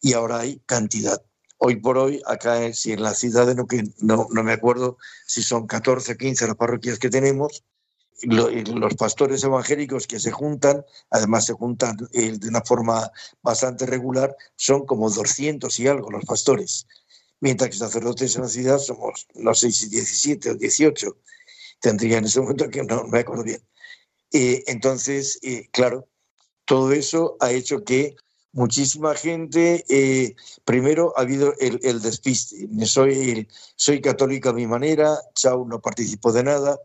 Y 0.00 0.14
ahora 0.14 0.40
hay 0.40 0.60
cantidad 0.66 1.22
hoy 1.58 1.76
por 1.76 1.98
hoy, 1.98 2.22
acá 2.26 2.72
si 2.72 2.92
en 2.92 3.02
la 3.02 3.14
ciudad 3.14 3.46
de 3.46 3.54
Neuquén, 3.54 3.94
no, 3.98 4.28
no 4.30 4.42
me 4.42 4.52
acuerdo 4.52 4.98
si 5.26 5.42
son 5.42 5.66
14 5.66 6.12
o 6.12 6.16
15 6.16 6.46
las 6.46 6.56
parroquias 6.56 6.98
que 6.98 7.10
tenemos, 7.10 7.64
lo, 8.22 8.50
los 8.50 8.94
pastores 8.94 9.44
evangélicos 9.44 10.06
que 10.06 10.18
se 10.18 10.30
juntan, 10.30 10.84
además 11.10 11.46
se 11.46 11.52
juntan 11.52 11.96
eh, 12.12 12.32
de 12.38 12.48
una 12.48 12.62
forma 12.62 13.10
bastante 13.42 13.86
regular, 13.86 14.34
son 14.56 14.86
como 14.86 15.10
200 15.10 15.78
y 15.80 15.88
algo 15.88 16.10
los 16.10 16.24
pastores, 16.24 16.86
mientras 17.40 17.70
que 17.70 17.76
sacerdotes 17.76 18.36
en 18.36 18.42
la 18.42 18.48
ciudad 18.48 18.78
somos, 18.78 19.26
no 19.34 19.54
sé 19.54 19.70
si 19.72 19.88
17 19.88 20.50
o 20.50 20.54
18, 20.54 21.16
tendría 21.80 22.18
en 22.18 22.24
ese 22.24 22.40
momento 22.40 22.68
que 22.70 22.82
no, 22.82 23.02
no 23.02 23.08
me 23.08 23.20
acuerdo 23.20 23.44
bien. 23.44 23.62
Eh, 24.32 24.64
entonces, 24.66 25.38
eh, 25.42 25.68
claro, 25.70 26.08
todo 26.64 26.92
eso 26.92 27.36
ha 27.40 27.52
hecho 27.52 27.84
que 27.84 28.16
muchísima 28.56 29.14
gente. 29.14 29.84
Eh, 29.88 30.34
primero 30.64 31.12
ha 31.16 31.20
habido 31.20 31.54
el, 31.60 31.78
el 31.82 32.00
despiste. 32.00 32.66
Soy, 32.86 33.46
soy 33.76 34.00
católico 34.00 34.48
a 34.48 34.54
mi 34.54 34.66
manera, 34.66 35.14
Chau 35.34 35.68
no 35.68 35.80
participó 35.80 36.32
de 36.32 36.42
nada. 36.42 36.80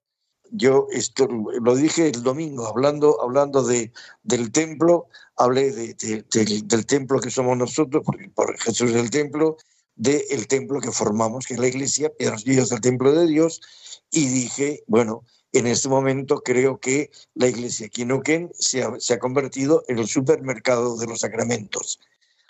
Yo 0.52 0.88
esto 0.92 1.28
lo 1.28 1.76
dije 1.76 2.10
el 2.10 2.24
domingo, 2.24 2.68
hablando, 2.68 3.22
hablando 3.24 3.64
de, 3.64 3.94
del 4.22 4.52
templo, 4.52 5.08
hablé 5.38 5.72
de, 5.72 5.94
de, 5.94 6.26
de, 6.30 6.62
del 6.66 6.86
templo 6.86 7.22
que 7.22 7.32
somos 7.32 7.58
nosotros, 7.58 8.04
por, 8.04 8.18
por 8.34 8.60
Jesús 8.60 8.94
del 8.94 9.10
templo, 9.10 9.56
del 9.96 10.48
templo 10.48 10.82
que 10.82 10.92
formamos, 10.92 11.46
que 11.46 11.54
es 11.54 11.60
la 11.60 11.68
iglesia, 11.68 12.12
piedras 12.18 12.70
del 12.70 12.82
templo 12.82 13.14
de 13.14 13.28
Dios, 13.28 13.62
y 14.12 14.28
dije, 14.28 14.84
bueno, 14.88 15.24
en 15.54 15.68
este 15.68 15.90
momento 15.90 16.42
creo 16.42 16.80
que 16.80 17.12
la 17.34 17.48
iglesia 17.48 17.90
Quinoquén 17.90 18.52
se 18.54 18.84
ha, 18.84 18.92
se 19.00 19.14
ha 19.14 19.20
convertido 19.20 19.84
en 19.88 20.00
el 20.00 20.08
supermercado 20.08 20.98
de 20.98 21.08
los 21.08 21.20
sacramentos. 21.20 22.00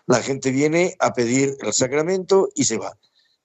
La 0.07 0.21
gente 0.21 0.51
viene 0.51 0.95
a 0.99 1.13
pedir 1.13 1.57
el 1.61 1.73
sacramento 1.73 2.49
y 2.55 2.65
se 2.65 2.77
va, 2.77 2.97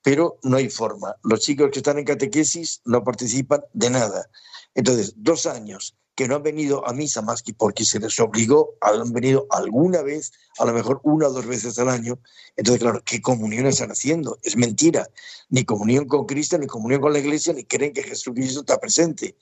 pero 0.02 0.38
no 0.42 0.56
hay 0.56 0.68
forma. 0.68 1.16
Los 1.22 1.40
chicos 1.40 1.70
que 1.70 1.78
están 1.78 1.98
en 1.98 2.04
catequesis 2.04 2.80
no 2.84 3.04
participan 3.04 3.62
de 3.72 3.90
nada. 3.90 4.28
Entonces, 4.74 5.14
dos 5.16 5.46
años 5.46 5.96
que 6.16 6.26
no 6.26 6.36
han 6.36 6.42
venido 6.42 6.88
a 6.88 6.94
misa 6.94 7.20
más 7.20 7.42
que 7.42 7.52
porque 7.52 7.84
se 7.84 8.00
les 8.00 8.18
obligó, 8.20 8.74
han 8.80 9.12
venido 9.12 9.46
alguna 9.50 10.02
vez, 10.02 10.32
a 10.58 10.64
lo 10.64 10.72
mejor 10.72 11.00
una 11.04 11.28
o 11.28 11.32
dos 11.32 11.46
veces 11.46 11.78
al 11.78 11.90
año. 11.90 12.18
Entonces, 12.56 12.82
claro, 12.82 13.02
¿qué 13.04 13.20
comunión 13.20 13.66
están 13.66 13.90
haciendo? 13.90 14.38
Es 14.42 14.56
mentira. 14.56 15.06
Ni 15.50 15.64
comunión 15.64 16.06
con 16.06 16.24
Cristo, 16.24 16.56
ni 16.56 16.66
comunión 16.66 17.02
con 17.02 17.12
la 17.12 17.18
iglesia, 17.18 17.52
ni 17.52 17.64
creen 17.64 17.92
que 17.92 18.02
Jesucristo 18.02 18.60
está 18.60 18.80
presente. 18.80 19.36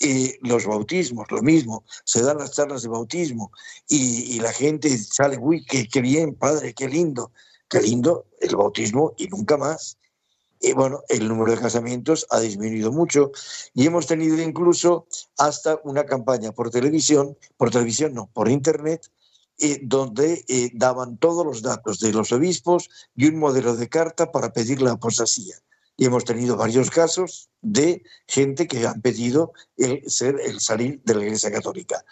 Y 0.00 0.34
los 0.40 0.64
bautismos, 0.64 1.30
lo 1.30 1.42
mismo, 1.42 1.84
se 2.04 2.22
dan 2.22 2.38
las 2.38 2.52
charlas 2.52 2.82
de 2.82 2.88
bautismo 2.88 3.52
y, 3.86 4.40
la 4.40 4.52
gente 4.52 4.96
sale, 4.96 5.36
uy, 5.38 5.64
qué, 5.66 5.86
qué 5.86 6.00
bien, 6.00 6.34
padre, 6.34 6.72
qué 6.72 6.88
lindo, 6.88 7.30
qué 7.68 7.80
lindo 7.80 8.26
el 8.40 8.56
bautismo 8.56 9.12
y 9.18 9.26
nunca 9.28 9.58
más 9.58 9.98
y 10.60 10.72
bueno, 10.72 11.02
el 11.08 11.28
número 11.28 11.52
de 11.52 11.58
casamientos 11.58 12.26
ha 12.30 12.40
disminuido 12.40 12.92
mucho 12.92 13.32
y 13.74 13.86
hemos 13.86 14.06
tenido 14.06 14.40
incluso 14.40 15.06
hasta 15.38 15.80
una 15.84 16.04
campaña 16.04 16.52
por 16.52 16.70
televisión, 16.70 17.36
por 17.56 17.70
televisión 17.70 18.14
no, 18.14 18.30
por 18.32 18.48
internet, 18.48 19.10
eh, 19.58 19.80
donde 19.82 20.44
eh, 20.48 20.70
daban 20.74 21.18
todos 21.18 21.44
los 21.44 21.62
datos 21.62 21.98
de 22.00 22.12
los 22.12 22.32
obispos 22.32 22.90
y 23.14 23.26
un 23.26 23.38
modelo 23.38 23.76
de 23.76 23.88
carta 23.88 24.30
para 24.32 24.52
pedir 24.52 24.82
la 24.82 24.92
apostasía. 24.92 25.56
Y 25.96 26.04
hemos 26.04 26.24
tenido 26.24 26.56
varios 26.56 26.90
casos 26.90 27.48
de 27.62 28.02
gente 28.26 28.66
que 28.66 28.86
han 28.86 29.00
pedido 29.00 29.52
ser, 30.06 30.38
el 30.44 30.60
salir 30.60 31.00
de 31.04 31.14
la 31.14 31.24
Iglesia 31.24 31.50
Católica. 31.50 32.04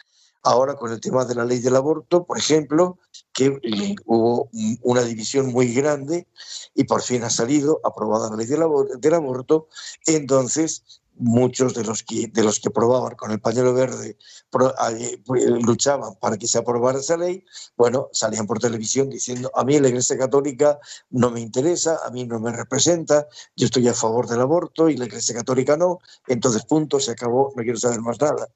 Ahora 0.45 0.77
con 0.77 0.93
el 0.93 1.01
tema 1.01 1.25
de 1.25 1.35
la 1.35 1.45
ley 1.45 1.59
del 1.59 1.75
aborto, 1.75 2.25
por 2.25 2.37
ejemplo, 2.37 2.99
que 3.33 3.59
hubo 4.05 4.51
una 4.83 5.03
división 5.03 5.53
muy 5.53 5.73
grande 5.73 6.29
y 6.75 6.85
por 6.85 7.01
fin 7.03 7.25
ha 7.25 7.31
salido 7.31 7.81
aprobada 7.83 8.31
la 8.31 8.37
ley 8.37 8.47
del, 8.47 8.63
aborto, 8.63 8.99
del 8.99 9.15
aborto, 9.15 9.69
entonces 10.07 11.01
muchos 11.17 11.75
de 11.75 11.85
los 11.85 12.03
que 12.03 12.27
de 12.27 12.43
los 12.43 12.61
que 12.61 12.71
probaban 12.71 13.15
con 13.15 13.31
el 13.31 13.41
pañuelo 13.41 13.73
verde 13.73 14.19
pro, 14.51 14.75
eh, 14.91 15.23
luchaban 15.63 16.17
para 16.17 16.37
que 16.37 16.47
se 16.47 16.59
aprobara 16.59 16.99
esa 16.99 17.17
ley, 17.17 17.45
bueno, 17.77 18.09
salían 18.13 18.47
por 18.47 18.59
televisión 18.59 19.09
diciendo 19.11 19.51
a 19.55 19.65
mí 19.65 19.79
la 19.81 19.89
Iglesia 19.89 20.19
Católica 20.19 20.79
no 21.11 21.31
me 21.31 21.41
interesa, 21.41 22.01
a 22.05 22.11
mí 22.11 22.25
no 22.25 22.39
me 22.41 22.53
representa, 22.53 23.27
yo 23.57 23.67
estoy 23.67 23.89
a 23.89 23.95
favor 23.95 24.29
del 24.29 24.41
aborto 24.41 24.89
y 24.89 24.97
la 24.97 25.07
Iglesia 25.07 25.35
Católica 25.35 25.77
no, 25.77 26.01
entonces 26.27 26.65
punto, 26.65 27.01
se 27.01 27.13
acabó, 27.13 27.53
no 27.57 27.63
quiero 27.63 27.79
saber 27.79 28.01
más 28.01 28.21
nada. 28.21 28.49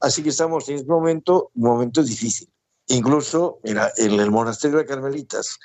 Así 0.00 0.22
que 0.22 0.30
estamos 0.30 0.68
en 0.68 0.76
este 0.76 0.88
momento, 0.88 1.50
un 1.54 1.62
momento 1.62 2.02
difícil. 2.02 2.48
Incluso 2.88 3.60
mira, 3.64 3.92
en 3.96 4.20
el 4.20 4.30
monasterio 4.30 4.78
de 4.78 4.86
Carmelitas, 4.86 5.58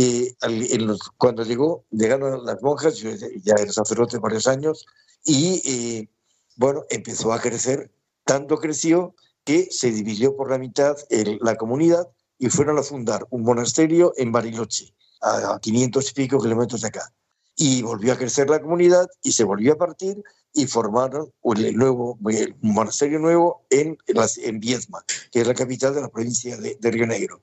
eh, 0.00 0.34
en 0.42 0.96
cuando 1.18 1.44
llegó, 1.44 1.84
llegaron 1.90 2.44
las 2.44 2.62
monjas, 2.62 2.96
yo 2.96 3.10
ya 3.10 3.54
era 3.58 3.70
sacerdote 3.72 4.18
varios 4.18 4.46
años, 4.46 4.86
y 5.24 5.62
eh, 5.64 6.08
bueno, 6.56 6.84
empezó 6.90 7.32
a 7.32 7.40
crecer, 7.40 7.92
tanto 8.24 8.58
creció 8.58 9.14
que 9.44 9.68
se 9.70 9.90
dividió 9.90 10.36
por 10.36 10.50
la 10.50 10.58
mitad 10.58 10.96
el, 11.10 11.38
la 11.42 11.56
comunidad 11.56 12.08
y 12.38 12.48
fueron 12.48 12.78
a 12.78 12.82
fundar 12.82 13.26
un 13.30 13.42
monasterio 13.42 14.12
en 14.16 14.32
Bariloche, 14.32 14.94
a 15.20 15.58
500 15.60 16.10
y 16.10 16.14
pico 16.14 16.40
kilómetros 16.40 16.80
de 16.80 16.88
acá. 16.88 17.12
Y 17.56 17.82
volvió 17.82 18.12
a 18.12 18.18
crecer 18.18 18.50
la 18.50 18.60
comunidad 18.60 19.06
y 19.22 19.32
se 19.32 19.44
volvió 19.44 19.74
a 19.74 19.78
partir 19.78 20.22
y 20.52 20.66
formaron 20.66 21.32
el 21.56 21.76
nuevo 21.76 22.18
el 22.28 22.54
monasterio 22.62 23.18
nuevo 23.18 23.66
en, 23.70 23.98
en 24.06 24.60
Viedma, 24.60 25.04
que 25.30 25.40
es 25.40 25.46
la 25.46 25.54
capital 25.54 25.94
de 25.94 26.00
la 26.00 26.08
provincia 26.08 26.56
de, 26.56 26.90
Río 26.90 27.06
Negro. 27.06 27.42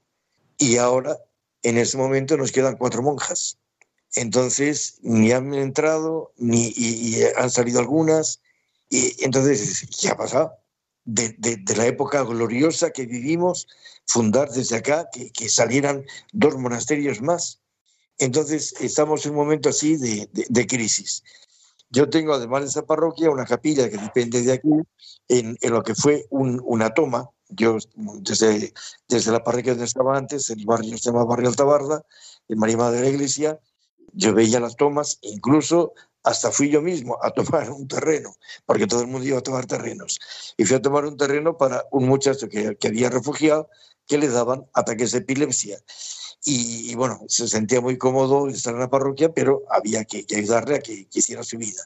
Y 0.58 0.78
ahora, 0.78 1.18
en 1.64 1.78
ese 1.78 1.98
momento, 1.98 2.38
nos 2.38 2.52
quedan 2.52 2.78
cuatro 2.78 3.02
monjas. 3.02 3.58
Entonces, 4.16 4.98
ni 5.02 5.32
han 5.32 5.54
entrado, 5.54 6.34
ni 6.38 6.74
y, 6.76 7.24
han 7.38 7.50
salido 7.50 7.80
algunas. 7.80 8.42
Y 8.90 9.24
entonces, 9.24 9.88
¿qué 10.00 10.10
ha 10.10 10.18
pasado? 10.18 10.54
De, 11.04 11.36
de, 11.38 11.76
la 11.76 11.88
época 11.88 12.24
gloriosa 12.24 12.92
que 12.92 13.06
vivimos, 13.06 13.68
fundar 14.06 14.50
desde 14.52 14.78
acá, 14.78 15.10
que, 15.12 15.32
que 15.32 15.50
salieran 15.50 16.06
dos 16.32 16.58
monasterios 16.58 17.22
más. 17.22 17.61
Entonces, 18.22 18.76
estamos 18.80 19.26
en 19.26 19.32
un 19.32 19.38
momento 19.38 19.70
así 19.70 19.98
de, 19.98 20.68
crisis. 20.68 21.24
Yo 21.90 22.08
tengo, 22.08 22.34
además 22.34 22.62
de 22.62 22.68
esa 22.68 22.86
parroquia, 22.86 23.32
una 23.32 23.46
capilla 23.46 23.90
que 23.90 23.98
depende 23.98 24.44
de 24.44 24.54
aquí, 24.54 24.70
en, 25.28 25.58
lo 25.64 25.82
que 25.82 25.96
fue 25.96 26.28
un, 26.30 26.62
una 26.64 26.94
toma. 26.94 27.32
Yo, 27.50 27.80
desde, 28.22 28.74
desde 29.10 29.32
la 29.32 29.44
parroquia 29.44 29.72
donde 29.72 29.86
estaba 29.86 30.16
antes, 30.16 30.52
el 30.52 30.64
barrio 30.68 31.00
se 31.00 31.10
llama 31.10 31.26
Barrio 31.26 31.50
Altabarda, 31.50 32.06
en 32.48 32.60
María 32.60 32.78
Madre 32.78 32.98
de 32.98 33.04
la 33.06 33.10
Iglesia, 33.10 33.60
yo 34.14 34.36
veía 34.36 34.60
las 34.60 34.76
tomas, 34.76 35.18
incluso 35.22 35.94
hasta 36.22 36.52
fui 36.52 36.70
yo 36.70 36.84
mismo 36.84 37.18
a 37.24 37.32
tomar 37.34 37.72
un 37.72 37.88
terreno, 37.88 38.36
porque 38.68 38.86
todo 38.86 39.02
el 39.02 39.08
mundo 39.08 39.26
iba 39.26 39.40
a 39.40 39.42
tomar 39.42 39.66
terrenos. 39.66 40.20
Y 40.58 40.66
fui 40.66 40.76
a 40.76 40.82
tomar 40.82 41.06
un 41.06 41.18
terreno 41.18 41.58
para 41.58 41.86
un 41.90 42.08
muchacho 42.08 42.48
que, 42.50 42.76
que 42.76 42.90
había 42.90 43.10
refugiado, 43.10 43.68
que 44.06 44.20
le 44.20 44.28
daban 44.28 44.68
ataques 44.74 45.12
de 45.12 45.20
epilepsia. 45.20 45.80
Y, 46.44 46.96
bueno, 46.96 47.22
se 47.28 47.48
sentía 47.48 47.82
muy 47.82 47.98
cómodo 47.98 48.48
estar 48.48 48.74
en 48.74 48.80
la 48.80 48.90
parroquia, 48.90 49.32
pero 49.32 49.62
había 49.70 50.06
que, 50.06 50.26
ayudarle 50.36 50.76
a 50.76 50.80
que, 50.80 51.08
hiciera 51.14 51.44
su 51.44 51.58
vida. 51.58 51.84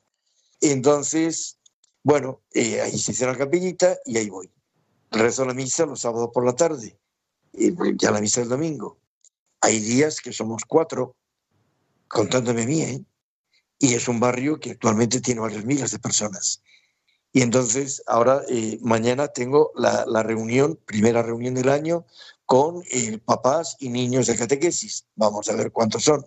Entonces, 0.62 1.58
bueno, 2.04 2.42
eh, 2.54 2.80
ahí 2.82 2.98
se 2.98 3.12
hizo 3.12 3.26
la 3.26 3.38
capillita 3.38 3.98
y 4.06 4.18
ahí 4.18 4.30
voy. 4.30 4.50
Rezo 5.12 5.46
la 5.46 5.54
misa 5.54 5.86
los 5.86 6.02
sábados 6.02 6.30
por 6.34 6.46
la 6.46 6.56
tarde, 6.56 6.98
y 7.54 7.74
ya 7.98 8.12
la 8.12 8.22
misa 8.22 8.42
el 8.42 8.50
domingo. 8.50 8.98
Hay 9.62 9.80
días 9.80 10.22
que 10.22 10.32
somos 10.32 10.64
cuatro, 10.66 11.16
contándome 12.08 12.62
a 12.62 12.90
¿eh? 12.90 13.06
y 13.80 13.94
es 13.94 14.08
un 14.08 14.20
barrio 14.20 14.60
que 14.60 14.72
actualmente 14.72 15.22
tiene 15.22 15.42
varios 15.42 15.66
miles 15.66 15.92
de 15.92 16.00
personas. 16.00 16.62
Y 17.36 17.42
entonces, 17.42 18.02
ahora, 18.08 18.44
eh, 18.48 18.80
mañana 18.82 19.28
tengo 19.28 19.74
la, 19.76 20.06
la, 20.08 20.24
reunión, 20.24 20.80
primera 20.86 21.22
reunión 21.22 21.54
del 21.54 21.68
año, 21.68 22.06
con 22.46 22.82
eh, 22.90 23.18
papás 23.18 23.76
y 23.78 23.90
niños 23.90 24.28
de 24.28 24.38
catequesis. 24.38 25.06
Vamos 25.18 25.50
a 25.50 25.56
ver 25.58 25.74
cuántos 25.74 26.06
son. 26.06 26.24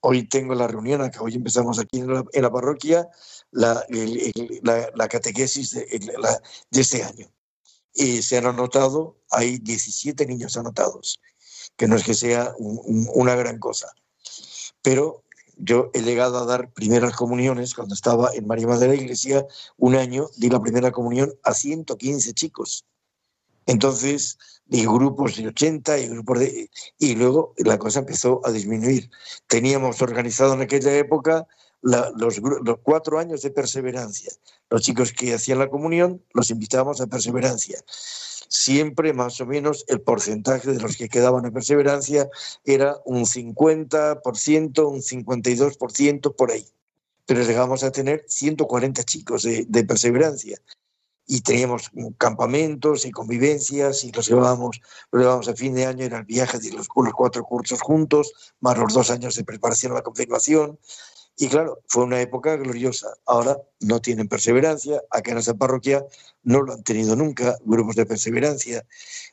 Hoy 0.00 0.26
tengo 0.26 0.54
la 0.54 0.66
reunión, 0.66 1.02
acá 1.02 1.20
hoy 1.20 1.34
empezamos 1.34 1.78
aquí 1.78 1.98
en 1.98 2.42
la, 2.42 2.50
parroquia, 2.50 3.06
la, 3.50 3.84
la, 4.94 5.08
catequesis 5.08 5.72
de, 5.72 5.84
de, 6.70 6.80
este 6.80 7.02
año. 7.02 7.30
Y 7.92 8.22
se 8.22 8.38
han 8.38 8.46
anotado, 8.46 9.18
hay 9.30 9.58
17 9.58 10.24
niños 10.24 10.56
anotados, 10.56 11.20
que 11.76 11.86
no 11.86 11.96
es 11.96 12.02
que 12.02 12.14
sea 12.14 12.54
una 12.58 13.34
gran 13.34 13.58
cosa. 13.58 13.92
Pero 14.80 15.23
yo 15.56 15.90
he 15.94 16.02
llegado 16.02 16.38
a 16.38 16.46
dar 16.46 16.72
primeras 16.72 17.14
comuniones 17.14 17.74
cuando 17.74 17.94
estaba 17.94 18.30
en 18.34 18.46
María 18.46 18.66
Madre 18.66 18.88
de 18.88 18.96
la 18.96 19.02
Iglesia, 19.02 19.46
un 19.76 19.94
año 19.94 20.28
di 20.36 20.50
la 20.50 20.60
primera 20.60 20.90
comunión 20.90 21.32
a 21.42 21.54
115 21.54 22.32
chicos. 22.34 22.84
Entonces, 23.66 24.38
y 24.68 24.84
grupos 24.84 25.36
de 25.36 25.48
80 25.48 25.98
y 25.98 26.08
grupos 26.08 26.38
de... 26.38 26.70
Y 26.98 27.14
luego 27.14 27.54
la 27.56 27.78
cosa 27.78 28.00
empezó 28.00 28.40
a 28.44 28.50
disminuir. 28.50 29.10
Teníamos 29.46 30.00
organizado 30.02 30.54
en 30.54 30.62
aquella 30.62 30.94
época 30.96 31.46
los, 31.84 32.38
los, 32.38 32.78
cuatro 32.82 33.18
años 33.18 33.42
de 33.42 33.50
perseverancia. 33.50 34.32
Los 34.70 34.82
chicos 34.82 35.12
que 35.12 35.34
hacían 35.34 35.58
la 35.58 35.68
comunión 35.68 36.22
los 36.32 36.50
invitábamos 36.50 37.00
a 37.00 37.06
perseverancia. 37.06 37.78
Siempre 38.48 39.12
más 39.12 39.40
o 39.40 39.46
menos 39.46 39.84
el 39.88 40.00
porcentaje 40.00 40.72
de 40.72 40.80
los 40.80 40.96
que 40.96 41.08
quedaban 41.08 41.44
a 41.44 41.50
perseverancia 41.50 42.28
era 42.64 42.96
un 43.04 43.24
50%, 43.24 44.88
un 44.88 45.02
52% 45.02 46.36
por 46.36 46.50
ahí. 46.50 46.66
Pero 47.26 47.42
llegamos 47.42 47.82
a 47.84 47.90
tener 47.90 48.24
140 48.28 49.02
chicos 49.04 49.42
de, 49.42 49.66
de 49.68 49.84
perseverancia 49.84 50.58
y 51.26 51.40
teníamos 51.40 51.90
campamentos 52.18 53.06
y 53.06 53.10
convivencias 53.10 54.04
y 54.04 54.12
los 54.12 54.28
llevábamos, 54.28 54.80
los 55.10 55.20
llevábamos 55.20 55.48
a 55.48 55.54
fin 55.54 55.74
de 55.74 55.86
año, 55.86 56.04
en 56.04 56.12
el 56.12 56.24
viaje 56.24 56.58
de 56.58 56.72
los, 56.72 56.88
los, 56.94 57.14
cuatro 57.14 57.44
cursos 57.44 57.80
juntos, 57.80 58.54
más 58.60 58.76
los 58.76 58.92
dos 58.92 59.10
años 59.10 59.34
de 59.34 59.44
preparación 59.44 59.92
a 59.92 59.96
la 59.96 60.02
confirmación. 60.02 60.78
Y 61.36 61.48
claro, 61.48 61.80
fue 61.88 62.04
una 62.04 62.20
época 62.20 62.56
gloriosa. 62.56 63.08
Ahora 63.26 63.58
no 63.80 64.00
tienen 64.00 64.28
perseverancia, 64.28 65.02
acá 65.10 65.32
en 65.32 65.38
esa 65.38 65.54
parroquia 65.54 66.04
no 66.42 66.62
lo 66.62 66.74
han 66.74 66.82
tenido 66.84 67.16
nunca, 67.16 67.58
grupos 67.64 67.96
de 67.96 68.06
perseverancia. 68.06 68.86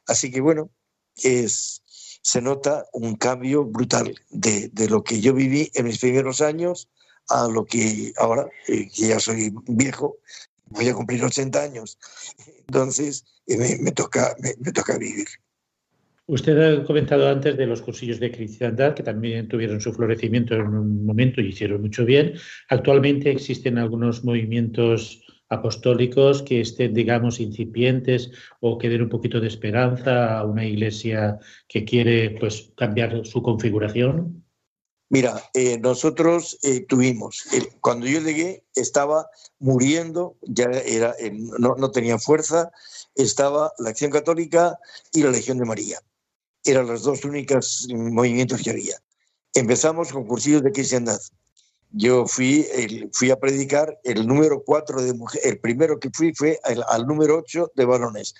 Así 0.07 0.31
que 0.31 0.41
bueno, 0.41 0.69
es, 1.15 1.83
se 2.23 2.41
nota 2.41 2.85
un 2.93 3.15
cambio 3.15 3.65
brutal 3.65 4.15
de, 4.29 4.69
de 4.69 4.89
lo 4.89 5.03
que 5.03 5.21
yo 5.21 5.33
viví 5.33 5.71
en 5.75 5.85
mis 5.85 5.99
primeros 5.99 6.41
años 6.41 6.89
a 7.29 7.47
lo 7.47 7.65
que 7.65 8.13
ahora, 8.17 8.47
eh, 8.67 8.89
que 8.89 9.07
ya 9.07 9.19
soy 9.19 9.53
viejo, 9.67 10.17
voy 10.65 10.87
a 10.89 10.93
cumplir 10.93 11.23
80 11.23 11.61
años, 11.61 11.97
entonces 12.67 13.25
eh, 13.47 13.77
me, 13.79 13.91
toca, 13.91 14.35
me, 14.39 14.71
toca 14.71 14.97
vivir. 14.97 15.27
Usted 16.31 16.57
ha 16.57 16.85
comentado 16.85 17.27
antes 17.27 17.57
de 17.57 17.67
los 17.67 17.81
cursillos 17.81 18.21
de 18.21 18.31
cristiandad, 18.31 18.93
que 18.93 19.03
también 19.03 19.49
tuvieron 19.49 19.81
su 19.81 19.91
florecimiento 19.91 20.55
en 20.55 20.67
un 20.67 21.05
momento 21.05 21.41
y 21.41 21.49
hicieron 21.49 21.81
mucho 21.81 22.05
bien. 22.05 22.35
Actualmente 22.69 23.29
existen 23.29 23.77
algunos 23.77 24.23
movimientos 24.23 25.25
apostólicos 25.49 26.41
que 26.41 26.61
estén, 26.61 26.93
digamos, 26.93 27.41
incipientes 27.41 28.31
o 28.61 28.77
que 28.77 28.87
den 28.87 29.01
un 29.01 29.09
poquito 29.09 29.41
de 29.41 29.49
esperanza 29.49 30.39
a 30.39 30.45
una 30.45 30.63
iglesia 30.63 31.37
que 31.67 31.83
quiere 31.83 32.37
pues, 32.39 32.71
cambiar 32.77 33.25
su 33.25 33.43
configuración. 33.43 34.45
Mira, 35.09 35.33
eh, 35.53 35.79
nosotros 35.79 36.57
eh, 36.63 36.85
tuvimos, 36.87 37.43
cuando 37.81 38.07
yo 38.07 38.21
llegué 38.21 38.63
estaba 38.73 39.29
muriendo, 39.59 40.37
ya 40.43 40.71
era, 40.85 41.13
no, 41.59 41.75
no, 41.75 41.91
tenía 41.91 42.17
fuerza, 42.17 42.71
estaba 43.15 43.73
la 43.79 43.89
Acción 43.89 44.11
Católica 44.11 44.79
y 45.11 45.23
la 45.23 45.31
Legión 45.31 45.57
de 45.57 45.65
María. 45.65 45.99
Eran 46.63 46.87
los 46.87 47.03
dos 47.03 47.25
únicos 47.25 47.87
movimientos 47.89 48.61
que 48.61 48.71
había. 48.71 48.95
Empezamos 49.53 50.11
con 50.11 50.25
cursillos 50.25 50.63
de 50.63 50.71
cristiandad. 50.71 51.19
Yo 51.91 52.25
fui, 52.25 52.65
fui 53.11 53.31
a 53.31 53.39
predicar 53.39 53.99
el 54.03 54.25
número 54.25 54.63
cuatro 54.63 55.01
de 55.01 55.13
mujeres, 55.13 55.45
el 55.45 55.59
primero 55.59 55.99
que 55.99 56.09
fui 56.13 56.33
fue 56.33 56.59
al 56.63 57.05
número 57.05 57.39
ocho 57.39 57.71
de 57.75 57.85
varones. 57.85 58.33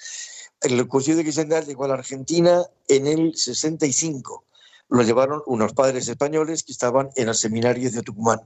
El 0.62 0.88
cursillo 0.88 1.18
de 1.18 1.24
cristiandad 1.24 1.66
llegó 1.66 1.86
a 1.86 1.90
la 1.90 1.96
Argentina 1.96 2.64
en 2.88 3.08
el 3.08 3.36
65 3.36 4.46
lo 4.92 5.04
llevaron 5.04 5.42
unos 5.46 5.74
padres 5.74 6.08
españoles 6.10 6.64
que 6.64 6.74
estaban 6.74 7.10
en 7.16 7.30
el 7.30 7.36
seminario 7.36 7.90
de 7.90 8.02
Tucumán. 8.02 8.42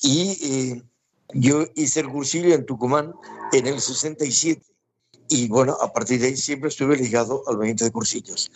Y 0.00 0.38
eh, 0.42 0.82
yo 1.34 1.66
hice 1.74 2.00
el 2.00 2.08
cursillo 2.08 2.54
en 2.54 2.64
Tucumán 2.64 3.14
en 3.52 3.66
el 3.66 3.78
67. 3.78 4.62
Y 5.32 5.46
bueno, 5.46 5.78
a 5.80 5.92
partir 5.92 6.20
de 6.20 6.26
ahí 6.26 6.36
siempre 6.36 6.68
estuve 6.68 6.96
ligado 6.96 7.44
al 7.46 7.56
movimiento 7.56 7.84
de 7.84 7.92
cursillos. 7.92 8.50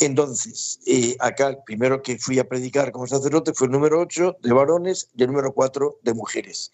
Entonces, 0.00 0.80
eh, 0.84 1.16
acá 1.20 1.48
el 1.48 1.58
primero 1.64 2.02
que 2.02 2.18
fui 2.18 2.40
a 2.40 2.48
predicar 2.48 2.90
como 2.90 3.06
sacerdote 3.06 3.54
fue 3.54 3.68
el 3.68 3.72
número 3.72 4.00
8 4.00 4.36
de 4.42 4.52
varones 4.52 5.08
y 5.16 5.22
el 5.22 5.28
número 5.28 5.52
4 5.54 6.00
de 6.02 6.14
mujeres. 6.14 6.72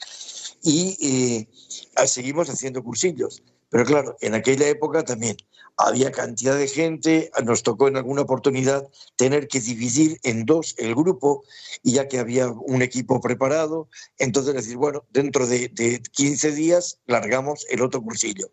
Y 0.62 0.96
eh, 1.00 2.06
seguimos 2.06 2.48
haciendo 2.48 2.82
cursillos. 2.82 3.42
Pero 3.68 3.84
claro, 3.84 4.16
en 4.22 4.34
aquella 4.34 4.68
época 4.68 5.04
también 5.04 5.36
había 5.76 6.12
cantidad 6.12 6.56
de 6.56 6.68
gente, 6.68 7.30
nos 7.44 7.62
tocó 7.62 7.88
en 7.88 7.96
alguna 7.96 8.22
oportunidad 8.22 8.88
tener 9.16 9.48
que 9.48 9.60
dividir 9.60 10.18
en 10.22 10.44
dos 10.46 10.74
el 10.78 10.94
grupo 10.94 11.44
y 11.82 11.92
ya 11.92 12.08
que 12.08 12.18
había 12.18 12.48
un 12.48 12.82
equipo 12.82 13.20
preparado, 13.20 13.88
entonces 14.18 14.54
decir, 14.54 14.76
bueno, 14.76 15.04
dentro 15.10 15.46
de, 15.46 16.02
15 16.12 16.52
días 16.52 17.00
largamos 17.06 17.66
el 17.70 17.82
otro 17.82 18.02
cursillo. 18.02 18.50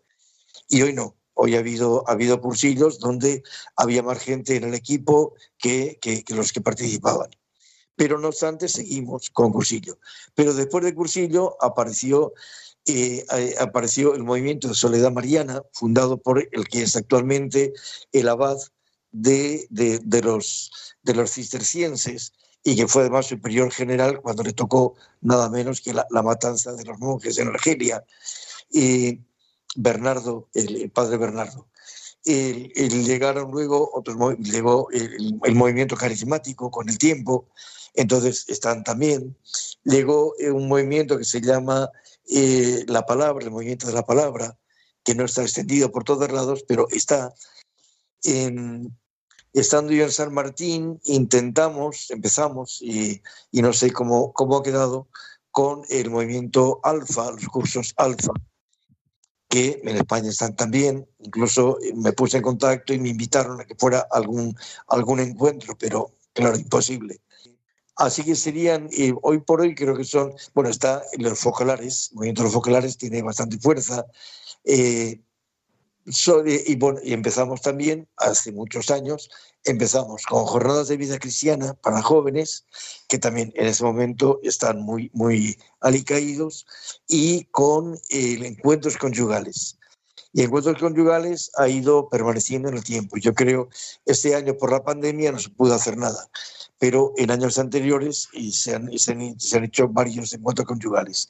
Y 0.70 0.82
hoy 0.82 0.92
no, 0.92 1.16
hoy 1.34 1.56
ha 1.56 1.58
habido, 1.58 2.04
ha 2.08 2.12
habido 2.12 2.40
cursillos 2.40 3.00
donde 3.00 3.42
había 3.74 4.04
más 4.04 4.20
gente 4.20 4.54
en 4.54 4.64
el 4.64 4.74
equipo 4.74 5.34
que, 5.58 5.98
que, 6.00 6.24
los 6.34 6.52
que 6.52 6.60
participaban. 6.60 7.28
Pero 7.96 8.18
no 8.18 8.28
obstante, 8.28 8.68
seguimos 8.68 9.30
con 9.30 9.52
cursillo. 9.52 9.98
Pero 10.34 10.54
después 10.54 10.84
del 10.84 10.94
cursillo 10.94 11.56
apareció 11.60 12.32
eh, 12.86 13.26
apareció 13.58 14.14
el 14.14 14.22
movimiento 14.22 14.68
de 14.68 14.74
Soledad 14.74 15.12
Mariana, 15.12 15.62
fundado 15.72 16.16
por 16.16 16.48
el 16.50 16.68
que 16.68 16.82
es 16.82 16.96
actualmente 16.96 17.74
el 18.12 18.28
abad 18.28 18.56
de, 19.10 19.66
de, 19.70 20.22
los, 20.22 20.70
de 21.02 21.14
los 21.14 21.32
cistercienses 21.32 22.32
y 22.62 22.76
que 22.76 22.86
fue 22.86 23.02
además 23.02 23.26
superior 23.26 23.72
general 23.72 24.20
cuando 24.22 24.44
le 24.44 24.52
tocó 24.52 24.94
nada 25.20 25.50
menos 25.50 25.80
que 25.80 25.92
la, 25.92 26.06
matanza 26.22 26.72
de 26.72 26.84
los 26.84 26.98
monjes 27.00 27.38
en 27.38 27.48
Argelia. 27.48 28.04
y 28.70 29.20
Bernardo, 29.76 30.48
el, 30.54 30.90
padre 30.90 31.16
Bernardo. 31.16 31.68
El, 32.24 33.04
llegaron 33.04 33.50
luego 33.50 33.90
otros, 33.94 34.16
llegó 34.38 34.88
el, 34.90 35.54
movimiento 35.54 35.96
carismático 35.96 36.70
con 36.70 36.88
el 36.88 36.98
tiempo, 36.98 37.48
entonces 37.94 38.44
están 38.48 38.84
también 38.84 39.36
llegó 39.84 40.34
un 40.52 40.68
movimiento 40.68 41.16
que 41.16 41.24
se 41.24 41.40
llama 41.40 41.90
La 42.86 43.06
Palabra, 43.06 43.44
el 43.44 43.50
movimiento 43.50 43.86
de 43.86 43.94
la 43.94 44.04
palabra, 44.04 44.58
que 45.02 45.14
no 45.14 45.24
está 45.24 45.42
extendido 45.42 45.90
por 45.90 46.04
todos 46.04 46.30
lados, 46.30 46.64
pero 46.68 46.86
está 46.90 47.34
en, 48.24 48.96
estando 49.52 49.92
yo 49.92 50.04
en 50.04 50.12
San 50.12 50.32
Martín, 50.32 51.00
intentamos, 51.04 52.10
empezamos, 52.10 52.80
y, 52.82 53.22
no 53.52 53.72
sé 53.72 53.92
cómo, 53.92 54.32
cómo 54.32 54.58
ha 54.58 54.62
quedado, 54.62 55.08
con 55.50 55.82
el 55.88 56.10
movimiento 56.10 56.80
Alfa, 56.84 57.32
los 57.32 57.46
cursos 57.46 57.92
Alfa, 57.96 58.32
que 59.50 59.80
en 59.82 59.96
España 59.96 60.30
están 60.30 60.54
también. 60.54 61.06
Incluso 61.18 61.76
me 61.96 62.12
puse 62.12 62.38
en 62.38 62.42
contacto 62.44 62.94
y 62.94 63.00
me 63.00 63.10
invitaron 63.10 63.60
a 63.60 63.64
que 63.64 63.74
fuera 63.74 64.06
algún, 64.10 64.56
algún 64.86 65.18
encuentro, 65.20 65.76
pero 65.76 66.12
claro, 66.32 66.56
imposible. 66.56 67.20
Así 67.96 68.22
que 68.22 68.36
serían, 68.36 68.88
eh, 68.96 69.12
hoy 69.22 69.40
por 69.40 69.60
hoy 69.60 69.74
creo 69.74 69.96
que 69.96 70.04
son, 70.04 70.32
bueno, 70.54 70.70
está 70.70 71.02
los 71.18 71.38
focalares, 71.38 72.10
el 72.12 72.16
movimiento 72.16 72.42
de 72.42 72.46
los 72.46 72.54
focalares 72.54 72.96
tiene 72.96 73.22
bastante 73.22 73.58
fuerza. 73.58 74.06
Eh, 74.64 75.20
y, 76.06 76.76
bueno, 76.76 76.98
y 77.02 77.12
empezamos 77.12 77.60
también, 77.60 78.08
hace 78.16 78.52
muchos 78.52 78.90
años, 78.90 79.30
empezamos 79.64 80.24
con 80.24 80.46
jornadas 80.46 80.88
de 80.88 80.96
vida 80.96 81.18
cristiana 81.18 81.74
para 81.74 82.02
jóvenes, 82.02 82.64
que 83.08 83.18
también 83.18 83.52
en 83.54 83.66
ese 83.66 83.84
momento 83.84 84.40
están 84.42 84.80
muy, 84.80 85.10
muy 85.12 85.58
alicaídos, 85.80 86.66
y 87.06 87.44
con 87.46 87.94
eh, 88.08 88.38
encuentros 88.42 88.96
conyugales. 88.96 89.76
Y 90.32 90.42
encuentros 90.42 90.78
conyugales 90.78 91.50
ha 91.56 91.68
ido 91.68 92.08
permaneciendo 92.08 92.68
en 92.68 92.76
el 92.76 92.84
tiempo. 92.84 93.16
Yo 93.16 93.34
creo, 93.34 93.68
este 94.06 94.34
año 94.34 94.56
por 94.56 94.70
la 94.70 94.84
pandemia 94.84 95.32
no 95.32 95.38
se 95.38 95.50
pudo 95.50 95.74
hacer 95.74 95.96
nada, 95.96 96.30
pero 96.78 97.12
en 97.16 97.30
años 97.30 97.58
anteriores 97.58 98.28
y 98.32 98.52
se, 98.52 98.76
han, 98.76 98.96
se, 98.96 99.12
han, 99.12 99.38
se 99.40 99.56
han 99.56 99.64
hecho 99.64 99.88
varios 99.88 100.32
encuentros 100.32 100.68
conyugales. 100.68 101.28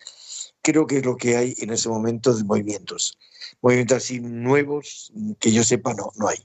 Creo 0.63 0.87
que 0.87 0.99
es 0.99 1.05
lo 1.05 1.17
que 1.17 1.37
hay 1.37 1.55
en 1.59 1.71
ese 1.71 1.89
momento 1.89 2.35
de 2.35 2.45
movimientos 2.45 3.19
movimientos 3.63 3.99
así 3.99 4.21
nuevos 4.21 5.13
que 5.39 5.53
yo 5.53 5.63
sepa 5.63 5.95
no, 5.95 6.11
no 6.17 6.29
hay. 6.29 6.39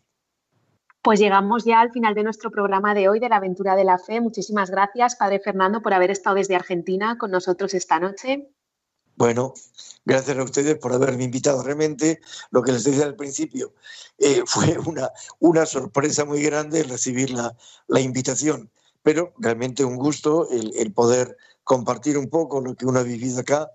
Pues 1.02 1.20
llegamos 1.20 1.66
ya 1.66 1.82
al 1.82 1.92
final 1.92 2.16
de 2.16 2.24
nuestro 2.24 2.50
programa 2.50 2.96
de 2.96 3.08
hoy 3.10 3.20
de 3.20 3.30
la 3.30 3.36
aventura 3.36 3.76
de 3.76 3.84
la 3.84 4.00
fe. 4.00 4.22
Muchísimas 4.22 4.72
gracias, 4.72 5.16
Padre 5.16 5.40
Fernando, 5.40 5.84
por 5.84 5.94
haber 5.94 6.10
estado 6.10 6.38
desde 6.38 6.56
Argentina 6.56 7.18
con 7.20 7.30
nosotros 7.30 7.76
esta 7.76 8.00
noche. 8.00 8.50
Bueno, 9.16 9.54
gracias 10.04 10.36
a 10.36 10.44
ustedes 10.44 10.80
por 10.80 10.94
haberme 10.94 11.24
invitado. 11.24 11.62
Realmente, 11.62 12.20
lo 12.50 12.64
que 12.64 12.72
les 12.72 12.84
decía 12.84 13.06
al 13.06 13.16
principio, 13.16 13.74
eh, 14.18 14.42
fue 14.48 14.80
una, 14.80 15.12
una 15.40 15.68
sorpresa 15.68 16.26
muy 16.26 16.42
grande 16.42 16.82
recibir 16.82 17.30
la, 17.30 17.56
la 17.88 18.00
invitación, 18.00 18.72
pero 19.04 19.32
realmente 19.38 19.86
un 19.86 19.98
gusto 19.98 20.50
el, 20.50 20.76
el 20.76 20.92
poder 20.92 21.38
compartir 21.64 22.18
un 22.18 22.30
poco 22.30 22.62
lo 22.62 22.76
que 22.76 22.88
uno 22.88 23.00
ha 23.00 23.04
vivido 23.04 23.42
acá 23.42 23.70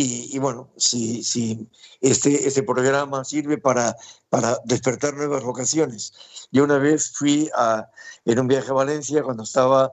y, 0.00 0.38
bueno, 0.38 0.70
si, 0.76 1.24
si 1.24 1.68
este, 2.00 2.46
este 2.46 2.62
programa 2.62 3.24
sirve 3.24 3.58
para, 3.58 3.96
para 4.28 4.56
despertar 4.64 5.14
nuevas 5.14 5.42
vocaciones. 5.42 6.12
Yo 6.52 6.62
una 6.62 6.78
vez 6.78 7.10
fui 7.10 7.50
a, 7.56 7.90
en 8.24 8.38
un 8.38 8.46
viaje 8.46 8.70
a 8.70 8.74
Valencia 8.74 9.24
cuando 9.24 9.42
estaba, 9.42 9.92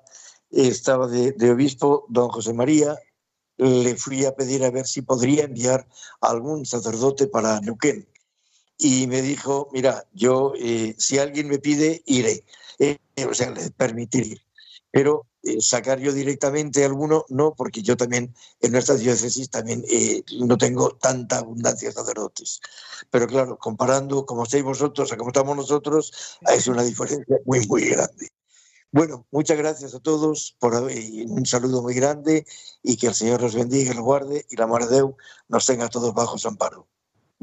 estaba 0.51 1.07
de, 1.07 1.49
obispo 1.49 2.05
don 2.09 2.29
José 2.29 2.53
María, 2.53 2.95
le 3.57 3.95
fui 3.95 4.25
a 4.25 4.35
pedir 4.35 4.63
a 4.63 4.69
ver 4.69 4.85
si 4.85 5.01
podría 5.01 5.45
enviar 5.45 5.87
a 6.21 6.29
algún 6.29 6.67
sacerdote 6.67 7.25
para 7.25 7.59
Neuquén. 7.61 8.07
Y 8.77 9.07
me 9.07 9.23
dijo, 9.23 9.69
mira, 9.73 10.05
yo, 10.13 10.53
eh, 10.59 10.93
si 10.99 11.17
alguien 11.17 11.47
me 11.47 11.57
pide, 11.57 12.03
iré. 12.05 12.45
Eh, 12.77 12.99
o 13.27 13.33
sea, 13.33 13.49
le 13.49 13.71
permitiré. 13.71 14.44
Pero 14.95 15.27
eh, 15.43 15.57
sacar 15.59 15.99
yo 15.99 16.13
directamente 16.13 16.85
alguno, 16.85 17.25
no, 17.27 17.53
porque 17.53 17.81
yo 17.81 17.97
también 17.97 18.33
en 18.61 18.71
nuestra 18.71 18.95
diócesis 18.95 19.49
también 19.49 19.83
eh, 19.89 20.23
no 20.39 20.57
tengo 20.57 20.91
tanta 20.95 21.39
abundancia 21.39 21.89
de 21.89 21.95
sacerdotes. 21.95 22.61
Pero 23.11 23.27
claro, 23.27 23.57
comparando 23.57 24.25
como 24.25 24.43
estáis 24.43 24.63
vosotros 24.63 25.11
a 25.11 25.17
como 25.17 25.31
estamos 25.31 25.57
nosotros, 25.57 26.37
es 26.47 26.67
una 26.67 26.81
diferencia 26.83 27.37
muy, 27.43 27.67
muy 27.67 27.89
grande. 27.89 28.29
Bueno, 28.89 29.27
muchas 29.31 29.57
gracias 29.57 29.93
a 29.95 29.99
todos 29.99 30.55
por 30.59 30.73
un 30.75 31.45
saludo 31.45 31.81
muy 31.81 31.93
grande 31.95 32.45
y 32.81 32.95
que 32.95 33.07
el 33.07 33.15
Señor 33.15 33.41
los 33.41 33.53
bendiga 33.53 33.93
los 33.93 34.01
guarde 34.01 34.45
y 34.49 34.55
la 34.55 34.65
Madre 34.65 34.87
de 34.87 34.95
Dios 34.95 35.11
nos 35.49 35.65
tenga 35.65 35.89
todos 35.89 36.13
bajo 36.13 36.37
su 36.37 36.47
amparo. 36.47 36.87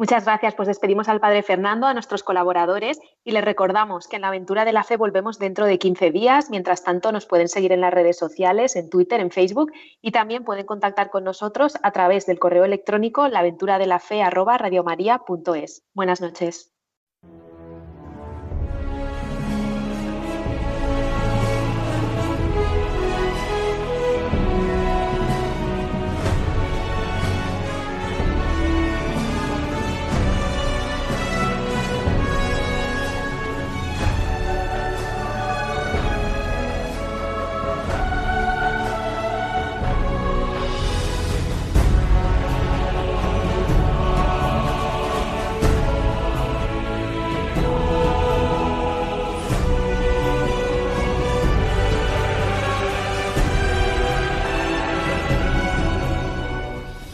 Muchas 0.02 0.24
gracias. 0.24 0.56
Pues 0.56 0.66
despedimos 0.66 1.08
al 1.08 1.20
Padre 1.20 1.44
Fernando, 1.44 1.86
a 1.86 1.94
nuestros 1.94 2.24
colaboradores 2.24 2.98
y 3.22 3.30
les 3.30 3.44
recordamos 3.44 4.08
que 4.08 4.16
en 4.16 4.22
la 4.22 4.28
aventura 4.28 4.64
de 4.64 4.72
la 4.72 4.82
fe 4.82 4.96
volvemos 4.96 5.38
dentro 5.38 5.64
de 5.64 5.78
15 5.78 6.10
días. 6.10 6.50
Mientras 6.50 6.82
tanto, 6.82 7.12
nos 7.12 7.26
pueden 7.26 7.46
seguir 7.46 7.70
en 7.70 7.82
las 7.82 7.94
redes 7.94 8.18
sociales, 8.18 8.74
en 8.74 8.90
Twitter, 8.90 9.20
en 9.20 9.30
Facebook 9.30 9.70
y 10.00 10.10
también 10.10 10.42
pueden 10.42 10.66
contactar 10.66 11.10
con 11.10 11.22
nosotros 11.22 11.74
a 11.84 11.92
través 11.92 12.26
del 12.26 12.40
correo 12.40 12.64
electrónico 12.64 13.28
laventuradelafe.es. 13.28 15.84
Buenas 15.94 16.20
noches. 16.20 16.72